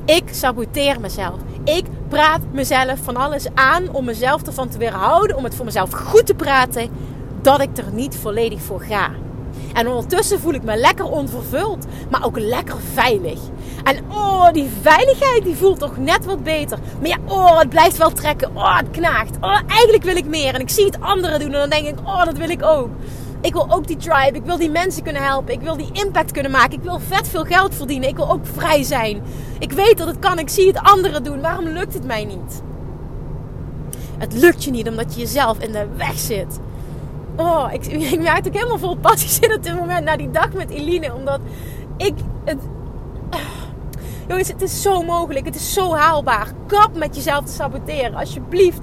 Ik 0.06 0.24
saboteer 0.32 1.00
mezelf. 1.00 1.40
Ik 1.64 1.86
praat 2.08 2.42
mezelf 2.52 3.00
van 3.04 3.16
alles 3.16 3.48
aan 3.54 3.94
om 3.94 4.06
mezelf 4.06 4.48
ervan 4.48 4.70
te 4.70 4.78
weerhouden, 4.78 5.38
om 5.38 5.44
het 5.44 5.56
voor 5.56 5.66
mezelf 5.66 5.92
goed 5.92 6.26
te 6.26 6.36
praten, 6.36 6.90
dat 7.42 7.62
ik 7.62 7.78
er 7.78 7.94
niet 7.94 8.16
volledig 8.16 8.62
voor 8.62 8.82
ga. 8.82 9.10
En 9.76 9.88
ondertussen 9.88 10.40
voel 10.40 10.54
ik 10.54 10.64
me 10.64 10.76
lekker 10.76 11.06
onvervuld, 11.06 11.86
maar 12.10 12.26
ook 12.26 12.40
lekker 12.40 12.76
veilig. 12.94 13.40
En 13.84 13.98
oh, 14.10 14.52
die 14.52 14.70
veiligheid 14.82 15.44
die 15.44 15.56
voelt 15.56 15.80
toch 15.80 15.98
net 15.98 16.26
wat 16.26 16.44
beter. 16.44 16.80
Maar 17.00 17.10
ja, 17.10 17.18
oh, 17.26 17.60
het 17.60 17.70
blijft 17.70 17.98
wel 17.98 18.12
trekken. 18.12 18.56
Oh, 18.56 18.78
het 18.78 18.90
knaagt. 18.92 19.38
Oh, 19.42 19.60
eigenlijk 19.68 20.04
wil 20.04 20.16
ik 20.16 20.26
meer. 20.26 20.54
En 20.54 20.62
ik 20.62 20.70
zie 20.70 20.86
het 20.86 21.02
anderen 21.02 21.40
doen 21.40 21.54
en 21.54 21.60
dan 21.60 21.70
denk 21.70 21.88
ik, 21.88 22.00
oh, 22.00 22.26
dat 22.26 22.38
wil 22.38 22.50
ik 22.50 22.64
ook. 22.64 22.90
Ik 23.42 23.54
wil 23.54 23.72
ook 23.72 23.88
die 23.88 23.98
tribe. 23.98 24.38
Ik 24.38 24.46
wil 24.46 24.58
die 24.58 24.70
mensen 24.70 25.04
kunnen 25.04 25.24
helpen. 25.24 25.54
Ik 25.54 25.62
wil 25.62 25.78
die 25.78 25.90
impact 25.92 26.32
kunnen 26.32 26.52
maken. 26.52 26.78
Ik 26.78 26.84
wil 26.84 27.00
vet 27.00 27.28
veel 27.28 27.44
geld 27.44 27.76
verdienen. 27.76 28.10
Ik 28.10 28.16
wil 28.16 28.32
ook 28.32 28.46
vrij 28.54 28.84
zijn. 28.84 29.22
Ik 29.60 29.72
weet 29.72 29.98
dat 29.98 30.08
het 30.08 30.20
kan. 30.20 30.40
Ik 30.40 30.50
zie 30.50 30.68
het 30.68 30.80
anderen 30.80 31.24
doen. 31.24 31.42
Waarom 31.42 31.68
lukt 31.68 31.94
het 31.94 32.06
mij 32.06 32.26
niet? 32.26 32.62
Het 34.18 34.34
lukt 34.34 34.64
je 34.64 34.72
niet 34.72 34.90
omdat 34.90 35.14
je 35.14 35.20
jezelf 35.20 35.60
in 35.60 35.72
de 35.72 35.88
weg 35.98 36.18
zit. 36.18 36.60
Oh, 37.36 37.68
ik, 37.72 37.86
ik 38.14 38.22
merk 38.22 38.48
ook 38.48 38.54
helemaal 38.54 38.78
vol 38.78 38.96
passie 38.96 39.30
zin 39.30 39.54
op 39.54 39.64
dit 39.64 39.76
moment 39.76 40.06
na 40.06 40.18
die 40.18 40.32
dag 40.32 40.54
met 40.54 40.70
Eline. 40.70 41.14
Omdat 41.14 41.40
ik 41.98 42.14
het... 42.44 42.58
Jongens, 44.28 44.48
het 44.48 44.62
is 44.62 44.82
zo 44.82 45.04
mogelijk. 45.04 45.46
Het 45.46 45.56
is 45.56 45.74
zo 45.74 45.94
haalbaar. 45.94 46.52
Kap 46.68 46.96
met 46.96 47.16
jezelf 47.16 47.46
te 47.46 47.52
saboteren. 47.52 48.16
Alsjeblieft. 48.16 48.82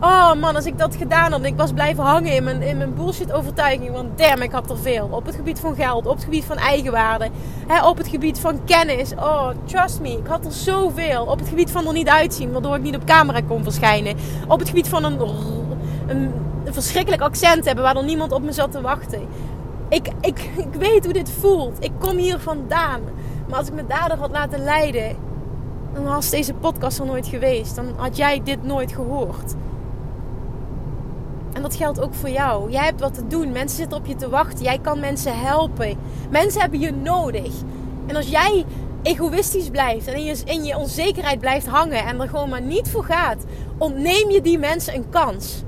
Oh 0.00 0.34
man, 0.34 0.56
als 0.56 0.66
ik 0.66 0.78
dat 0.78 0.96
gedaan 0.96 1.32
had 1.32 1.44
ik 1.44 1.56
was 1.56 1.72
blijven 1.72 2.04
hangen 2.04 2.32
in 2.32 2.44
mijn, 2.44 2.62
in 2.62 2.76
mijn 2.76 2.94
bullshit 2.94 3.32
overtuiging. 3.32 3.92
Want 3.92 4.18
damn, 4.18 4.42
ik 4.42 4.52
had 4.52 4.70
er 4.70 4.78
veel. 4.78 5.08
Op 5.10 5.26
het 5.26 5.34
gebied 5.34 5.60
van 5.60 5.74
geld, 5.74 6.06
op 6.06 6.14
het 6.14 6.24
gebied 6.24 6.44
van 6.44 6.56
eigenwaarde. 6.56 7.28
Hè, 7.66 7.86
op 7.86 7.96
het 7.96 8.08
gebied 8.08 8.38
van 8.38 8.64
kennis. 8.64 9.12
Oh, 9.14 9.48
trust 9.64 10.00
me, 10.00 10.08
ik 10.08 10.26
had 10.26 10.44
er 10.44 10.52
zoveel. 10.52 11.24
Op 11.24 11.38
het 11.38 11.48
gebied 11.48 11.70
van 11.70 11.86
er 11.86 11.92
niet 11.92 12.08
uitzien, 12.08 12.52
waardoor 12.52 12.76
ik 12.76 12.82
niet 12.82 12.96
op 12.96 13.04
camera 13.04 13.40
kon 13.40 13.62
verschijnen. 13.62 14.16
Op 14.48 14.58
het 14.58 14.68
gebied 14.68 14.88
van 14.88 15.04
een, 15.04 15.20
een, 16.06 16.32
een 16.70 16.82
verschrikkelijk 16.82 17.22
accent 17.22 17.64
hebben 17.64 17.84
waar 17.84 17.96
er 17.96 18.04
niemand 18.04 18.32
op 18.32 18.42
me 18.42 18.52
zat 18.52 18.72
te 18.72 18.80
wachten. 18.80 19.26
Ik, 19.88 20.08
ik, 20.20 20.50
ik 20.56 20.74
weet 20.78 21.04
hoe 21.04 21.12
dit 21.12 21.30
voelt. 21.30 21.84
Ik 21.84 21.92
kom 21.98 22.16
hier 22.16 22.38
vandaan. 22.38 23.00
Maar 23.48 23.58
als 23.58 23.68
ik 23.68 23.74
me 23.74 23.86
daardoor 23.86 24.18
had 24.18 24.30
laten 24.30 24.64
leiden, 24.64 25.16
dan 25.94 26.04
was 26.04 26.30
deze 26.30 26.54
podcast 26.54 26.98
er 26.98 27.06
nooit 27.06 27.26
geweest. 27.26 27.76
Dan 27.76 27.86
had 27.96 28.16
jij 28.16 28.40
dit 28.44 28.62
nooit 28.62 28.92
gehoord. 28.92 29.54
En 31.52 31.62
dat 31.62 31.74
geldt 31.74 32.00
ook 32.00 32.14
voor 32.14 32.30
jou. 32.30 32.70
Jij 32.70 32.84
hebt 32.84 33.00
wat 33.00 33.14
te 33.14 33.26
doen. 33.26 33.52
Mensen 33.52 33.76
zitten 33.76 33.98
op 33.98 34.06
je 34.06 34.16
te 34.16 34.28
wachten. 34.28 34.64
Jij 34.64 34.78
kan 34.78 35.00
mensen 35.00 35.38
helpen. 35.38 35.98
Mensen 36.30 36.60
hebben 36.60 36.80
je 36.80 36.92
nodig. 36.92 37.52
En 38.06 38.16
als 38.16 38.28
jij 38.28 38.64
egoïstisch 39.02 39.68
blijft 39.68 40.06
en 40.06 40.14
in 40.14 40.24
je, 40.24 40.36
in 40.44 40.64
je 40.64 40.76
onzekerheid 40.76 41.40
blijft 41.40 41.66
hangen 41.66 42.04
en 42.04 42.20
er 42.20 42.28
gewoon 42.28 42.48
maar 42.48 42.62
niet 42.62 42.88
voor 42.88 43.04
gaat, 43.04 43.44
ontneem 43.78 44.30
je 44.30 44.40
die 44.40 44.58
mensen 44.58 44.94
een 44.94 45.08
kans. 45.10 45.62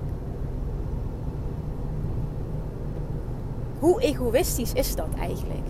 Hoe 3.82 4.02
egoïstisch 4.02 4.72
is 4.72 4.94
dat 4.94 5.08
eigenlijk? 5.18 5.66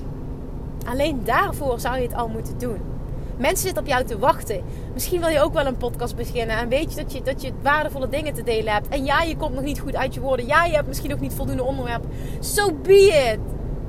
Alleen 0.87 1.21
daarvoor 1.25 1.81
zou 1.81 1.97
je 1.97 2.03
het 2.03 2.15
al 2.15 2.29
moeten 2.29 2.59
doen. 2.59 2.79
Mensen 3.37 3.65
zitten 3.65 3.83
op 3.83 3.89
jou 3.89 4.05
te 4.05 4.19
wachten. 4.19 4.63
Misschien 4.93 5.21
wil 5.21 5.29
je 5.29 5.41
ook 5.41 5.53
wel 5.53 5.67
een 5.67 5.77
podcast 5.77 6.17
beginnen. 6.17 6.57
En 6.57 6.69
weet 6.69 6.91
je 6.91 6.97
dat 7.03 7.13
je, 7.13 7.23
dat 7.23 7.43
je 7.43 7.53
waardevolle 7.63 8.09
dingen 8.09 8.35
te 8.35 8.43
delen 8.43 8.73
hebt. 8.73 8.89
En 8.89 9.05
ja, 9.05 9.23
je 9.23 9.37
komt 9.37 9.55
nog 9.55 9.65
niet 9.65 9.81
goed 9.81 9.97
uit 9.97 10.15
je 10.15 10.21
woorden. 10.21 10.47
Ja, 10.47 10.65
je 10.65 10.75
hebt 10.75 10.89
misschien 10.89 11.11
nog 11.11 11.21
niet 11.21 11.35
voldoende 11.35 11.63
onderwerp. 11.63 12.05
So 12.41 12.73
be 12.83 13.33
it. 13.33 13.39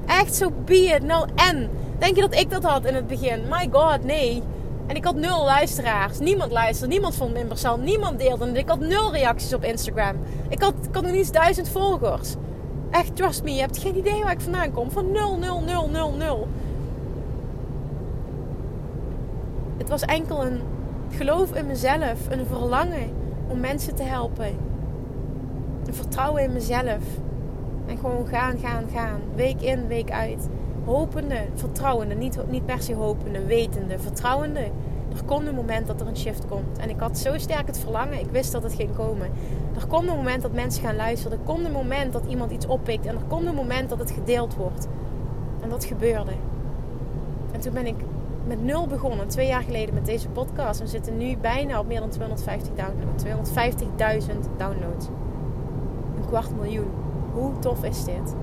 Echt, 0.06 0.36
so 0.36 0.52
be 0.66 0.76
it. 0.78 1.04
Nou, 1.04 1.28
en? 1.36 1.70
Denk 2.00 2.16
je 2.16 2.22
dat 2.22 2.36
ik 2.36 2.50
dat 2.50 2.64
had 2.64 2.86
in 2.86 2.96
het 2.96 3.08
begin? 3.08 3.42
My 3.50 3.70
god, 3.72 4.04
nee. 4.04 4.44
En 4.88 4.96
ik 4.96 5.06
had 5.06 5.16
nul 5.16 5.44
luisteraars. 5.44 6.20
Niemand 6.20 6.52
luisterde. 6.52 6.94
Niemand 6.94 7.16
vond 7.16 7.34
me 7.34 7.40
interessant. 7.40 7.84
Niemand 7.84 8.20
deelde. 8.20 8.46
En 8.46 8.56
ik 8.56 8.70
had 8.70 8.80
nul 8.80 9.12
reacties 9.12 9.54
op 9.54 9.64
Instagram. 9.64 10.16
Ik 10.50 10.62
had, 10.62 10.74
ik 10.88 10.94
had 10.94 11.04
nog 11.04 11.12
niet 11.12 11.20
eens 11.20 11.32
duizend 11.32 11.70
volgers. 11.70 12.36
Echt, 12.94 13.16
trust 13.16 13.44
me. 13.44 13.54
Je 13.54 13.60
hebt 13.60 13.78
geen 13.78 13.98
idee 13.98 14.24
waar 14.24 14.32
ik 14.32 14.42
vandaan 14.42 14.72
kom. 14.72 14.92
Van 14.92 15.12
0, 15.12 15.38
0, 15.38 15.62
0, 15.62 15.90
0, 15.90 16.14
0. 16.14 16.48
Het 19.78 19.90
was 19.90 20.02
enkel 20.02 20.46
een 20.46 20.60
geloof 21.10 21.56
in 21.56 21.68
mezelf, 21.68 22.30
een 22.30 22.46
verlangen 22.46 23.10
om 23.48 23.60
mensen 23.60 23.96
te 23.96 24.04
helpen. 24.04 24.58
Een 25.86 25.94
vertrouwen 25.94 26.44
in 26.44 26.54
mezelf. 26.54 27.02
En 27.86 27.98
gewoon 27.98 28.28
gaan, 28.28 28.58
gaan, 28.58 28.84
gaan. 28.94 29.20
Week 29.36 29.62
in, 29.62 29.88
week 29.88 30.12
uit. 30.12 30.48
Hopende, 30.86 31.46
vertrouwende. 31.54 32.16
Niet, 32.16 32.38
niet 32.50 32.66
per 32.66 32.82
se 32.82 32.94
hopende, 32.94 33.46
wetende, 33.46 34.00
vertrouwende. 34.00 34.60
Er 35.16 35.24
komt 35.26 35.48
een 35.48 35.56
moment 35.56 35.88
dat 35.88 36.02
er 36.02 36.08
een 36.08 36.18
shift 36.18 36.48
komt. 36.48 36.78
En 36.78 36.90
ik 36.90 37.00
had 37.00 37.18
zo 37.18 37.38
sterk 37.38 37.68
het 37.68 37.80
verlangen. 37.80 38.20
Ik 38.20 38.32
wist 38.32 38.52
dat 38.52 38.64
het 38.64 38.74
ging 38.74 38.96
komen. 38.96 39.30
Er 39.76 39.88
komt 39.88 40.08
een 40.08 40.16
moment 40.16 40.42
dat 40.42 40.54
mensen 40.54 40.84
gaan 40.84 40.96
luisteren. 40.96 41.38
Er 41.38 41.44
komt 41.44 41.66
een 41.66 41.72
moment 41.72 42.14
dat 42.14 42.26
iemand 42.26 42.52
iets 42.52 42.66
oppikt. 42.66 43.06
En 43.06 43.16
er 43.16 43.24
komt 43.28 43.46
een 43.46 43.56
moment 43.56 43.90
dat 43.90 44.00
het 44.00 44.12
gedeeld 44.12 44.56
wordt. 44.56 44.88
En 45.62 45.70
dat 45.70 45.86
gebeurde. 45.86 46.32
En 47.52 47.60
toen 47.60 47.74
ben 47.74 47.86
ik 47.86 47.96
met 48.48 48.64
nul 48.64 48.88
begonnen, 48.88 49.28
twee 49.28 49.48
jaar 49.48 49.62
geleden 49.62 49.94
met 49.94 50.06
deze 50.06 50.30
podcast. 50.30 50.80
We 50.80 50.88
zitten 50.88 51.18
nu 51.18 51.38
bijna 51.38 51.80
op 51.80 51.88
meer 51.88 52.00
dan 52.00 52.10
250 52.10 52.74
downloads. 52.74 53.24
250.000 53.24 54.40
downloads. 54.58 55.08
Een 56.16 56.26
kwart 56.26 56.56
miljoen. 56.56 56.92
Hoe 57.34 57.60
tof 57.60 57.84
is 57.84 58.04
dit? 58.04 58.36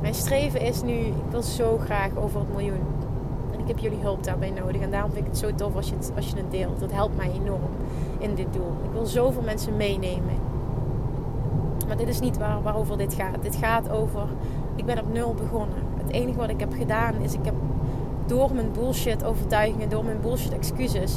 Mijn 0.00 0.14
streven 0.14 0.60
is 0.60 0.82
nu, 0.82 0.92
ik 0.92 1.30
wil 1.30 1.42
zo 1.42 1.78
graag 1.78 2.16
over 2.16 2.40
het 2.40 2.48
miljoen. 2.48 2.86
En 3.52 3.60
ik 3.60 3.68
heb 3.68 3.78
jullie 3.78 4.00
hulp 4.00 4.24
daarbij 4.24 4.50
nodig. 4.50 4.80
En 4.80 4.90
daarom 4.90 5.10
vind 5.10 5.24
ik 5.24 5.30
het 5.30 5.40
zo 5.40 5.54
tof 5.54 5.76
als 5.76 5.88
je 5.88 5.94
het, 5.94 6.12
als 6.16 6.28
je 6.28 6.36
het 6.36 6.50
deelt. 6.50 6.80
Dat 6.80 6.92
helpt 6.92 7.16
mij 7.16 7.30
enorm 7.30 7.70
in 8.18 8.34
dit 8.34 8.52
doel. 8.52 8.72
Ik 8.84 8.90
wil 8.92 9.06
zoveel 9.06 9.42
mensen 9.42 9.76
meenemen. 9.76 10.47
Maar 11.88 11.96
dit 11.96 12.08
is 12.08 12.20
niet 12.20 12.38
waar, 12.38 12.62
waarover 12.62 12.98
dit 12.98 13.14
gaat. 13.14 13.42
Dit 13.42 13.56
gaat 13.56 13.90
over, 13.90 14.26
ik 14.76 14.84
ben 14.84 14.98
op 14.98 15.12
nul 15.12 15.34
begonnen. 15.34 15.78
Het 15.96 16.10
enige 16.12 16.38
wat 16.38 16.48
ik 16.48 16.60
heb 16.60 16.72
gedaan 16.72 17.14
is, 17.14 17.34
ik 17.34 17.44
heb 17.44 17.54
door 18.26 18.54
mijn 18.54 18.72
bullshit 18.72 19.24
overtuigingen, 19.24 19.88
door 19.88 20.04
mijn 20.04 20.20
bullshit 20.20 20.52
excuses 20.52 21.14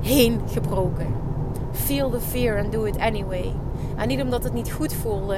heen 0.00 0.40
gebroken. 0.46 1.06
Feel 1.72 2.10
the 2.10 2.20
fear 2.20 2.62
and 2.62 2.72
do 2.72 2.84
it 2.84 2.98
anyway. 2.98 3.52
En 3.96 4.08
niet 4.08 4.22
omdat 4.22 4.44
het 4.44 4.52
niet 4.52 4.72
goed 4.72 4.94
voelde, 4.94 5.36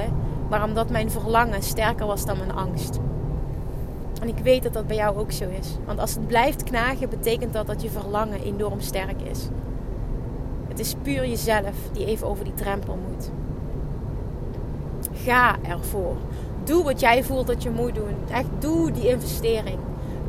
maar 0.49 0.63
omdat 0.63 0.89
mijn 0.89 1.11
verlangen 1.11 1.61
sterker 1.61 2.05
was 2.05 2.25
dan 2.25 2.37
mijn 2.37 2.53
angst. 2.53 2.99
En 4.21 4.27
ik 4.27 4.37
weet 4.37 4.63
dat 4.63 4.73
dat 4.73 4.87
bij 4.87 4.95
jou 4.95 5.17
ook 5.17 5.31
zo 5.31 5.45
is. 5.59 5.77
Want 5.85 5.99
als 5.99 6.15
het 6.15 6.27
blijft 6.27 6.63
knagen, 6.63 7.09
betekent 7.09 7.53
dat 7.53 7.67
dat 7.67 7.81
je 7.81 7.89
verlangen 7.89 8.41
enorm 8.43 8.81
sterk 8.81 9.21
is. 9.21 9.47
Het 10.67 10.79
is 10.79 10.95
puur 11.01 11.27
jezelf 11.27 11.75
die 11.91 12.05
even 12.05 12.27
over 12.27 12.43
die 12.43 12.53
drempel 12.53 12.97
moet. 13.09 13.31
Ga 15.25 15.55
ervoor. 15.61 16.15
Doe 16.63 16.83
wat 16.83 16.99
jij 16.99 17.23
voelt 17.23 17.47
dat 17.47 17.63
je 17.63 17.69
moet 17.69 17.95
doen. 17.95 18.15
Echt 18.31 18.47
doe 18.59 18.91
die 18.91 19.07
investering 19.07 19.79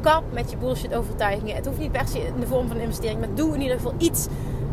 kap 0.00 0.22
met 0.32 0.50
je 0.50 0.56
bullshit 0.56 0.94
overtuigingen. 0.94 1.54
Het 1.54 1.66
hoeft 1.66 1.78
niet 1.78 1.92
per 1.92 2.08
se 2.08 2.18
in 2.18 2.40
de 2.40 2.46
vorm 2.46 2.68
van 2.68 2.76
investering, 2.76 3.20
maar 3.20 3.34
doe 3.34 3.54
in 3.54 3.60
ieder 3.60 3.76
geval 3.76 3.94
iets 3.98 4.26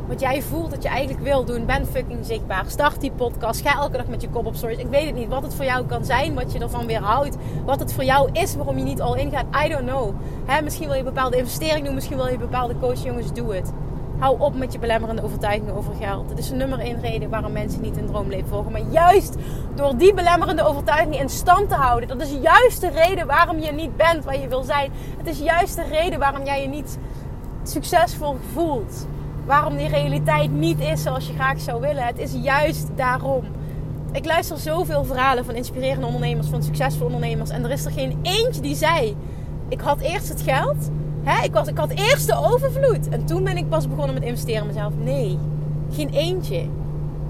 wat 0.08 0.20
jij 0.20 0.42
voelt 0.42 0.72
dat 0.72 0.84
je 0.84 0.90
eigenlijk 0.90 1.24
wil 1.24 1.46
doen. 1.46 1.66
Ben 1.66 1.86
fucking 1.86 2.26
zichtbaar. 2.26 2.64
Start 2.68 3.02
die 3.02 3.12
podcast. 3.12 3.62
Ga 3.62 3.76
elke 3.76 3.98
dag 3.98 4.08
met 4.08 4.22
je 4.22 4.30
kop 4.30 4.46
op 4.46 4.56
stories. 4.56 4.78
Ik 4.78 4.88
weet 4.90 5.06
het 5.06 5.16
niet 5.16 5.28
wat 5.28 5.44
het 5.44 5.56
voor 5.56 5.66
jou 5.66 5.86
kan 5.86 6.06
zijn. 6.06 6.34
Wat 6.34 6.52
je 6.52 6.60
ervan 6.60 6.86
weer 6.86 7.02
houdt. 7.02 7.38
Wat 7.66 7.80
het 7.80 7.94
voor 7.94 8.04
jou 8.04 8.30
is. 8.32 8.56
Waarom 8.56 8.78
je 8.78 8.84
niet 8.84 9.02
al 9.02 9.16
ingaat. 9.16 9.46
I 9.66 9.70
don't 9.70 9.86
know. 9.86 10.14
Misschien 10.64 10.86
wil 10.86 10.94
je 10.94 11.00
een 11.00 11.14
bepaalde 11.14 11.38
investering 11.38 11.86
doen. 11.86 11.94
Misschien 11.94 12.18
wil 12.18 12.26
je 12.26 12.34
een 12.34 12.40
bepaalde 12.40 12.76
coach. 12.80 13.04
Jongens, 13.04 13.34
doe 13.34 13.56
het. 13.56 13.72
Hou 14.24 14.40
op 14.40 14.56
met 14.56 14.74
je 14.74 14.80
belemmerende 14.80 15.24
overtuigingen 15.24 15.76
over 15.76 15.94
geld. 15.96 16.30
Het 16.30 16.38
is 16.38 16.50
de 16.50 16.56
nummer 16.56 16.80
één 16.80 17.02
reden 17.02 17.30
waarom 17.30 17.52
mensen 17.52 17.82
niet 17.82 17.96
hun 17.96 18.06
droomleven 18.06 18.48
volgen. 18.48 18.72
Maar 18.72 18.82
juist 18.92 19.36
door 19.76 19.98
die 19.98 20.14
belemmerende 20.14 20.64
overtuigingen 20.64 21.20
in 21.20 21.30
stand 21.30 21.70
te 21.70 21.76
houden. 21.76 22.08
Dat 22.08 22.22
is 22.22 22.32
juist 22.42 22.82
de 22.82 22.90
reden 22.90 23.28
waarom 23.28 23.60
je 23.60 23.72
niet 23.72 23.98
bent 23.98 24.24
waar 24.24 24.40
je 24.40 24.48
wil 24.48 24.64
zijn. 24.64 24.92
Het 25.18 25.28
is 25.28 25.40
juist 25.40 25.76
de 25.76 25.84
reden 25.84 26.20
waarom 26.20 26.46
jij 26.46 26.62
je 26.62 26.68
niet 26.68 26.98
succesvol 27.64 28.38
voelt. 28.54 29.08
Waarom 29.46 29.78
die 29.78 29.88
realiteit 29.88 30.52
niet 30.52 30.80
is 30.80 31.04
zoals 31.04 31.28
je 31.28 31.34
graag 31.34 31.60
zou 31.60 31.82
willen. 31.82 32.06
Het 32.06 32.20
is 32.20 32.34
juist 32.34 32.88
daarom. 32.96 33.44
Ik 34.12 34.26
luister 34.26 34.58
zoveel 34.58 35.04
verhalen 35.04 35.46
van 35.46 35.56
inspirerende 35.56 36.06
ondernemers, 36.06 36.48
van 36.48 36.64
succesvolle 36.64 37.14
ondernemers. 37.14 37.50
En 37.50 37.64
er 37.64 37.72
is 37.72 37.86
er 37.86 37.92
geen 37.92 38.20
eentje 38.22 38.62
die 38.62 38.76
zei: 38.76 39.18
Ik 39.70 39.82
had 39.82 40.00
eerst 40.00 40.30
het 40.30 40.42
geld. 40.42 40.90
Ik, 41.44 41.54
was, 41.54 41.68
ik 41.68 41.78
had 41.78 41.90
eerst 41.90 42.28
de 42.28 42.36
overvloed. 42.36 43.10
En 43.10 43.26
toen 43.26 43.44
ben 43.44 43.58
ik 43.58 43.70
pas 43.70 43.88
begonnen 43.88 44.14
met 44.14 44.24
investeren 44.24 44.62
in 44.62 44.68
mezelf. 44.68 44.94
Nee, 44.98 45.38
geen 45.92 46.10
eentje. 46.10 46.66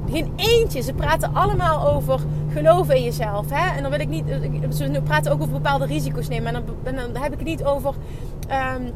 Geen 0.09 0.33
eentje. 0.35 0.81
Ze 0.81 0.93
praten 0.93 1.33
allemaal 1.33 1.87
over 1.87 2.19
geloven 2.53 2.95
in 2.95 3.03
jezelf. 3.03 3.49
Hè? 3.49 3.75
En 3.75 3.81
dan 3.81 3.91
wil 3.91 3.99
ik 3.99 4.07
niet. 4.07 4.25
Ze 4.69 5.01
praten 5.03 5.31
ook 5.31 5.41
over 5.41 5.53
bepaalde 5.53 5.85
risico's 5.85 6.27
nemen. 6.27 6.55
En 6.55 6.63
dan, 6.83 6.95
dan 6.95 7.21
heb 7.21 7.31
ik 7.31 7.39
het 7.39 7.47
niet 7.47 7.63
over. 7.63 7.93
Um, 8.77 8.91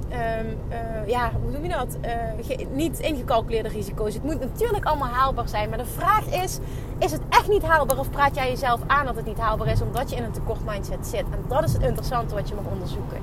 ja, 1.07 1.31
hoe 1.41 1.51
noem 1.51 1.63
je 1.63 1.69
dat? 1.69 1.97
Uh, 2.05 2.65
niet 2.73 2.99
ingecalculeerde 2.99 3.69
risico's. 3.69 4.13
Het 4.13 4.23
moet 4.23 4.39
natuurlijk 4.39 4.85
allemaal 4.85 5.07
haalbaar 5.07 5.49
zijn. 5.49 5.69
Maar 5.69 5.77
de 5.77 5.85
vraag 5.85 6.25
is: 6.43 6.59
is 6.99 7.11
het 7.11 7.21
echt 7.29 7.49
niet 7.49 7.63
haalbaar? 7.63 7.99
Of 7.99 8.09
praat 8.09 8.35
jij 8.35 8.49
jezelf 8.49 8.81
aan 8.87 9.05
dat 9.05 9.15
het 9.15 9.25
niet 9.25 9.39
haalbaar 9.39 9.67
is 9.67 9.81
omdat 9.81 10.09
je 10.09 10.15
in 10.15 10.23
een 10.23 10.31
tekort 10.31 10.65
mindset 10.65 11.07
zit? 11.07 11.23
En 11.31 11.39
dat 11.47 11.63
is 11.63 11.73
het 11.73 11.81
interessante 11.83 12.35
wat 12.35 12.49
je 12.49 12.55
mag 12.55 12.73
onderzoeken. 12.73 13.17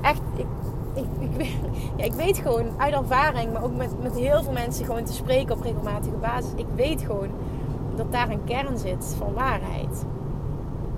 Echt, 0.00 0.20
ik, 0.36 0.46
ik, 0.98 1.46
ja, 1.96 2.04
ik 2.04 2.12
weet 2.12 2.38
gewoon 2.38 2.66
uit 2.76 2.94
ervaring, 2.94 3.52
maar 3.52 3.62
ook 3.64 3.76
met, 3.76 4.02
met 4.02 4.18
heel 4.18 4.42
veel 4.42 4.52
mensen 4.52 4.84
gewoon 4.84 5.04
te 5.04 5.12
spreken 5.12 5.54
op 5.54 5.62
regelmatige 5.62 6.16
basis. 6.16 6.50
Ik 6.56 6.66
weet 6.74 7.02
gewoon 7.02 7.30
dat 7.96 8.12
daar 8.12 8.30
een 8.30 8.44
kern 8.44 8.78
zit 8.78 9.14
van 9.18 9.32
waarheid. 9.32 10.04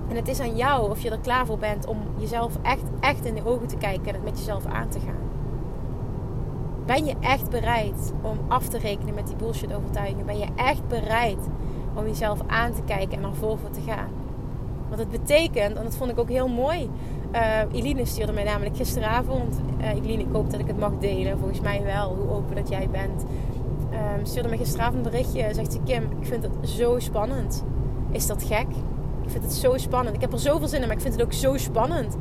En 0.09 0.17
het 0.17 0.29
is 0.29 0.41
aan 0.41 0.57
jou 0.57 0.91
of 0.91 1.01
je 1.03 1.11
er 1.11 1.19
klaar 1.19 1.47
voor 1.47 1.59
bent 1.59 1.87
om 1.87 1.99
jezelf 2.17 2.59
echt, 2.63 2.85
echt 3.01 3.25
in 3.25 3.35
de 3.35 3.47
ogen 3.47 3.67
te 3.67 3.77
kijken 3.77 4.07
en 4.07 4.15
het 4.15 4.25
met 4.25 4.39
jezelf 4.39 4.67
aan 4.67 4.89
te 4.89 4.99
gaan. 4.99 5.29
Ben 6.87 7.05
je 7.05 7.15
echt 7.21 7.51
bereid 7.51 8.13
om 8.23 8.39
af 8.49 8.69
te 8.69 8.79
rekenen 8.79 9.15
met 9.15 9.27
die 9.27 9.37
bullshit 9.37 9.75
overtuigingen? 9.75 10.27
Ben 10.27 10.39
je 10.39 10.49
echt 10.57 10.89
bereid 10.89 11.39
om 11.95 12.05
jezelf 12.05 12.41
aan 12.47 12.73
te 12.73 12.83
kijken 12.83 13.13
en 13.13 13.21
naar 13.21 13.35
voren 13.35 13.73
te 13.73 13.81
gaan? 13.81 14.09
Want 14.89 15.01
het 15.01 15.11
betekent, 15.11 15.77
en 15.77 15.83
dat 15.83 15.97
vond 15.97 16.11
ik 16.11 16.19
ook 16.19 16.29
heel 16.29 16.49
mooi. 16.49 16.91
Uh, 17.35 17.59
Eline 17.73 18.05
stuurde 18.05 18.33
mij 18.33 18.45
namelijk 18.45 18.77
gisteravond. 18.77 19.61
Uh, 19.81 19.89
Eline, 19.89 20.23
ik 20.23 20.29
hoop 20.33 20.51
dat 20.51 20.61
ik 20.61 20.67
het 20.67 20.79
mag 20.79 20.93
delen. 20.99 21.39
Volgens 21.39 21.61
mij 21.61 21.83
wel, 21.83 22.15
hoe 22.15 22.31
open 22.31 22.57
dat 22.57 22.69
jij 22.69 22.89
bent. 22.91 23.25
Um, 23.93 24.25
stuurde 24.27 24.49
me 24.49 24.57
gisteravond 24.57 24.97
een 24.97 25.11
berichtje. 25.11 25.55
Zegt 25.55 25.73
ze: 25.73 25.79
Kim, 25.85 26.03
ik 26.03 26.27
vind 26.27 26.43
het 26.43 26.69
zo 26.69 26.99
spannend. 26.99 27.65
Is 28.11 28.27
dat 28.27 28.43
gek? 28.43 28.67
Ik 29.23 29.31
vind 29.31 29.45
het 29.45 29.53
zo 29.53 29.77
spannend. 29.77 30.15
Ik 30.15 30.21
heb 30.21 30.33
er 30.33 30.39
zoveel 30.39 30.69
zin 30.69 30.81
in, 30.81 30.87
maar 30.87 30.97
ik 30.97 31.03
vind 31.03 31.15
het 31.15 31.23
ook 31.23 31.33
zo 31.33 31.57
spannend. 31.57 32.17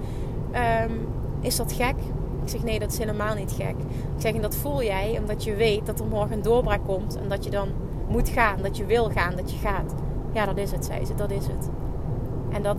Um, 0.84 1.08
is 1.42 1.56
dat 1.56 1.72
gek? 1.72 1.96
Ik 2.44 2.50
zeg: 2.50 2.64
Nee, 2.64 2.80
dat 2.80 2.92
is 2.92 2.98
helemaal 2.98 3.36
niet 3.36 3.52
gek. 3.52 3.76
Ik 4.16 4.22
zeg: 4.22 4.34
En 4.34 4.42
dat 4.42 4.56
voel 4.56 4.84
jij 4.84 5.18
omdat 5.20 5.44
je 5.44 5.56
weet 5.56 5.86
dat 5.86 6.00
er 6.00 6.06
morgen 6.06 6.32
een 6.32 6.42
doorbraak 6.42 6.86
komt. 6.86 7.18
En 7.18 7.30
dat 7.30 7.44
je 7.44 7.50
dan 7.50 7.68
moet 8.08 8.30
gaan. 8.30 8.62
Dat 8.62 8.78
je 8.78 8.86
wil 8.86 9.10
gaan. 9.10 9.36
Dat 9.36 9.52
je 9.52 9.58
gaat. 9.58 9.94
Ja, 10.34 10.46
dat 10.46 10.58
is 10.58 10.72
het, 10.72 10.86
zei 10.86 11.06
ze. 11.06 11.16
Dat 11.16 11.32
is 11.32 11.48
het. 11.48 11.70
En 12.50 12.64
dat, 12.64 12.78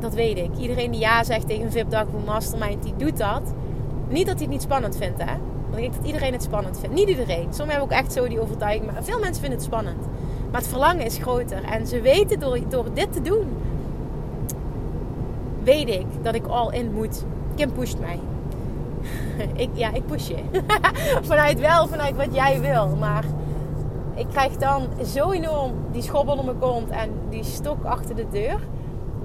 dat 0.00 0.14
weet 0.14 0.38
ik. 0.38 0.50
Iedereen 0.58 0.90
die 0.90 1.00
ja 1.00 1.24
zegt 1.24 1.48
tegen 1.48 1.64
een 1.64 1.72
VIP-dag 1.72 2.06
voor 2.10 2.20
Mastermind, 2.26 2.82
die 2.82 2.96
doet 2.96 3.16
dat. 3.16 3.42
Niet 4.08 4.26
dat 4.26 4.34
hij 4.34 4.44
het 4.44 4.52
niet 4.52 4.62
spannend 4.62 4.96
vindt, 4.96 5.18
hè. 5.18 5.36
Want 5.70 5.76
ik 5.76 5.80
denk 5.80 5.94
dat 5.94 6.06
iedereen 6.06 6.32
het 6.32 6.42
spannend 6.42 6.78
vindt. 6.78 6.94
Niet 6.94 7.08
iedereen. 7.08 7.42
Sommigen 7.42 7.70
hebben 7.70 7.82
ook 7.82 8.02
echt 8.02 8.12
zo 8.12 8.28
die 8.28 8.40
overtuiging. 8.40 8.92
Maar 8.92 9.04
veel 9.04 9.18
mensen 9.18 9.40
vinden 9.40 9.58
het 9.58 9.66
spannend. 9.66 10.06
Maar 10.50 10.60
het 10.60 10.70
verlangen 10.70 11.04
is 11.04 11.18
groter. 11.18 11.64
En 11.64 11.86
ze 11.86 12.00
weten 12.00 12.40
door, 12.40 12.58
door 12.68 12.86
dit 12.94 13.12
te 13.12 13.22
doen, 13.22 13.46
weet 15.62 15.88
ik 15.88 16.06
dat 16.22 16.34
ik 16.34 16.46
all 16.46 16.72
in 16.72 16.92
moet. 16.92 17.24
Kim 17.54 17.72
pusht 17.72 17.98
mij. 17.98 18.18
ik, 19.64 19.68
ja, 19.72 19.92
ik 19.92 20.06
push 20.06 20.28
je. 20.28 20.42
vanuit 21.30 21.60
wel, 21.60 21.88
vanuit 21.88 22.16
wat 22.16 22.34
jij 22.34 22.60
wil. 22.60 22.96
Maar 22.96 23.24
ik 24.14 24.26
krijg 24.30 24.56
dan 24.56 24.86
zo 25.06 25.30
enorm 25.30 25.72
die 25.92 26.02
schop 26.02 26.28
onder 26.28 26.44
mijn 26.44 26.58
kont 26.58 26.90
en 26.90 27.10
die 27.30 27.44
stok 27.44 27.84
achter 27.84 28.16
de 28.16 28.26
deur. 28.30 28.58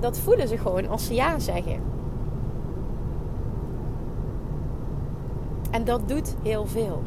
Dat 0.03 0.19
voelen 0.19 0.47
ze 0.47 0.57
gewoon 0.57 0.89
als 0.89 1.05
ze 1.05 1.13
ja 1.13 1.39
zeggen. 1.39 1.81
En 5.71 5.83
dat 5.83 6.07
doet 6.07 6.35
heel 6.41 6.65
veel. 6.65 7.01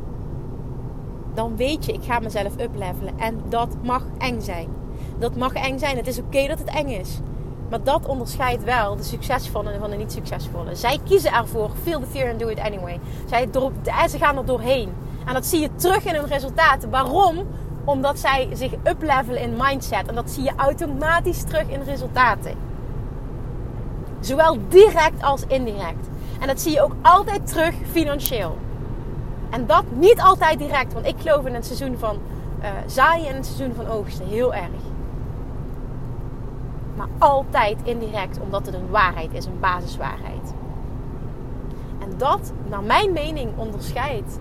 Dan 1.34 1.57
weet 1.57 1.84
je, 1.84 1.92
ik 1.92 2.05
ga 2.05 2.18
mezelf 2.18 2.61
uplevelen. 2.61 3.18
En 3.18 3.40
dat 3.49 3.76
mag 3.82 4.03
eng 4.18 4.40
zijn. 4.40 4.68
Dat 5.18 5.36
mag 5.36 5.53
eng 5.53 5.78
zijn. 5.78 5.97
Het 5.97 6.07
is 6.07 6.18
oké 6.18 6.47
dat 6.47 6.59
het 6.59 6.68
eng 6.68 6.88
is. 6.88 7.18
Maar 7.70 7.82
dat 7.82 8.07
onderscheidt 8.07 8.64
wel 8.64 8.97
de 8.97 9.03
succesvolle 9.03 9.78
van 9.78 9.90
de 9.90 9.97
niet 9.97 10.12
succesvolle. 10.12 10.74
Zij 10.74 10.99
kiezen 11.05 11.32
ervoor. 11.32 11.70
Feel 11.82 12.01
the 12.01 12.07
fear 12.07 12.30
and 12.30 12.40
do 12.40 12.49
it 12.49 12.59
anyway. 12.59 13.01
Zij, 13.26 13.49
ze 14.09 14.18
gaan 14.18 14.36
er 14.36 14.44
doorheen. 14.44 14.92
En 15.26 15.34
dat 15.34 15.47
zie 15.47 15.61
je 15.61 15.74
terug 15.74 16.05
in 16.05 16.14
hun 16.14 16.26
resultaten. 16.26 16.90
Waarom? 16.90 17.47
Omdat 17.84 18.18
zij 18.18 18.49
zich 18.53 18.72
uplevelen 18.84 19.42
in 19.42 19.55
mindset. 19.59 20.07
En 20.07 20.14
dat 20.14 20.30
zie 20.30 20.42
je 20.42 20.53
automatisch 20.57 21.42
terug 21.42 21.68
in 21.68 21.82
resultaten. 21.82 22.66
Zowel 24.26 24.58
direct 24.68 25.22
als 25.22 25.44
indirect. 25.46 26.08
En 26.40 26.46
dat 26.46 26.60
zie 26.60 26.72
je 26.72 26.82
ook 26.82 26.94
altijd 27.02 27.46
terug 27.46 27.74
financieel. 27.90 28.58
En 29.50 29.66
dat 29.66 29.84
niet 29.90 30.20
altijd 30.20 30.58
direct, 30.58 30.92
want 30.92 31.06
ik 31.06 31.14
geloof 31.18 31.46
in 31.46 31.54
het 31.54 31.66
seizoen 31.66 31.98
van 31.98 32.18
uh, 32.62 32.68
zaaien 32.86 33.28
en 33.28 33.34
het 33.34 33.46
seizoen 33.46 33.74
van 33.74 33.86
oogsten 33.88 34.26
heel 34.26 34.54
erg. 34.54 34.82
Maar 36.96 37.08
altijd 37.18 37.78
indirect, 37.82 38.40
omdat 38.40 38.66
het 38.66 38.74
een 38.74 38.90
waarheid 38.90 39.32
is, 39.32 39.46
een 39.46 39.60
basiswaarheid. 39.60 40.54
En 41.98 42.12
dat, 42.16 42.52
naar 42.68 42.82
mijn 42.82 43.12
mening, 43.12 43.50
onderscheidt 43.56 44.38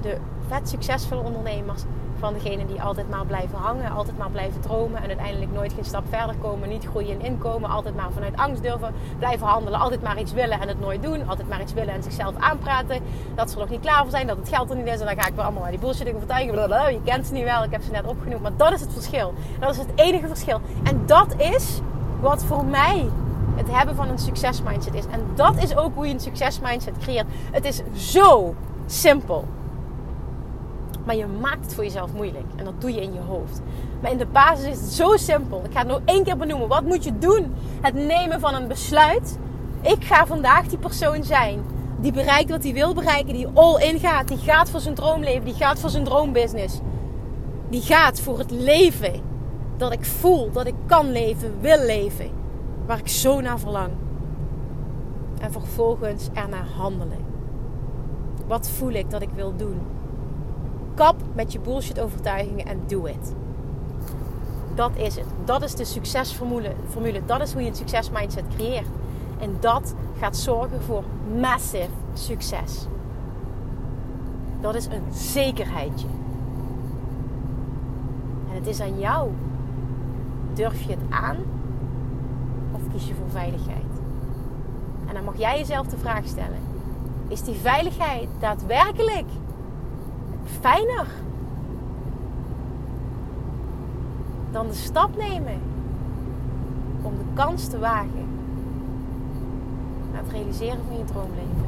de 0.00 0.16
vet 0.48 0.68
succesvolle 0.68 1.22
ondernemers 1.22 1.82
van 2.18 2.32
degene 2.32 2.66
die 2.66 2.82
altijd 2.82 3.10
maar 3.10 3.26
blijven 3.26 3.58
hangen, 3.58 3.90
altijd 3.90 4.18
maar 4.18 4.30
blijven 4.30 4.60
dromen 4.60 5.02
en 5.02 5.08
uiteindelijk 5.08 5.52
nooit 5.52 5.72
geen 5.72 5.84
stap 5.84 6.04
verder 6.10 6.36
komen, 6.40 6.68
niet 6.68 6.84
groeien 6.84 7.10
in 7.10 7.20
inkomen, 7.20 7.70
altijd 7.70 7.96
maar 7.96 8.10
vanuit 8.12 8.36
angst 8.36 8.62
durven 8.62 8.94
blijven 9.18 9.46
handelen, 9.46 9.80
altijd 9.80 10.02
maar 10.02 10.18
iets 10.18 10.32
willen 10.32 10.60
en 10.60 10.68
het 10.68 10.80
nooit 10.80 11.02
doen, 11.02 11.28
altijd 11.28 11.48
maar 11.48 11.60
iets 11.60 11.72
willen 11.72 11.94
en 11.94 12.02
zichzelf 12.02 12.34
aanpraten, 12.38 13.02
dat 13.34 13.48
ze 13.48 13.54
er 13.54 13.60
nog 13.60 13.70
niet 13.70 13.80
klaar 13.80 14.02
voor 14.02 14.10
zijn, 14.10 14.26
dat 14.26 14.36
het 14.36 14.48
geld 14.48 14.70
er 14.70 14.76
niet 14.76 14.86
is 14.86 15.00
en 15.00 15.06
dan 15.06 15.20
ga 15.20 15.26
ik 15.26 15.34
weer 15.34 15.44
allemaal 15.44 15.70
die 15.70 15.78
bullshit 15.78 16.14
overtuigen. 16.14 16.92
Je 16.92 17.00
kent 17.04 17.26
ze 17.26 17.32
niet 17.32 17.44
wel, 17.44 17.64
ik 17.64 17.70
heb 17.70 17.82
ze 17.82 17.90
net 17.90 18.06
opgenoemd, 18.06 18.42
maar 18.42 18.56
dat 18.56 18.72
is 18.72 18.80
het 18.80 18.92
verschil. 18.92 19.34
Dat 19.60 19.70
is 19.70 19.78
het 19.78 19.88
enige 19.94 20.26
verschil. 20.26 20.60
En 20.82 21.02
dat 21.06 21.34
is 21.38 21.80
wat 22.20 22.44
voor 22.44 22.64
mij 22.64 23.08
het 23.56 23.70
hebben 23.70 23.94
van 23.94 24.08
een 24.08 24.18
succesmindset 24.18 24.94
is. 24.94 25.06
En 25.06 25.20
dat 25.34 25.62
is 25.62 25.76
ook 25.76 25.94
hoe 25.94 26.06
je 26.06 26.12
een 26.12 26.20
succesmindset 26.20 26.98
creëert. 26.98 27.26
Het 27.50 27.64
is 27.64 27.82
zo 27.94 28.54
simpel. 28.86 29.44
Maar 31.06 31.16
je 31.16 31.26
maakt 31.26 31.64
het 31.64 31.74
voor 31.74 31.84
jezelf 31.84 32.12
moeilijk. 32.12 32.44
En 32.56 32.64
dat 32.64 32.80
doe 32.80 32.92
je 32.94 33.00
in 33.00 33.12
je 33.12 33.20
hoofd. 33.20 33.60
Maar 34.00 34.10
in 34.10 34.18
de 34.18 34.26
basis 34.26 34.66
is 34.66 34.80
het 34.80 34.92
zo 34.92 35.16
simpel. 35.16 35.64
Ik 35.64 35.72
ga 35.72 35.78
het 35.78 35.88
nog 35.88 36.00
één 36.04 36.24
keer 36.24 36.36
benoemen. 36.36 36.68
Wat 36.68 36.84
moet 36.84 37.04
je 37.04 37.18
doen? 37.18 37.54
Het 37.80 37.94
nemen 37.94 38.40
van 38.40 38.54
een 38.54 38.68
besluit. 38.68 39.38
Ik 39.80 40.04
ga 40.04 40.26
vandaag 40.26 40.66
die 40.66 40.78
persoon 40.78 41.24
zijn. 41.24 41.64
Die 42.00 42.12
bereikt 42.12 42.50
wat 42.50 42.62
hij 42.62 42.72
wil 42.72 42.94
bereiken. 42.94 43.34
Die 43.34 43.48
all 43.54 43.82
in 43.82 43.98
gaat. 43.98 44.28
Die 44.28 44.38
gaat 44.38 44.70
voor 44.70 44.80
zijn 44.80 44.94
droomleven. 44.94 45.44
Die 45.44 45.54
gaat 45.54 45.78
voor 45.78 45.90
zijn 45.90 46.04
droombusiness. 46.04 46.78
Die 47.68 47.82
gaat 47.82 48.20
voor 48.20 48.38
het 48.38 48.50
leven. 48.50 49.20
Dat 49.76 49.92
ik 49.92 50.04
voel 50.04 50.50
dat 50.52 50.66
ik 50.66 50.74
kan 50.86 51.12
leven, 51.12 51.60
wil 51.60 51.84
leven. 51.84 52.30
Waar 52.86 52.98
ik 52.98 53.08
zo 53.08 53.40
naar 53.40 53.58
verlang. 53.58 53.90
En 55.40 55.52
vervolgens 55.52 56.28
ernaar 56.32 56.66
handelen. 56.76 57.24
Wat 58.46 58.68
voel 58.68 58.90
ik 58.90 59.10
dat 59.10 59.22
ik 59.22 59.30
wil 59.34 59.56
doen? 59.56 59.80
Kap 60.96 61.16
met 61.32 61.52
je 61.52 61.58
bullshit 61.60 62.00
overtuigingen 62.00 62.66
en 62.66 62.82
doe 62.86 63.08
het. 63.08 63.34
Dat 64.74 64.90
is 64.94 65.16
het. 65.16 65.26
Dat 65.44 65.62
is 65.62 65.74
de 65.74 65.84
succesformule. 65.84 66.72
Formule. 66.88 67.20
Dat 67.26 67.40
is 67.40 67.52
hoe 67.52 67.62
je 67.62 67.68
een 67.68 67.74
succesmindset 67.74 68.44
creëert. 68.56 68.86
En 69.38 69.56
dat 69.60 69.94
gaat 70.18 70.36
zorgen 70.36 70.82
voor 70.82 71.04
massive 71.40 71.90
succes. 72.14 72.86
Dat 74.60 74.74
is 74.74 74.86
een 74.86 75.12
zekerheidje. 75.12 76.06
En 78.48 78.54
het 78.54 78.66
is 78.66 78.80
aan 78.80 78.98
jou. 78.98 79.30
Durf 80.54 80.82
je 80.82 80.90
het 80.90 81.10
aan 81.10 81.36
of 82.72 82.80
kies 82.92 83.06
je 83.06 83.14
voor 83.14 83.30
veiligheid? 83.30 83.84
En 85.08 85.14
dan 85.14 85.24
mag 85.24 85.38
jij 85.38 85.58
jezelf 85.58 85.86
de 85.86 85.96
vraag 85.96 86.26
stellen: 86.26 86.60
is 87.28 87.42
die 87.42 87.54
veiligheid 87.54 88.28
daadwerkelijk 88.38 89.26
fijner 90.60 91.06
dan 94.50 94.66
de 94.66 94.74
stap 94.74 95.16
nemen 95.16 95.60
om 97.02 97.16
de 97.18 97.24
kans 97.34 97.68
te 97.68 97.78
wagen 97.78 98.28
naar 100.12 100.22
het 100.22 100.32
realiseren 100.32 100.78
van 100.86 100.98
je 100.98 101.04
droomleven. 101.04 101.66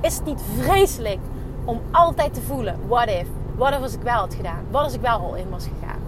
Is 0.00 0.16
het 0.16 0.24
niet 0.24 0.42
vreselijk 0.58 1.20
om 1.64 1.80
altijd 1.90 2.34
te 2.34 2.40
voelen: 2.40 2.76
what 2.86 3.08
if? 3.08 3.28
Wat 3.56 3.80
als 3.80 3.94
ik 3.94 4.02
wel 4.02 4.18
had 4.18 4.34
gedaan? 4.34 4.64
Wat 4.70 4.82
als 4.82 4.94
ik 4.94 5.00
wel 5.00 5.18
al 5.18 5.34
in 5.34 5.50
was 5.50 5.66
gegaan? 5.66 6.00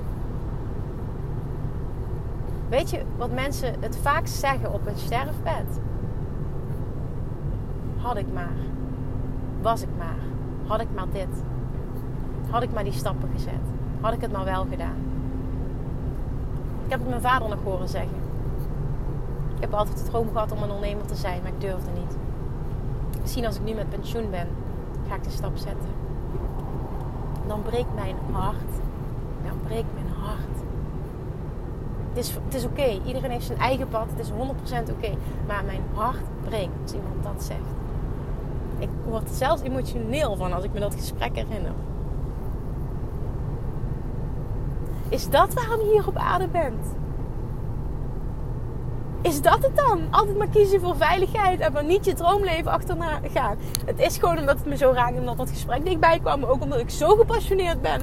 Weet 2.69 2.91
je 2.91 3.03
wat 3.17 3.31
mensen 3.31 3.75
het 3.81 3.97
vaak 3.97 4.27
zeggen 4.27 4.73
op 4.73 4.85
hun 4.85 4.97
sterfbed? 4.97 5.81
Had 7.97 8.17
ik 8.17 8.33
maar. 8.33 8.57
Was 9.63 9.83
ik 9.83 9.89
maar. 9.99 10.34
Had 10.67 10.81
ik 10.81 10.89
maar 10.95 11.07
dit. 11.13 11.43
Had 12.51 12.63
ik 12.63 12.73
maar 12.73 12.85
die 12.85 12.93
stappen 12.93 13.29
gezet. 13.35 13.65
Had 14.01 14.13
ik 14.13 14.21
het 14.21 14.33
maar 14.33 14.45
wel 14.45 14.67
gedaan. 14.71 14.97
Ik 16.85 16.91
heb 16.91 16.99
het 17.01 17.09
mijn 17.09 17.21
vader 17.21 17.49
nog 17.49 17.63
horen 17.65 17.89
zeggen. 17.89 18.17
Ik 19.55 19.61
heb 19.61 19.75
altijd 19.75 19.97
de 19.99 20.05
droom 20.05 20.29
gehad 20.33 20.53
om 20.53 20.63
een 20.63 20.71
ondernemer 20.71 21.07
te 21.07 21.15
zijn, 21.15 21.43
maar 21.43 21.53
ik 21.53 21.61
durfde 21.61 21.91
niet. 21.91 22.17
Misschien 23.21 23.47
als 23.47 23.57
ik 23.57 23.65
nu 23.65 23.75
met 23.75 23.89
pensioen 23.89 24.31
ben, 24.31 24.49
ga 25.09 25.15
ik 25.15 25.25
de 25.25 25.31
stap 25.31 25.57
zetten. 25.57 25.89
Dan 27.47 27.63
breekt 27.63 27.95
mijn 27.95 28.17
hart. 28.33 28.73
Dan 29.47 29.59
breekt 29.67 29.95
mijn 29.95 30.15
hart. 30.21 30.57
Het 32.09 32.25
is, 32.25 32.35
het 32.45 32.55
is 32.55 32.65
oké. 32.65 33.01
Iedereen 33.07 33.31
heeft 33.31 33.47
zijn 33.47 33.59
eigen 33.59 33.89
pad. 33.89 34.07
Het 34.17 34.19
is 34.19 34.31
100% 34.31 34.91
oké. 34.91 35.15
Maar 35.47 35.65
mijn 35.65 35.83
hart 35.95 36.25
breekt 36.45 36.83
als 36.83 36.93
iemand 36.93 37.23
dat 37.23 37.43
zegt. 37.43 37.84
Ik 38.85 38.91
word 39.09 39.31
zelfs 39.31 39.63
emotioneel 39.63 40.37
van 40.37 40.53
als 40.53 40.65
ik 40.65 40.73
me 40.73 40.81
dat 40.81 40.95
gesprek 40.95 41.37
herinner. 41.37 41.73
Is 45.09 45.29
dat 45.31 45.55
waarom 45.55 45.81
je 45.81 45.93
hier 45.93 46.07
op 46.07 46.17
aarde 46.17 46.49
bent? 46.49 46.95
Is 49.23 49.43
dat 49.43 49.63
het 49.63 49.77
dan? 49.77 50.01
Altijd 50.11 50.39
maar 50.39 50.49
kiezen 50.49 50.81
voor 50.81 50.97
veiligheid 50.97 51.61
en 51.61 51.73
maar 51.73 51.85
niet 51.85 52.05
je 52.05 52.15
droomleven 52.15 52.73
achterna 52.73 53.21
gaan. 53.33 53.57
Het 53.87 53.99
is 53.99 54.17
gewoon 54.19 54.39
omdat 54.39 54.59
het 54.59 54.67
me 54.67 54.77
zo 54.77 54.93
raakt 54.95 55.19
omdat 55.19 55.37
dat 55.37 55.51
gesprek 55.51 55.85
dichtbij 55.85 56.19
kwam. 56.19 56.41
Maar 56.41 56.51
ook 56.51 56.63
omdat 56.63 56.79
ik 56.79 56.91
zo 56.91 57.15
gepassioneerd 57.17 57.83
ben 57.83 58.01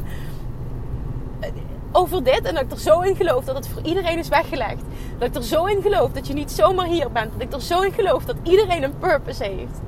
over 1.92 2.24
dit. 2.24 2.42
En 2.42 2.54
dat 2.54 2.64
ik 2.64 2.72
er 2.72 2.80
zo 2.80 3.00
in 3.00 3.16
geloof 3.16 3.46
dat 3.46 3.56
het 3.56 3.68
voor 3.68 3.82
iedereen 3.82 4.18
is 4.18 4.28
weggelegd. 4.28 4.82
Dat 5.18 5.28
ik 5.28 5.36
er 5.36 5.44
zo 5.44 5.66
in 5.66 5.82
geloof 5.82 6.12
dat 6.12 6.28
je 6.28 6.34
niet 6.34 6.52
zomaar 6.52 6.88
hier 6.88 7.12
bent. 7.12 7.32
Dat 7.32 7.42
ik 7.42 7.54
er 7.54 7.62
zo 7.62 7.82
in 7.82 7.94
geloof 7.94 8.26
dat 8.26 8.36
iedereen 8.44 8.84
een 8.84 8.98
purpose 8.98 9.44
heeft. 9.44 9.82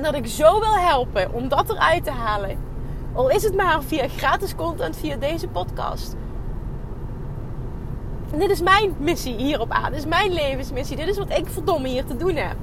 En 0.00 0.06
dat 0.06 0.14
ik 0.14 0.26
zo 0.26 0.60
wil 0.60 0.76
helpen 0.76 1.32
om 1.32 1.48
dat 1.48 1.70
eruit 1.70 2.04
te 2.04 2.10
halen. 2.10 2.58
Al 3.12 3.30
is 3.30 3.42
het 3.42 3.54
maar 3.54 3.82
via 3.82 4.08
gratis 4.08 4.54
content 4.54 4.96
via 4.96 5.16
deze 5.16 5.48
podcast. 5.48 6.16
En 8.32 8.38
dit 8.38 8.50
is 8.50 8.62
mijn 8.62 8.94
missie 8.98 9.34
hier 9.34 9.60
op 9.60 9.70
aarde. 9.70 9.90
Dit 9.90 9.98
is 9.98 10.06
mijn 10.06 10.32
levensmissie. 10.32 10.96
Dit 10.96 11.08
is 11.08 11.18
wat 11.18 11.38
ik 11.38 11.46
verdomme 11.46 11.88
hier 11.88 12.04
te 12.04 12.16
doen 12.16 12.36
heb. 12.36 12.56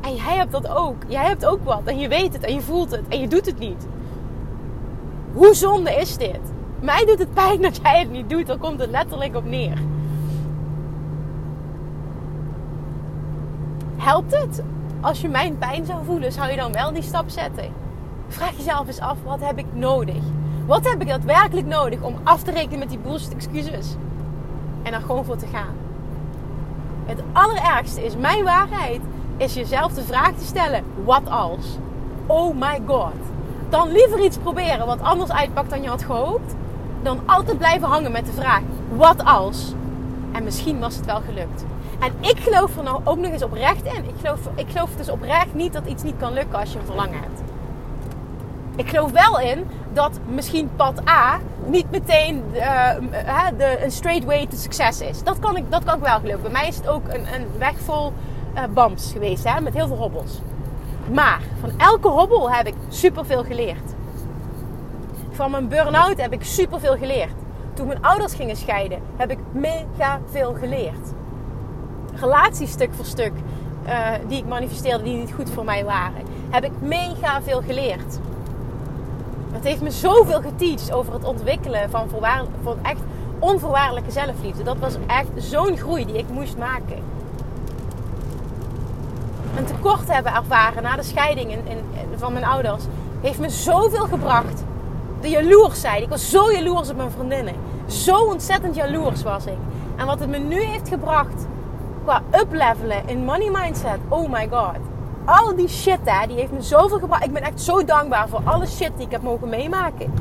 En 0.00 0.14
jij 0.14 0.36
hebt 0.36 0.52
dat 0.52 0.68
ook. 0.68 1.02
Jij 1.08 1.24
hebt 1.24 1.46
ook 1.46 1.64
wat. 1.64 1.82
En 1.84 1.98
je 1.98 2.08
weet 2.08 2.32
het 2.32 2.42
en 2.42 2.54
je 2.54 2.60
voelt 2.60 2.90
het. 2.90 3.08
En 3.08 3.20
je 3.20 3.28
doet 3.28 3.46
het 3.46 3.58
niet. 3.58 3.86
Hoe 5.32 5.54
zonde 5.54 5.90
is 5.90 6.16
dit? 6.16 6.40
Mij 6.80 7.04
doet 7.04 7.18
het 7.18 7.34
pijn 7.34 7.62
dat 7.62 7.80
jij 7.82 7.98
het 7.98 8.10
niet 8.10 8.30
doet. 8.30 8.46
Dan 8.46 8.58
komt 8.58 8.80
het 8.80 8.90
letterlijk 8.90 9.36
op 9.36 9.44
neer. 9.44 9.78
Helpt 13.96 14.36
het? 14.36 14.62
Als 15.02 15.20
je 15.20 15.28
mijn 15.28 15.58
pijn 15.58 15.86
zou 15.86 16.04
voelen, 16.04 16.32
zou 16.32 16.50
je 16.50 16.56
dan 16.56 16.72
wel 16.72 16.92
die 16.92 17.02
stap 17.02 17.28
zetten? 17.28 17.72
Vraag 18.28 18.56
jezelf 18.56 18.86
eens 18.86 19.00
af, 19.00 19.16
wat 19.24 19.40
heb 19.40 19.58
ik 19.58 19.66
nodig? 19.72 20.22
Wat 20.66 20.84
heb 20.84 21.00
ik 21.00 21.08
daadwerkelijk 21.08 21.66
nodig 21.66 22.00
om 22.00 22.14
af 22.22 22.42
te 22.42 22.50
rekenen 22.50 22.78
met 22.78 22.88
die 22.88 22.98
bullshit 22.98 23.34
excuses? 23.34 23.96
En 24.82 24.92
er 24.92 25.00
gewoon 25.00 25.24
voor 25.24 25.36
te 25.36 25.46
gaan. 25.46 25.74
Het 27.04 27.22
allerergste 27.32 28.04
is, 28.04 28.16
mijn 28.16 28.44
waarheid, 28.44 29.00
is 29.36 29.54
jezelf 29.54 29.92
de 29.92 30.02
vraag 30.02 30.32
te 30.32 30.44
stellen, 30.44 30.84
wat 31.04 31.30
als? 31.30 31.78
Oh 32.26 32.56
my 32.56 32.80
god. 32.86 33.12
Dan 33.68 33.92
liever 33.92 34.24
iets 34.24 34.36
proberen 34.36 34.86
wat 34.86 35.02
anders 35.02 35.32
uitpakt 35.32 35.70
dan 35.70 35.82
je 35.82 35.88
had 35.88 36.02
gehoopt. 36.02 36.54
Dan 37.02 37.20
altijd 37.26 37.58
blijven 37.58 37.88
hangen 37.88 38.12
met 38.12 38.26
de 38.26 38.32
vraag, 38.32 38.62
wat 38.96 39.24
als? 39.24 39.74
En 40.32 40.44
misschien 40.44 40.78
was 40.78 40.96
het 40.96 41.04
wel 41.06 41.20
gelukt. 41.20 41.64
En 42.02 42.12
ik 42.20 42.38
geloof 42.38 42.76
er 42.76 42.82
nou 42.82 43.00
ook 43.04 43.16
nog 43.16 43.32
eens 43.32 43.42
oprecht 43.42 43.84
in. 43.84 44.04
Ik 44.04 44.14
geloof, 44.20 44.40
ik 44.54 44.66
geloof 44.70 44.90
dus 44.96 45.08
oprecht 45.08 45.54
niet 45.54 45.72
dat 45.72 45.86
iets 45.86 46.02
niet 46.02 46.16
kan 46.18 46.32
lukken 46.32 46.58
als 46.58 46.72
je 46.72 46.78
een 46.78 46.84
verlangen 46.84 47.20
hebt. 47.20 47.40
Ik 48.76 48.88
geloof 48.88 49.10
wel 49.10 49.40
in 49.40 49.66
dat 49.92 50.18
misschien 50.26 50.70
pad 50.76 51.08
A 51.08 51.38
niet 51.66 51.90
meteen 51.90 52.44
uh, 52.52 52.94
de, 53.56 53.84
een 53.84 53.90
straight 53.90 54.24
way 54.24 54.46
to 54.46 54.56
succes 54.56 55.00
is. 55.00 55.22
Dat 55.22 55.38
kan 55.38 55.56
ik, 55.56 55.64
dat 55.70 55.84
kan 55.84 55.94
ik 55.94 56.02
wel 56.02 56.18
geloven. 56.18 56.42
Bij 56.42 56.50
mij 56.50 56.68
is 56.68 56.76
het 56.76 56.88
ook 56.88 57.08
een, 57.08 57.34
een 57.34 57.46
weg 57.58 57.78
vol 57.78 58.12
uh, 58.54 58.62
bams 58.74 59.12
geweest, 59.12 59.44
hè, 59.48 59.60
met 59.60 59.74
heel 59.74 59.86
veel 59.86 59.96
hobbels. 59.96 60.40
Maar 61.12 61.40
van 61.60 61.70
elke 61.76 62.08
hobbel 62.08 62.50
heb 62.50 62.66
ik 62.66 62.74
superveel 62.88 63.44
geleerd. 63.44 63.94
Van 65.30 65.50
mijn 65.50 65.68
burn-out 65.68 66.20
heb 66.20 66.32
ik 66.32 66.44
superveel 66.44 66.96
geleerd. 66.96 67.34
Toen 67.74 67.86
mijn 67.86 68.02
ouders 68.02 68.34
gingen 68.34 68.56
scheiden, 68.56 68.98
heb 69.16 69.30
ik 69.30 69.38
mega 69.52 70.20
veel 70.30 70.54
geleerd. 70.54 71.12
Relaties 72.22 72.70
stuk 72.70 72.90
voor 72.94 73.04
stuk 73.04 73.32
uh, 73.86 74.08
die 74.28 74.38
ik 74.38 74.46
manifesteerde, 74.46 75.04
die 75.04 75.16
niet 75.16 75.32
goed 75.32 75.50
voor 75.50 75.64
mij 75.64 75.84
waren, 75.84 76.22
heb 76.50 76.64
ik 76.64 76.70
mega 76.80 77.42
veel 77.42 77.62
geleerd. 77.66 78.18
Het 79.52 79.64
heeft 79.64 79.82
me 79.82 79.90
zoveel 79.90 80.40
geteacht 80.40 80.92
over 80.92 81.12
het 81.12 81.24
ontwikkelen 81.24 81.90
van, 81.90 82.08
van 82.62 82.76
echt 82.82 83.00
onvoorwaardelijke 83.38 84.10
zelfliefde. 84.10 84.62
Dat 84.62 84.78
was 84.78 84.94
echt 85.06 85.28
zo'n 85.36 85.76
groei 85.76 86.06
die 86.06 86.18
ik 86.18 86.28
moest 86.28 86.58
maken. 86.58 86.98
Een 89.56 89.64
tekort 89.64 90.12
hebben 90.12 90.34
ervaren 90.34 90.82
na 90.82 90.96
de 90.96 91.02
scheiding 91.02 91.50
in, 91.50 91.66
in, 91.66 91.78
van 92.16 92.32
mijn 92.32 92.44
ouders 92.44 92.84
heeft 93.20 93.38
me 93.38 93.48
zoveel 93.48 94.04
gebracht. 94.04 94.64
De 95.20 95.28
jaloersheid. 95.28 96.02
Ik 96.02 96.08
was 96.08 96.30
zo 96.30 96.52
jaloers 96.52 96.90
op 96.90 96.96
mijn 96.96 97.10
vriendinnen. 97.10 97.54
Zo 97.86 98.16
ontzettend 98.16 98.74
jaloers 98.74 99.22
was 99.22 99.46
ik. 99.46 99.58
En 99.96 100.06
wat 100.06 100.20
het 100.20 100.28
me 100.28 100.38
nu 100.38 100.60
heeft 100.60 100.88
gebracht 100.88 101.46
qua 102.04 102.22
uplevelen 102.40 103.08
in 103.08 103.24
money 103.24 103.50
mindset. 103.50 103.98
Oh 104.08 104.28
my 104.30 104.48
god 104.50 104.92
al 105.24 105.56
die 105.56 105.68
shit 105.68 105.98
hè, 106.04 106.26
die 106.26 106.36
heeft 106.36 106.52
me 106.52 106.62
zoveel 106.62 106.98
gebracht. 106.98 107.24
Ik 107.24 107.32
ben 107.32 107.42
echt 107.42 107.60
zo 107.60 107.84
dankbaar 107.84 108.28
voor 108.28 108.40
alle 108.44 108.66
shit 108.66 108.90
die 108.96 109.06
ik 109.06 109.12
heb 109.12 109.22
mogen 109.22 109.48
meemaken. 109.48 110.12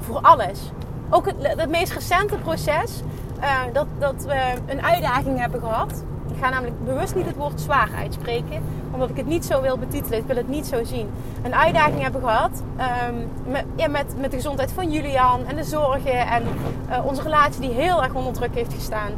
Voor 0.00 0.20
alles. 0.20 0.70
Ook 1.10 1.26
het, 1.26 1.34
het 1.40 1.70
meest 1.70 1.92
recente 1.92 2.36
proces, 2.36 3.02
uh, 3.40 3.60
dat, 3.72 3.86
dat 3.98 4.24
we 4.24 4.54
een 4.66 4.82
uitdaging 4.82 5.40
hebben 5.40 5.60
gehad. 5.60 6.04
Ik 6.28 6.44
ga 6.44 6.48
namelijk 6.50 6.84
bewust 6.84 7.14
niet 7.14 7.26
het 7.26 7.36
woord 7.36 7.60
zwaar 7.60 7.88
uitspreken, 7.96 8.62
omdat 8.90 9.10
ik 9.10 9.16
het 9.16 9.26
niet 9.26 9.44
zo 9.44 9.60
wil 9.60 9.78
betitelen. 9.78 10.18
Ik 10.18 10.26
wil 10.26 10.36
het 10.36 10.48
niet 10.48 10.66
zo 10.66 10.84
zien. 10.84 11.10
Een 11.42 11.54
uitdaging 11.54 12.02
hebben 12.02 12.20
gehad 12.20 12.62
um, 13.08 13.28
met, 13.52 13.64
ja, 13.76 13.88
met, 13.88 14.20
met 14.20 14.30
de 14.30 14.36
gezondheid 14.36 14.72
van 14.72 14.92
Julian 14.92 15.46
en 15.46 15.56
de 15.56 15.64
zorgen 15.64 16.26
en 16.26 16.42
uh, 16.90 17.06
onze 17.06 17.22
relatie 17.22 17.60
die 17.60 17.70
heel 17.70 18.02
erg 18.02 18.14
onder 18.14 18.32
druk 18.32 18.54
heeft 18.54 18.74
gestaan. 18.74 19.10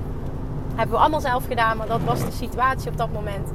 Hebben 0.80 0.98
we 0.98 1.04
allemaal 1.04 1.30
zelf 1.30 1.46
gedaan, 1.46 1.76
maar 1.76 1.86
dat 1.86 2.00
was 2.04 2.20
de 2.20 2.32
situatie 2.32 2.90
op 2.90 2.96
dat 2.96 3.12
moment. 3.12 3.48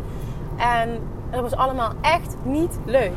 En 0.55 0.99
dat 1.31 1.41
was 1.41 1.55
allemaal 1.55 1.91
echt 2.01 2.35
niet 2.43 2.79
leuk. 2.85 3.13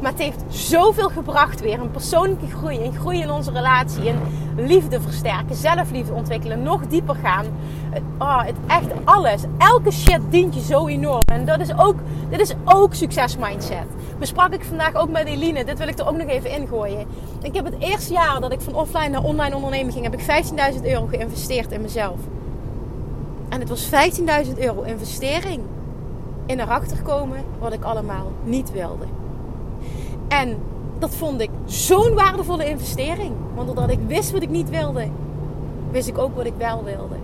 Maar 0.00 0.10
het 0.10 0.20
heeft 0.20 0.44
zoveel 0.48 1.08
gebracht 1.08 1.60
weer. 1.60 1.80
Een 1.80 1.90
persoonlijke 1.90 2.46
groei, 2.46 2.84
een 2.84 2.94
groei 2.94 3.20
in 3.20 3.30
onze 3.30 3.50
relatie, 3.50 4.08
een 4.08 4.20
liefde 4.56 5.00
versterken, 5.00 5.56
zelfliefde 5.56 6.12
ontwikkelen, 6.12 6.62
nog 6.62 6.86
dieper 6.86 7.14
gaan. 7.14 7.46
Oh, 8.18 8.42
het 8.44 8.56
echt 8.66 8.90
alles. 9.04 9.42
Elke 9.58 9.90
shit 9.90 10.20
dient 10.28 10.54
je 10.54 10.60
zo 10.60 10.86
enorm. 10.86 11.22
En 11.32 11.44
dat 11.44 11.60
is 11.60 11.78
ook, 11.78 11.96
dit 12.28 12.40
is 12.40 12.54
ook 12.64 12.94
succes 12.94 13.36
mindset. 13.36 13.86
Besprak 14.18 14.52
ik 14.52 14.64
vandaag 14.64 14.94
ook 14.94 15.10
met 15.10 15.26
Eline. 15.26 15.64
Dit 15.64 15.78
wil 15.78 15.88
ik 15.88 15.98
er 15.98 16.08
ook 16.08 16.16
nog 16.16 16.28
even 16.28 16.50
ingooien. 16.50 17.06
Ik 17.42 17.54
heb 17.54 17.64
het 17.64 17.76
eerste 17.78 18.12
jaar 18.12 18.40
dat 18.40 18.52
ik 18.52 18.60
van 18.60 18.74
offline 18.74 19.08
naar 19.08 19.24
online 19.24 19.54
ondernemen 19.54 19.92
ging, 19.92 20.04
heb 20.04 20.14
ik 20.14 20.44
15.000 20.74 20.82
euro 20.82 21.06
geïnvesteerd 21.06 21.70
in 21.70 21.80
mezelf. 21.80 22.18
En 23.48 23.60
het 23.60 23.68
was 23.68 23.88
15.000 24.46 24.58
euro 24.58 24.82
investering 24.82 25.60
in 26.46 26.60
erachter 26.60 27.02
komen 27.02 27.44
wat 27.58 27.72
ik 27.72 27.84
allemaal 27.84 28.32
niet 28.44 28.72
wilde. 28.72 29.04
En 30.28 30.56
dat 30.98 31.14
vond 31.14 31.40
ik 31.40 31.50
zo'n 31.64 32.14
waardevolle 32.14 32.68
investering. 32.68 33.32
Want 33.54 33.66
doordat 33.66 33.90
ik 33.90 33.98
wist 34.06 34.30
wat 34.30 34.42
ik 34.42 34.48
niet 34.48 34.70
wilde, 34.70 35.08
wist 35.90 36.08
ik 36.08 36.18
ook 36.18 36.36
wat 36.36 36.46
ik 36.46 36.54
wel 36.56 36.84
wilde. 36.84 37.16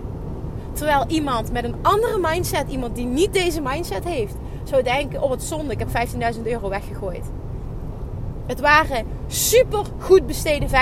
Terwijl 0.73 1.03
iemand 1.07 1.51
met 1.51 1.63
een 1.63 1.75
andere 1.81 2.17
mindset, 2.21 2.69
iemand 2.69 2.95
die 2.95 3.05
niet 3.05 3.33
deze 3.33 3.61
mindset 3.61 4.03
heeft, 4.03 4.35
zou 4.63 4.83
denken: 4.83 5.21
Oh, 5.21 5.29
wat 5.29 5.43
zonde, 5.43 5.73
ik 5.73 5.79
heb 5.79 6.07
15.000 6.35 6.41
euro 6.43 6.69
weggegooid. 6.69 7.25
Het 8.45 8.59
waren 8.59 9.05
super 9.27 9.85
goed 9.99 10.27
besteden 10.27 10.69
15.000 10.69 10.75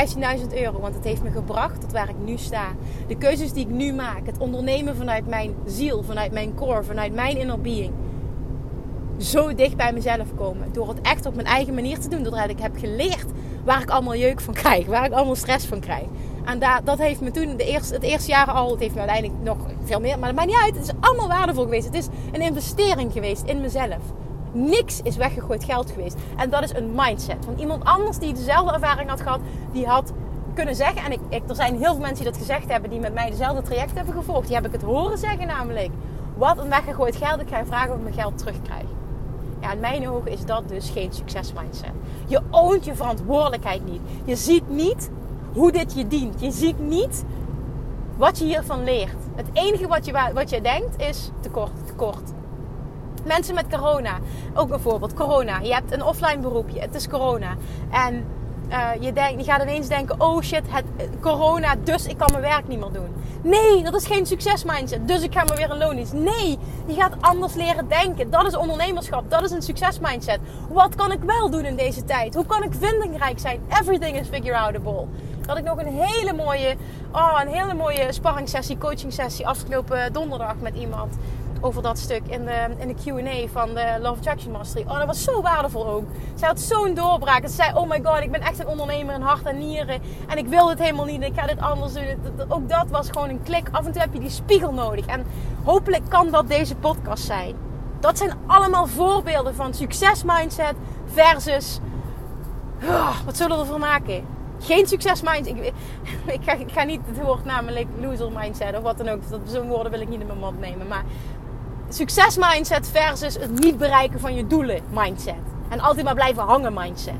euro, 0.53 0.79
want 0.79 0.95
het 0.95 1.03
heeft 1.03 1.23
me 1.23 1.31
gebracht 1.31 1.81
tot 1.81 1.91
waar 1.91 2.09
ik 2.09 2.15
nu 2.25 2.37
sta. 2.37 2.67
De 3.07 3.17
keuzes 3.17 3.53
die 3.53 3.65
ik 3.65 3.71
nu 3.71 3.93
maak, 3.93 4.25
het 4.25 4.37
ondernemen 4.37 4.95
vanuit 4.95 5.27
mijn 5.27 5.53
ziel, 5.65 6.03
vanuit 6.03 6.31
mijn 6.31 6.55
core, 6.55 6.83
vanuit 6.83 7.13
mijn 7.13 7.37
inner 7.37 7.61
being 7.61 7.93
zo 9.23 9.55
dicht 9.55 9.75
bij 9.75 9.93
mezelf 9.93 10.35
komen. 10.35 10.73
Door 10.73 10.87
het 10.87 11.01
echt 11.01 11.25
op 11.25 11.35
mijn 11.35 11.47
eigen 11.47 11.73
manier 11.73 11.99
te 11.99 12.09
doen. 12.09 12.23
Doordat 12.23 12.49
ik 12.49 12.59
heb 12.59 12.77
geleerd 12.77 13.25
waar 13.63 13.81
ik 13.81 13.89
allemaal 13.89 14.15
jeuk 14.15 14.41
van 14.41 14.53
krijg. 14.53 14.85
Waar 14.85 15.05
ik 15.05 15.11
allemaal 15.11 15.35
stress 15.35 15.65
van 15.65 15.79
krijg. 15.79 16.05
En 16.45 16.59
dat, 16.59 16.81
dat 16.83 16.97
heeft 16.97 17.21
me 17.21 17.31
toen 17.31 17.57
de 17.57 17.65
eerste, 17.65 17.93
het 17.93 18.03
eerste 18.03 18.31
jaar 18.31 18.51
al, 18.51 18.71
het 18.71 18.79
heeft 18.79 18.93
me 18.93 18.99
uiteindelijk 18.99 19.39
nog 19.43 19.57
veel 19.83 19.99
meer, 19.99 20.19
maar 20.19 20.27
dat 20.27 20.37
maakt 20.37 20.47
niet 20.47 20.61
uit. 20.63 20.75
Het 20.75 20.83
is 20.83 20.93
allemaal 20.99 21.27
waardevol 21.27 21.63
geweest. 21.63 21.85
Het 21.85 21.95
is 21.95 22.07
een 22.31 22.41
investering 22.41 23.11
geweest 23.11 23.43
in 23.45 23.61
mezelf. 23.61 24.01
Niks 24.51 25.01
is 25.01 25.15
weggegooid 25.15 25.63
geld 25.63 25.91
geweest. 25.91 26.15
En 26.37 26.49
dat 26.49 26.63
is 26.63 26.73
een 26.73 26.91
mindset. 26.95 27.37
Van 27.45 27.53
iemand 27.57 27.83
anders 27.83 28.17
die 28.17 28.33
dezelfde 28.33 28.73
ervaring 28.73 29.09
had 29.09 29.21
gehad, 29.21 29.39
die 29.71 29.85
had 29.85 30.13
kunnen 30.53 30.75
zeggen. 30.75 31.03
En 31.03 31.11
ik, 31.11 31.19
ik, 31.29 31.49
er 31.49 31.55
zijn 31.55 31.77
heel 31.77 31.91
veel 31.91 31.99
mensen 31.99 32.23
die 32.23 32.31
dat 32.31 32.37
gezegd 32.37 32.69
hebben, 32.69 32.89
die 32.89 32.99
met 32.99 33.13
mij 33.13 33.29
dezelfde 33.29 33.61
traject 33.61 33.95
hebben 33.95 34.13
gevolgd. 34.13 34.47
Die 34.47 34.55
heb 34.55 34.65
ik 34.65 34.71
het 34.71 34.81
horen 34.81 35.17
zeggen 35.17 35.47
namelijk. 35.47 35.89
Wat 36.37 36.57
een 36.57 36.69
weggegooid 36.69 37.15
geld. 37.15 37.41
Ik 37.41 37.49
ga 37.49 37.65
vragen 37.65 37.89
of 37.91 37.97
ik 37.97 38.03
mijn 38.03 38.15
geld 38.15 38.37
terugkrijg. 38.37 38.85
Ja, 39.61 39.71
in 39.71 39.79
mijn 39.79 40.09
ogen 40.09 40.31
is 40.31 40.45
dat 40.45 40.67
dus 40.67 40.89
geen 40.89 41.13
succesmindset. 41.13 41.91
Je 42.27 42.41
oont 42.51 42.85
je 42.85 42.95
verantwoordelijkheid 42.95 43.85
niet. 43.85 44.01
Je 44.23 44.35
ziet 44.35 44.69
niet 44.69 45.09
hoe 45.53 45.71
dit 45.71 45.93
je 45.93 46.07
dient. 46.07 46.41
Je 46.41 46.51
ziet 46.51 46.79
niet 46.79 47.23
wat 48.17 48.37
je 48.37 48.45
hiervan 48.45 48.83
leert. 48.83 49.15
Het 49.35 49.47
enige 49.53 49.87
wat 49.87 50.05
je, 50.05 50.31
wat 50.33 50.49
je 50.49 50.61
denkt 50.61 51.01
is 51.01 51.29
tekort, 51.39 51.71
tekort. 51.85 52.31
Mensen 53.23 53.55
met 53.55 53.65
corona, 53.69 54.19
ook 54.53 54.71
een 54.71 54.79
voorbeeld, 54.79 55.13
corona. 55.13 55.59
Je 55.59 55.73
hebt 55.73 55.91
een 55.91 56.03
offline 56.03 56.37
beroepje, 56.37 56.79
het 56.79 56.95
is 56.95 57.07
corona. 57.07 57.55
En 57.91 58.25
uh, 58.69 58.89
je, 58.99 59.13
denkt, 59.13 59.45
je 59.45 59.51
gaat 59.51 59.61
ineens 59.61 59.87
denken, 59.87 60.21
oh 60.21 60.41
shit, 60.41 60.61
het, 60.67 60.85
corona, 61.19 61.75
dus 61.83 62.05
ik 62.05 62.17
kan 62.17 62.27
mijn 62.31 62.43
werk 62.43 62.67
niet 62.67 62.79
meer 62.79 62.91
doen. 62.91 63.15
Nee, 63.43 63.83
dat 63.83 63.95
is 63.95 64.05
geen 64.07 64.25
succesmindset, 64.25 65.07
dus 65.07 65.21
ik 65.21 65.33
ga 65.33 65.43
maar 65.43 65.57
weer 65.57 65.71
een 65.71 65.77
loondienst. 65.77 66.13
Nee, 66.13 66.57
je 66.85 66.93
gaat 66.93 67.13
anders 67.19 67.53
leren 67.53 67.87
denken. 67.87 68.29
Dat 68.29 68.45
is 68.45 68.55
ondernemerschap, 68.55 69.31
dat 69.31 69.43
is 69.43 69.51
een 69.51 69.61
succesmindset. 69.61 70.39
Wat 70.69 70.95
kan 70.95 71.11
ik 71.11 71.19
wel 71.21 71.49
doen 71.49 71.65
in 71.65 71.75
deze 71.75 72.03
tijd? 72.03 72.35
Hoe 72.35 72.45
kan 72.45 72.63
ik 72.63 72.73
vindingrijk 72.79 73.39
zijn? 73.39 73.59
Everything 73.81 74.19
is 74.19 74.27
figure 74.27 74.57
outable. 74.57 75.05
Had 75.45 75.57
ik 75.57 75.63
nog 75.63 75.77
een 75.77 75.99
hele 75.99 76.33
mooie, 76.33 76.75
oh, 77.11 77.39
een 77.41 77.53
hele 77.53 77.73
mooie 77.73 78.11
sparringssessie, 78.11 78.77
coaching 78.77 79.13
sessie 79.13 79.47
afgelopen 79.47 80.13
donderdag 80.13 80.55
met 80.59 80.75
iemand 80.75 81.13
over 81.61 81.81
dat 81.81 81.99
stuk 81.99 82.21
in 82.27 82.45
de, 82.45 82.67
in 82.77 82.87
de 82.87 82.93
Q&A 82.93 83.47
van 83.51 83.73
de 83.73 83.97
Love 84.01 84.17
Attraction 84.17 84.51
Mastery. 84.51 84.85
Oh, 84.87 84.97
dat 84.97 85.05
was 85.07 85.23
zo 85.23 85.41
waardevol 85.41 85.87
ook. 85.87 86.03
Zij 86.35 86.47
had 86.47 86.59
zo'n 86.59 86.93
doorbraak. 86.93 87.47
Ze 87.47 87.53
zei, 87.53 87.73
oh 87.73 87.89
my 87.89 88.01
god, 88.03 88.19
ik 88.19 88.31
ben 88.31 88.41
echt 88.41 88.59
een 88.59 88.67
ondernemer 88.67 89.15
in 89.15 89.21
hart 89.21 89.43
en 89.43 89.57
nieren. 89.57 90.01
En 90.27 90.37
ik 90.37 90.47
wil 90.47 90.67
dit 90.67 90.79
helemaal 90.79 91.05
niet. 91.05 91.23
Ik 91.23 91.33
ga 91.35 91.47
dit 91.47 91.59
anders 91.59 91.93
doen. 91.93 92.05
Ook 92.47 92.69
dat 92.69 92.89
was 92.89 93.09
gewoon 93.09 93.29
een 93.29 93.43
klik. 93.43 93.67
Af 93.71 93.85
en 93.85 93.91
toe 93.91 94.01
heb 94.01 94.13
je 94.13 94.19
die 94.19 94.29
spiegel 94.29 94.73
nodig. 94.73 95.05
En 95.05 95.25
hopelijk 95.63 96.03
kan 96.09 96.31
dat 96.31 96.47
deze 96.47 96.75
podcast 96.75 97.23
zijn. 97.23 97.55
Dat 97.99 98.17
zijn 98.17 98.33
allemaal 98.47 98.87
voorbeelden 98.87 99.55
van 99.55 99.73
succesmindset 99.73 100.73
versus... 101.05 101.79
Oh, 102.83 103.19
wat 103.25 103.37
zullen 103.37 103.57
we 103.57 103.63
ervan 103.63 103.79
maken? 103.79 104.25
Geen 104.59 104.87
succesmindset. 104.87 105.57
Ik, 105.57 105.73
ik, 106.41 106.59
ik 106.59 106.71
ga 106.71 106.83
niet 106.83 107.01
het 107.05 107.21
woord 107.21 107.45
namelijk 107.45 107.87
loser 107.99 108.31
mindset 108.31 108.77
of 108.77 108.81
wat 108.83 108.97
dan 108.97 109.09
ook. 109.09 109.21
Zo'n 109.45 109.67
woorden 109.67 109.91
wil 109.91 110.01
ik 110.01 110.09
niet 110.09 110.21
in 110.21 110.27
mijn 110.27 110.39
mond 110.39 110.59
nemen. 110.59 110.87
Maar 110.87 111.03
succes 111.93 112.37
mindset 112.37 112.89
versus 112.91 113.33
het 113.33 113.59
niet 113.59 113.77
bereiken 113.77 114.19
van 114.19 114.35
je 114.35 114.47
doelen 114.47 114.81
mindset. 114.89 115.35
En 115.69 115.79
altijd 115.79 116.05
maar 116.05 116.13
blijven 116.13 116.43
hangen 116.43 116.73
mindset. 116.73 117.13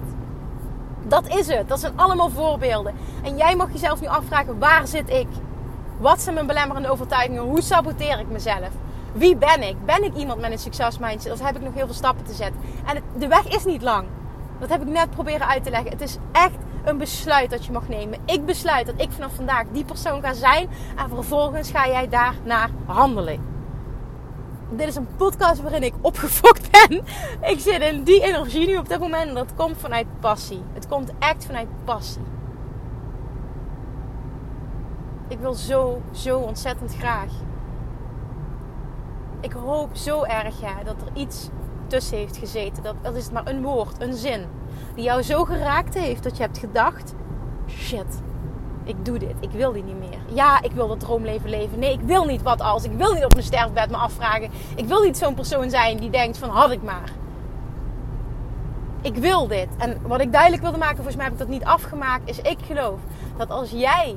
Dat 1.07 1.27
is 1.27 1.47
het. 1.47 1.67
Dat 1.67 1.79
zijn 1.79 1.93
allemaal 1.95 2.29
voorbeelden. 2.29 2.93
En 3.23 3.37
jij 3.37 3.55
mag 3.55 3.71
jezelf 3.71 4.01
nu 4.01 4.07
afvragen: 4.07 4.59
waar 4.59 4.87
zit 4.87 5.09
ik? 5.09 5.27
Wat 5.97 6.21
zijn 6.21 6.35
mijn 6.35 6.47
belemmerende 6.47 6.89
overtuigingen? 6.89 7.43
Hoe 7.43 7.61
saboteer 7.61 8.19
ik 8.19 8.27
mezelf? 8.27 8.69
Wie 9.13 9.35
ben 9.35 9.63
ik? 9.63 9.85
Ben 9.85 10.03
ik 10.03 10.15
iemand 10.15 10.41
met 10.41 10.51
een 10.51 10.59
succes 10.59 10.97
mindset? 10.97 11.31
Of 11.31 11.45
heb 11.45 11.55
ik 11.55 11.61
nog 11.61 11.73
heel 11.73 11.85
veel 11.85 11.95
stappen 11.95 12.25
te 12.25 12.33
zetten? 12.33 12.61
En 12.85 13.03
de 13.17 13.27
weg 13.27 13.47
is 13.47 13.65
niet 13.65 13.81
lang. 13.81 14.07
Dat 14.59 14.69
heb 14.69 14.81
ik 14.81 14.87
net 14.87 15.09
proberen 15.09 15.47
uit 15.47 15.63
te 15.63 15.69
leggen. 15.69 15.91
Het 15.91 16.01
is 16.01 16.17
echt 16.31 16.55
een 16.83 16.97
besluit 16.97 17.49
dat 17.49 17.65
je 17.65 17.71
mag 17.71 17.87
nemen. 17.87 18.19
Ik 18.25 18.45
besluit 18.45 18.85
dat 18.85 19.01
ik 19.01 19.11
vanaf 19.11 19.31
vandaag 19.35 19.63
die 19.71 19.85
persoon 19.85 20.21
ga 20.21 20.33
zijn. 20.33 20.69
En 20.97 21.09
vervolgens 21.09 21.71
ga 21.71 21.87
jij 21.87 22.09
daar 22.09 22.33
naar 22.43 22.69
handelen 22.85 23.50
dit 24.77 24.87
is 24.87 24.95
een 24.95 25.15
podcast 25.15 25.61
waarin 25.61 25.83
ik 25.83 25.93
opgefokt 26.01 26.69
ben. 26.71 27.03
Ik 27.41 27.59
zit 27.59 27.81
in 27.81 28.03
die 28.03 28.21
energie 28.23 28.67
nu 28.67 28.77
op 28.77 28.89
dit 28.89 28.99
moment. 28.99 29.27
En 29.27 29.35
dat 29.35 29.53
komt 29.55 29.77
vanuit 29.77 30.19
passie. 30.19 30.61
Het 30.73 30.87
komt 30.87 31.11
echt 31.19 31.45
vanuit 31.45 31.67
passie. 31.83 32.21
Ik 35.27 35.39
wil 35.39 35.53
zo, 35.53 36.01
zo 36.11 36.39
ontzettend 36.39 36.95
graag. 36.95 37.31
Ik 39.39 39.51
hoop 39.51 39.95
zo 39.95 40.23
erg 40.23 40.61
ja, 40.61 40.83
dat 40.83 40.95
er 41.01 41.21
iets 41.21 41.49
tussen 41.87 42.17
heeft 42.17 42.37
gezeten. 42.37 42.83
Dat, 42.83 42.95
dat 43.01 43.15
is 43.15 43.31
maar 43.31 43.47
een 43.47 43.61
woord, 43.61 44.01
een 44.01 44.13
zin. 44.13 44.45
Die 44.95 45.03
jou 45.03 45.21
zo 45.21 45.43
geraakt 45.45 45.93
heeft 45.93 46.23
dat 46.23 46.37
je 46.37 46.43
hebt 46.43 46.57
gedacht: 46.57 47.13
shit, 47.67 48.21
ik 48.83 49.05
doe 49.05 49.19
dit. 49.19 49.35
Ik 49.39 49.51
wil 49.51 49.71
die 49.71 49.83
niet 49.83 49.99
meer. 49.99 50.00
Ja, 50.33 50.61
ik 50.61 50.71
wil 50.71 50.87
dat 50.87 50.99
droomleven 50.99 51.49
leven. 51.49 51.79
Nee, 51.79 51.93
ik 51.93 52.01
wil 52.01 52.25
niet 52.25 52.41
wat 52.41 52.61
als. 52.61 52.83
Ik 52.83 52.91
wil 52.91 53.13
niet 53.13 53.23
op 53.23 53.33
mijn 53.33 53.45
sterfbed 53.45 53.89
me 53.89 53.97
afvragen. 53.97 54.49
Ik 54.75 54.85
wil 54.85 55.01
niet 55.01 55.17
zo'n 55.17 55.33
persoon 55.33 55.69
zijn 55.69 55.97
die 55.97 56.09
denkt 56.09 56.37
van 56.37 56.49
had 56.49 56.71
ik 56.71 56.83
maar. 56.83 57.11
Ik 59.01 59.15
wil 59.15 59.47
dit. 59.47 59.67
En 59.77 59.97
wat 60.01 60.21
ik 60.21 60.31
duidelijk 60.31 60.61
wilde 60.61 60.77
maken, 60.77 60.95
volgens 60.95 61.15
mij 61.15 61.25
heb 61.25 61.33
ik 61.33 61.39
dat 61.39 61.47
niet 61.47 61.63
afgemaakt, 61.63 62.29
is 62.29 62.39
ik 62.39 62.57
geloof 62.67 62.99
dat 63.37 63.49
als 63.49 63.69
jij 63.69 64.15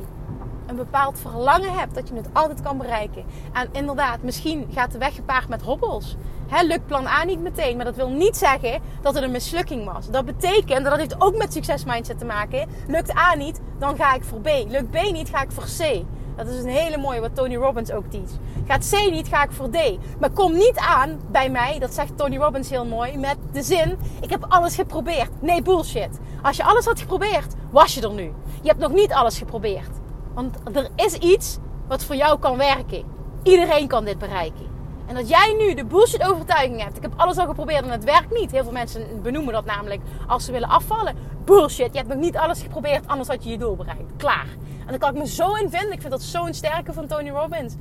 een 0.67 0.77
bepaald 0.77 1.19
verlangen 1.19 1.73
hebt, 1.73 1.95
dat 1.95 2.09
je 2.09 2.15
het 2.15 2.29
altijd 2.33 2.63
kan 2.63 2.79
bereiken. 2.79 3.25
En 3.53 3.69
inderdaad, 3.73 4.23
misschien 4.23 4.69
gaat 4.75 4.93
de 4.93 4.99
weg 4.99 5.15
gepaard 5.15 5.49
met 5.49 5.63
hobbels. 5.63 6.17
He, 6.47 6.63
lukt 6.63 6.87
plan 6.87 7.07
A 7.07 7.25
niet 7.25 7.41
meteen, 7.41 7.77
maar 7.77 7.85
dat 7.85 7.97
wil 7.97 8.09
niet 8.09 8.37
zeggen 8.37 8.81
dat 9.03 9.15
het 9.15 9.23
een 9.23 9.31
mislukking 9.31 9.93
was. 9.93 10.11
Dat 10.11 10.25
betekent, 10.25 10.83
dat 10.83 10.85
dat 10.85 10.99
heeft 10.99 11.21
ook 11.21 11.37
met 11.37 11.53
succesmindset 11.53 12.19
te 12.19 12.25
maken. 12.25 12.69
Lukt 12.89 13.17
A 13.17 13.35
niet, 13.35 13.61
dan 13.79 13.97
ga 13.97 14.15
ik 14.15 14.25
voor 14.25 14.41
B. 14.41 14.49
Lukt 14.69 14.91
B 14.91 15.13
niet, 15.13 15.29
ga 15.29 15.43
ik 15.43 15.53
voor 15.53 15.65
C. 15.65 16.05
Dat 16.37 16.47
is 16.47 16.63
een 16.63 16.69
hele 16.69 16.97
mooie 16.97 17.21
wat 17.21 17.35
Tony 17.35 17.57
Robbins 17.57 17.93
ook 17.93 18.11
teach. 18.11 18.31
Gaat 18.67 18.89
C 18.91 19.11
niet, 19.11 19.29
ga 19.29 19.43
ik 19.45 19.53
voor 19.53 19.71
D. 19.71 19.99
Maar 20.21 20.31
kom 20.31 20.53
niet 20.53 20.77
aan 20.77 21.21
bij 21.31 21.51
mij, 21.51 21.79
dat 21.79 21.95
zegt 21.95 22.17
Tony 22.17 22.37
Robbins 22.37 22.71
heel 22.71 22.87
mooi, 22.87 23.19
met 23.19 23.37
de 23.53 23.63
zin: 23.63 23.99
Ik 24.21 24.31
heb 24.31 24.45
alles 24.49 24.75
geprobeerd. 24.75 25.31
Nee, 25.41 25.63
bullshit. 25.63 26.19
Als 26.43 26.57
je 26.57 26.65
alles 26.65 26.85
had 26.85 27.01
geprobeerd, 27.01 27.55
was 27.71 27.95
je 27.95 28.01
er 28.01 28.13
nu. 28.13 28.33
Je 28.63 28.69
hebt 28.69 28.81
nog 28.81 28.93
niet 28.93 29.13
alles 29.13 29.39
geprobeerd. 29.39 29.91
Want 30.35 30.57
er 30.73 30.89
is 30.97 31.15
iets 31.15 31.59
wat 31.89 32.05
voor 32.05 32.17
jou 32.17 32.39
kan 32.39 32.57
werken. 32.57 33.05
Iedereen 33.43 33.89
kan 33.89 34.05
dit 34.05 34.19
bereiken. 34.19 34.73
En 35.07 35.15
dat 35.15 35.29
jij 35.29 35.55
nu 35.59 35.75
de 35.75 35.85
bullshit 35.85 36.29
overtuiging 36.29 36.83
hebt. 36.83 36.97
Ik 36.97 37.03
heb 37.03 37.13
alles 37.17 37.39
al 37.39 37.47
geprobeerd 37.47 37.85
en 37.85 37.91
het 37.91 38.05
werkt 38.05 38.39
niet. 38.39 38.51
Heel 38.51 38.63
veel 38.63 38.73
mensen 38.73 39.23
benoemen 39.23 39.53
dat 39.53 39.65
namelijk 39.65 40.01
als 40.27 40.45
ze 40.45 40.53
willen 40.53 40.69
afvallen. 40.69 41.17
Bullshit, 41.45 41.93
je 41.93 41.99
hebt 41.99 42.09
nog 42.09 42.19
niet 42.19 42.37
alles 42.37 42.63
geprobeerd, 42.63 43.07
anders 43.07 43.29
had 43.29 43.45
je 43.45 43.51
je 43.51 43.59
doel 43.59 43.77
bereikt. 43.77 44.17
Klaar. 44.17 44.47
En 44.81 44.87
daar 44.87 44.99
kan 44.99 45.15
ik 45.15 45.19
me 45.19 45.27
zo 45.27 45.55
in 45.55 45.71
vinden. 45.71 45.93
Ik 45.93 46.01
vind 46.01 46.13
dat 46.13 46.23
zo'n 46.23 46.55
sterke 46.55 46.93
van 46.93 47.07
Tony 47.07 47.31
Robbins. 47.31 47.75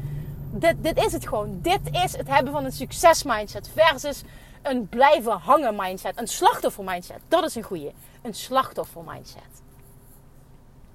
Dit, 0.52 0.76
dit 0.84 1.06
is 1.06 1.14
het 1.14 1.28
gewoon. 1.28 1.60
Dit 1.62 1.80
is 1.92 2.18
het 2.18 2.28
hebben 2.28 2.54
van 2.54 2.66
een 2.66 2.72
succes 2.72 3.24
mindset 3.24 3.70
versus 3.76 4.24
een 4.62 4.90
blijven 4.90 5.32
hangen 5.32 5.76
mindset. 5.76 6.20
Een 6.20 6.28
slachtoffer 6.28 6.84
mindset. 6.84 7.20
Dat 7.28 7.44
is 7.44 7.56
een 7.56 7.64
goede. 7.64 7.92
Een 8.22 8.34
slachtoffer 8.34 9.02
mindset. 9.06 9.62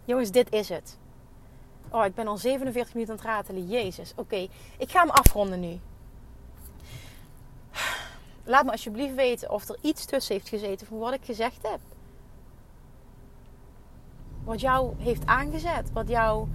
Jongens, 0.05 0.31
dit 0.31 0.53
is 0.53 0.69
het. 0.69 0.99
Oh, 1.91 2.05
ik 2.05 2.15
ben 2.15 2.27
al 2.27 2.37
47 2.37 2.95
minuten 2.95 3.15
aan 3.15 3.21
het 3.21 3.29
ratelen. 3.29 3.69
Jezus. 3.69 4.13
Oké, 4.17 4.49
ik 4.79 4.91
ga 4.91 5.01
hem 5.01 5.11
afronden 5.11 5.61
nu. 5.61 5.79
Laat 8.45 8.65
me 8.65 8.71
alsjeblieft 8.71 9.15
weten 9.15 9.51
of 9.51 9.69
er 9.69 9.77
iets 9.81 10.05
tussen 10.05 10.35
heeft 10.35 10.49
gezeten 10.49 10.87
van 10.87 10.99
wat 10.99 11.13
ik 11.13 11.25
gezegd 11.25 11.63
heb. 11.63 11.81
Wat 14.45 14.61
jou 14.61 14.95
heeft 14.99 15.27
aangezet. 15.27 15.93
Wat 15.93 16.09
jou. 16.09 16.49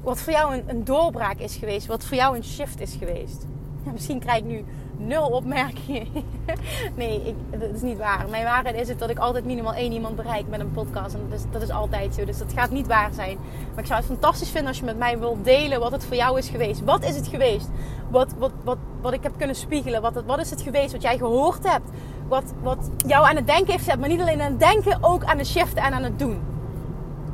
Wat 0.00 0.20
voor 0.20 0.32
jou 0.32 0.56
een, 0.56 0.68
een 0.68 0.84
doorbraak 0.84 1.38
is 1.38 1.56
geweest. 1.56 1.86
Wat 1.86 2.04
voor 2.04 2.16
jou 2.16 2.36
een 2.36 2.44
shift 2.44 2.80
is 2.80 2.94
geweest. 2.94 3.46
Misschien 3.92 4.20
krijg 4.20 4.38
ik 4.38 4.44
nu 4.44 4.64
nul 5.06 5.26
opmerkingen. 5.26 6.06
nee, 6.94 7.22
ik, 7.24 7.60
dat 7.60 7.70
is 7.74 7.80
niet 7.80 7.98
waar. 7.98 8.26
Mijn 8.30 8.44
waarheid 8.44 8.76
is 8.76 8.88
het 8.88 8.98
dat 8.98 9.10
ik 9.10 9.18
altijd 9.18 9.44
minimaal 9.44 9.74
één 9.74 9.92
iemand 9.92 10.16
bereik 10.16 10.48
met 10.48 10.60
een 10.60 10.72
podcast. 10.72 11.14
En 11.14 11.20
dat 11.28 11.38
is, 11.38 11.44
dat 11.50 11.62
is 11.62 11.70
altijd 11.70 12.14
zo. 12.14 12.24
Dus 12.24 12.38
dat 12.38 12.52
gaat 12.52 12.70
niet 12.70 12.86
waar 12.86 13.12
zijn. 13.12 13.38
Maar 13.70 13.80
ik 13.80 13.86
zou 13.86 13.98
het 13.98 14.08
fantastisch 14.08 14.50
vinden 14.50 14.68
als 14.68 14.78
je 14.78 14.84
met 14.84 14.98
mij 14.98 15.18
wilt 15.18 15.44
delen 15.44 15.80
wat 15.80 15.92
het 15.92 16.04
voor 16.04 16.16
jou 16.16 16.38
is 16.38 16.48
geweest. 16.48 16.84
Wat 16.84 17.04
is 17.04 17.16
het 17.16 17.26
geweest? 17.26 17.68
Wat, 18.10 18.34
wat, 18.38 18.52
wat, 18.64 18.78
wat 19.00 19.12
ik 19.12 19.22
heb 19.22 19.32
kunnen 19.36 19.56
spiegelen? 19.56 20.02
Wat, 20.02 20.22
wat 20.26 20.38
is 20.38 20.50
het 20.50 20.60
geweest 20.60 20.92
wat 20.92 21.02
jij 21.02 21.18
gehoord 21.18 21.68
hebt? 21.68 21.90
Wat, 22.28 22.52
wat 22.62 22.90
jou 23.06 23.26
aan 23.26 23.36
het 23.36 23.46
denken 23.46 23.70
heeft 23.72 23.84
gezet. 23.84 24.00
Maar 24.00 24.08
niet 24.08 24.20
alleen 24.20 24.40
aan 24.40 24.50
het 24.50 24.60
denken, 24.60 24.98
ook 25.00 25.24
aan 25.24 25.38
het 25.38 25.46
shiften 25.46 25.82
en 25.82 25.92
aan 25.92 26.02
het 26.02 26.18
doen. 26.18 26.40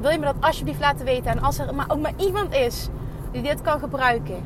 Wil 0.01 0.11
je 0.11 0.19
me 0.19 0.25
dat 0.25 0.35
alsjeblieft 0.41 0.81
laten 0.81 1.05
weten? 1.05 1.31
En 1.31 1.43
als 1.43 1.59
er 1.59 1.75
maar 1.75 1.91
ook 1.91 2.01
maar 2.01 2.13
iemand 2.17 2.55
is 2.55 2.89
die 3.33 3.43
dit 3.43 3.63
kan 3.63 3.79
gebruiken, 3.79 4.43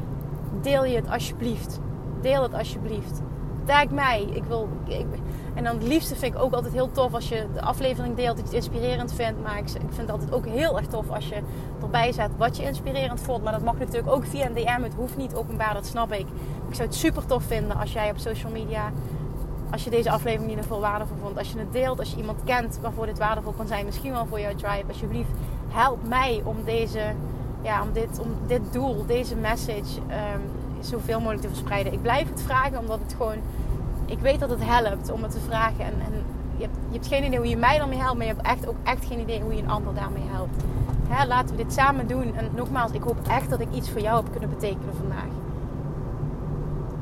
deel 0.63 0.85
je 0.85 0.97
het 0.97 1.11
alsjeblieft. 1.11 1.81
Deel 2.23 2.43
het 2.43 2.55
alsjeblieft. 2.55 3.21
Tag 3.65 3.89
mij. 3.89 4.29
Ik 4.33 4.45
wil, 4.45 4.69
ik, 4.85 5.07
En 5.55 5.65
dan 5.65 5.75
het 5.75 5.87
liefste 5.87 6.17
vind 6.17 6.35
ik 6.35 6.41
ook 6.41 6.53
altijd 6.53 6.73
heel 6.73 6.91
tof 6.91 7.15
als 7.15 7.29
je 7.29 7.47
de 7.55 7.63
aflevering 7.63 8.17
deelt, 8.17 8.39
iets 8.39 8.53
inspirerend 8.53 9.13
vindt. 9.15 9.43
Maar 9.43 9.59
ik, 9.59 9.65
ik 9.65 9.71
vind 9.71 9.97
het 9.97 10.11
altijd 10.11 10.33
ook 10.33 10.47
heel 10.47 10.77
erg 10.77 10.87
tof 10.87 11.11
als 11.11 11.29
je 11.29 11.41
erbij 11.83 12.13
zet 12.13 12.31
wat 12.37 12.57
je 12.57 12.63
inspirerend 12.63 13.21
vond. 13.21 13.43
Maar 13.43 13.53
dat 13.53 13.63
mag 13.63 13.79
natuurlijk 13.79 14.13
ook 14.13 14.27
via 14.27 14.47
een 14.47 14.55
DM. 14.55 14.83
Het 14.83 14.95
hoeft 14.95 15.17
niet 15.17 15.35
openbaar, 15.35 15.75
dat 15.75 15.87
snap 15.87 16.13
ik. 16.13 16.27
Ik 16.69 16.75
zou 16.75 16.89
het 16.89 16.97
super 16.97 17.27
tof 17.27 17.43
vinden 17.43 17.77
als 17.77 17.93
jij 17.93 18.11
op 18.11 18.19
social 18.19 18.53
media, 18.53 18.93
als 19.71 19.85
je 19.85 19.91
deze 19.91 20.11
aflevering 20.11 20.43
in 20.43 20.49
ieder 20.49 20.65
geval 20.65 20.81
waardevol 20.81 21.17
vond. 21.23 21.39
Als 21.39 21.53
je 21.53 21.59
het 21.59 21.73
deelt, 21.73 21.99
als 21.99 22.11
je 22.11 22.17
iemand 22.17 22.39
kent 22.45 22.79
waarvoor 22.83 23.07
dit 23.07 23.19
waardevol 23.19 23.53
kan 23.53 23.67
zijn. 23.67 23.85
Misschien 23.85 24.13
wel 24.13 24.27
voor 24.27 24.41
jouw 24.41 24.55
tribe. 24.55 24.89
Alsjeblieft, 24.89 25.31
help 25.69 26.09
mij 26.09 26.43
om 26.45 26.57
deze, 26.65 27.01
ja, 27.63 27.83
om 27.83 27.93
dit, 27.93 28.19
om 28.19 28.29
dit 28.47 28.73
doel, 28.73 29.07
deze 29.07 29.37
message 29.37 30.01
um, 30.01 30.62
zoveel 30.87 31.19
mogelijk 31.19 31.43
te 31.43 31.49
verspreiden. 31.49 31.93
Ik 31.93 32.03
blijf 32.03 32.29
het 32.29 32.43
vragen 32.43 32.79
omdat 32.79 32.99
het 33.03 33.15
gewoon 33.15 33.39
ik 34.13 34.19
weet 34.19 34.41
dat 34.41 34.51
het 34.51 34.65
helpt 34.65 35.11
om 35.11 35.23
het 35.23 35.33
te 35.33 35.41
vragen. 35.41 35.85
En, 35.85 35.93
en 35.93 36.13
je, 36.57 36.63
hebt, 36.63 36.77
je, 36.89 36.93
hebt, 36.93 37.07
geen 37.07 37.25
idee 37.25 37.39
hoe 37.39 37.49
je 37.49 37.57
mij 37.57 37.79
daarmee 37.79 37.99
helpt, 37.99 38.17
maar 38.17 38.27
je 38.27 38.33
hebt 38.33 38.47
echt 38.47 38.69
ook 38.69 38.77
echt 38.83 39.05
geen 39.05 39.21
idee 39.21 39.41
hoe 39.41 39.55
je 39.55 39.63
een 39.63 39.71
ander 39.71 39.95
daarmee 39.95 40.23
helpt. 40.27 40.63
Hè, 41.09 41.27
laten 41.27 41.57
we 41.57 41.63
dit 41.63 41.73
samen 41.73 42.07
doen. 42.07 42.35
En 42.37 42.49
nogmaals, 42.55 42.93
ik 42.93 43.03
hoop 43.03 43.17
echt 43.29 43.51
dat 43.51 43.61
ik 43.61 43.69
iets 43.73 43.91
voor 43.91 44.01
jou 44.01 44.23
heb 44.23 44.31
kunnen 44.31 44.51
betekenen 44.51 44.95
vandaag. 44.99 45.31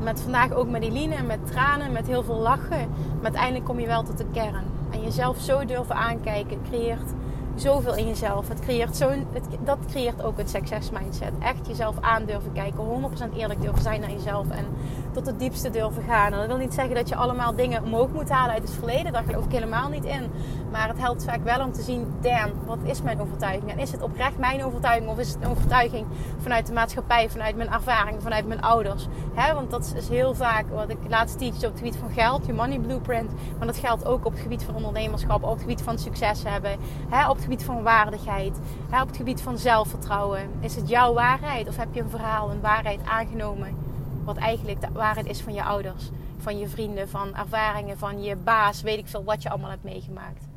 Met 0.02 0.20
vandaag 0.20 0.52
ook 0.52 0.68
met 0.68 0.82
Eline, 0.82 1.22
met 1.22 1.46
tranen, 1.46 1.92
met 1.92 2.06
heel 2.06 2.22
veel 2.22 2.38
lachen. 2.38 2.88
Maar 3.14 3.22
uiteindelijk 3.22 3.64
kom 3.64 3.80
je 3.80 3.86
wel 3.86 4.02
tot 4.02 4.18
de 4.18 4.26
kern. 4.32 4.64
En 4.90 5.02
jezelf 5.02 5.38
zo 5.38 5.64
durven 5.64 5.94
aankijken 5.94 6.58
creëert 6.68 7.12
zoveel 7.54 7.96
in 7.96 8.06
jezelf. 8.06 8.48
Het 8.48 8.60
creëert 8.60 8.96
zo, 8.96 9.08
het, 9.08 9.44
dat 9.64 9.78
creëert 9.90 10.22
ook 10.22 10.38
het 10.38 10.50
succes 10.50 10.90
mindset. 10.90 11.32
Echt 11.38 11.66
jezelf 11.66 11.96
aan 12.00 12.24
durven 12.24 12.52
kijken. 12.52 13.10
100% 13.32 13.36
eerlijk 13.36 13.60
durven 13.62 13.82
zijn 13.82 14.00
naar 14.00 14.10
jezelf. 14.10 14.50
En 14.50 14.66
tot 15.12 15.26
het 15.26 15.38
diepste 15.38 15.70
durven 15.70 16.02
gaan. 16.02 16.32
En 16.32 16.38
dat 16.38 16.46
wil 16.46 16.56
niet 16.56 16.74
zeggen 16.74 16.94
dat 16.94 17.08
je 17.08 17.14
allemaal 17.14 17.54
dingen 17.54 17.82
omhoog 17.82 18.12
moet 18.12 18.28
halen 18.28 18.54
uit 18.54 18.62
het 18.62 18.74
verleden. 18.74 19.12
Daar 19.12 19.24
geloof 19.24 19.44
ik 19.44 19.52
helemaal 19.52 19.88
niet 19.88 20.04
in. 20.04 20.30
Maar 20.70 20.88
het 20.88 20.98
helpt 20.98 21.24
vaak 21.24 21.44
wel 21.44 21.64
om 21.64 21.72
te 21.72 21.82
zien, 21.82 22.14
damn, 22.20 22.52
wat 22.66 22.78
is 22.82 23.02
mijn 23.02 23.20
overtuiging? 23.20 23.70
En 23.70 23.78
is 23.78 23.92
het 23.92 24.02
oprecht 24.02 24.38
mijn 24.38 24.64
overtuiging? 24.64 25.10
Of 25.10 25.18
is 25.18 25.28
het 25.28 25.42
een 25.42 25.50
overtuiging 25.50 26.06
vanuit 26.42 26.66
de 26.66 26.72
maatschappij, 26.72 27.30
vanuit 27.30 27.56
mijn 27.56 27.72
ervaring, 27.72 28.22
vanuit 28.22 28.46
mijn 28.46 28.62
ouders? 28.62 29.06
Want 29.54 29.70
dat 29.70 29.92
is 29.96 30.08
heel 30.08 30.34
vaak 30.34 30.64
wat 30.72 30.88
ik 30.88 30.98
laatst 31.08 31.38
teach 31.38 31.54
op 31.54 31.62
het 31.62 31.76
gebied 31.76 31.96
van 31.96 32.10
geld, 32.10 32.46
je 32.46 32.52
money 32.52 32.78
blueprint. 32.78 33.32
Maar 33.58 33.66
dat 33.66 33.76
geldt 33.76 34.06
ook 34.06 34.24
op 34.24 34.32
het 34.32 34.40
gebied 34.40 34.62
van 34.62 34.74
ondernemerschap, 34.74 35.42
op 35.42 35.50
het 35.50 35.60
gebied 35.60 35.82
van 35.82 35.98
succes 35.98 36.42
hebben. 36.46 36.76
He, 37.08 37.28
op 37.28 37.34
het 37.34 37.44
gebied 37.44 37.64
van 37.64 37.82
waardigheid, 37.82 38.58
he, 38.90 39.00
op 39.00 39.06
het 39.06 39.16
gebied 39.16 39.42
van 39.42 39.58
zelfvertrouwen. 39.58 40.50
Is 40.60 40.76
het 40.76 40.88
jouw 40.88 41.12
waarheid? 41.12 41.68
Of 41.68 41.76
heb 41.76 41.88
je 41.92 42.00
een 42.00 42.10
verhaal, 42.10 42.50
een 42.50 42.60
waarheid 42.60 43.00
aangenomen? 43.04 43.88
Wat 44.24 44.36
eigenlijk 44.36 44.80
de 44.80 44.92
waarheid 44.92 45.26
is 45.26 45.40
van 45.40 45.54
je 45.54 45.62
ouders, 45.62 46.10
van 46.36 46.58
je 46.58 46.68
vrienden, 46.68 47.08
van 47.08 47.36
ervaringen, 47.36 47.98
van 47.98 48.22
je 48.22 48.36
baas, 48.36 48.82
weet 48.82 48.98
ik 48.98 49.08
veel 49.08 49.24
wat 49.24 49.42
je 49.42 49.50
allemaal 49.50 49.70
hebt 49.70 49.84
meegemaakt. 49.84 50.48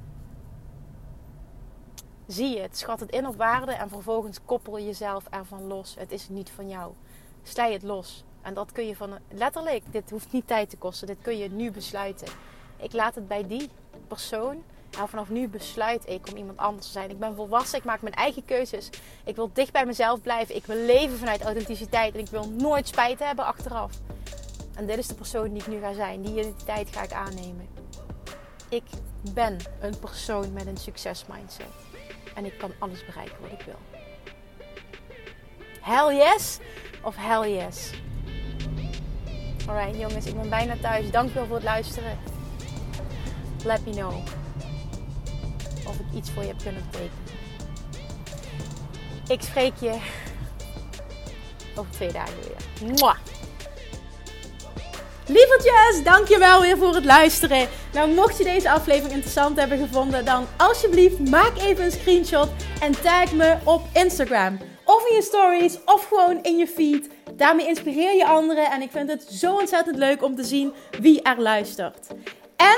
Zie 2.27 2.55
je 2.55 2.61
het, 2.61 2.77
schat 2.77 2.99
het 2.99 3.11
in 3.11 3.27
op 3.27 3.35
waarde 3.35 3.71
en 3.71 3.89
vervolgens 3.89 4.39
koppel 4.45 4.79
jezelf 4.79 5.25
ervan 5.29 5.67
los. 5.67 5.95
Het 5.99 6.11
is 6.11 6.29
niet 6.29 6.49
van 6.49 6.69
jou. 6.69 6.93
Slij 7.43 7.73
het 7.73 7.83
los. 7.83 8.23
En 8.41 8.53
dat 8.53 8.71
kun 8.71 8.87
je 8.87 8.95
van 8.95 9.17
letterlijk, 9.29 9.83
dit 9.91 10.09
hoeft 10.09 10.31
niet 10.31 10.47
tijd 10.47 10.69
te 10.69 10.77
kosten. 10.77 11.07
Dit 11.07 11.21
kun 11.21 11.37
je 11.37 11.49
nu 11.49 11.71
besluiten. 11.71 12.27
Ik 12.77 12.93
laat 12.93 13.15
het 13.15 13.27
bij 13.27 13.47
die 13.47 13.69
persoon. 14.07 14.63
En 14.99 15.09
vanaf 15.09 15.29
nu 15.29 15.47
besluit 15.47 16.09
ik 16.09 16.27
om 16.31 16.37
iemand 16.37 16.57
anders 16.57 16.85
te 16.85 16.91
zijn. 16.91 17.09
Ik 17.09 17.19
ben 17.19 17.35
volwassen, 17.35 17.77
ik 17.77 17.83
maak 17.83 18.01
mijn 18.01 18.13
eigen 18.13 18.45
keuzes. 18.45 18.89
Ik 19.23 19.35
wil 19.35 19.49
dicht 19.53 19.71
bij 19.71 19.85
mezelf 19.85 20.21
blijven. 20.21 20.55
Ik 20.55 20.65
wil 20.65 20.75
leven 20.75 21.17
vanuit 21.17 21.41
authenticiteit. 21.41 22.13
En 22.13 22.19
ik 22.19 22.29
wil 22.29 22.49
nooit 22.49 22.87
spijt 22.87 23.19
hebben 23.19 23.45
achteraf. 23.45 23.91
En 24.75 24.85
dit 24.85 24.97
is 24.97 25.07
de 25.07 25.13
persoon 25.13 25.53
die 25.53 25.61
ik 25.61 25.67
nu 25.67 25.79
ga 25.79 25.93
zijn. 25.93 26.21
Die 26.21 26.31
identiteit 26.31 26.89
ga 26.91 27.03
ik 27.03 27.13
aannemen. 27.13 27.67
Ik 28.69 28.83
ben 29.33 29.57
een 29.79 29.99
persoon 29.99 30.53
met 30.53 30.67
een 30.67 30.77
succesmindset. 30.77 31.65
En 32.35 32.45
ik 32.45 32.57
kan 32.57 32.71
alles 32.79 33.05
bereiken 33.05 33.37
wat 33.41 33.51
ik 33.51 33.65
wil. 33.65 33.79
Hell 35.81 36.15
yes 36.15 36.59
of 37.01 37.15
hell 37.17 37.53
yes? 37.55 37.91
Alright 39.67 39.99
jongens, 39.99 40.25
ik 40.25 40.35
ben 40.35 40.49
bijna 40.49 40.75
thuis. 40.81 41.11
Dankjewel 41.11 41.45
voor 41.45 41.55
het 41.55 41.65
luisteren. 41.65 42.17
Let 43.63 43.85
me 43.85 43.91
know 43.91 44.42
iets 46.15 46.29
voor 46.31 46.41
je 46.41 46.47
heb 46.47 46.61
kunnen 46.63 46.83
betekenen. 46.91 47.41
Ik 49.27 49.41
spreek 49.41 49.73
je 49.79 49.97
over 51.75 51.91
twee 51.91 52.11
dagen 52.11 52.35
weer. 52.39 52.89
Mwah! 52.91 53.17
Lievertjes, 55.27 56.03
dankjewel 56.03 56.61
weer 56.61 56.77
voor 56.77 56.95
het 56.95 57.05
luisteren. 57.05 57.67
Nou, 57.93 58.09
mocht 58.09 58.37
je 58.37 58.43
deze 58.43 58.71
aflevering 58.71 59.13
interessant 59.13 59.59
hebben 59.59 59.77
gevonden, 59.77 60.25
dan 60.25 60.47
alsjeblieft 60.57 61.29
maak 61.29 61.57
even 61.57 61.83
een 61.85 61.91
screenshot 61.91 62.49
en 62.79 63.01
tag 63.01 63.31
me 63.31 63.57
op 63.63 63.81
Instagram. 63.93 64.59
Of 64.83 65.07
in 65.09 65.15
je 65.15 65.21
stories, 65.21 65.77
of 65.85 66.07
gewoon 66.07 66.43
in 66.43 66.57
je 66.57 66.67
feed. 66.67 67.09
Daarmee 67.33 67.67
inspireer 67.67 68.15
je 68.15 68.25
anderen 68.25 68.71
en 68.71 68.81
ik 68.81 68.91
vind 68.91 69.09
het 69.09 69.23
zo 69.31 69.55
ontzettend 69.55 69.97
leuk 69.97 70.23
om 70.23 70.35
te 70.35 70.43
zien 70.43 70.73
wie 70.99 71.21
er 71.21 71.41
luistert. 71.41 72.07
En 72.55 72.77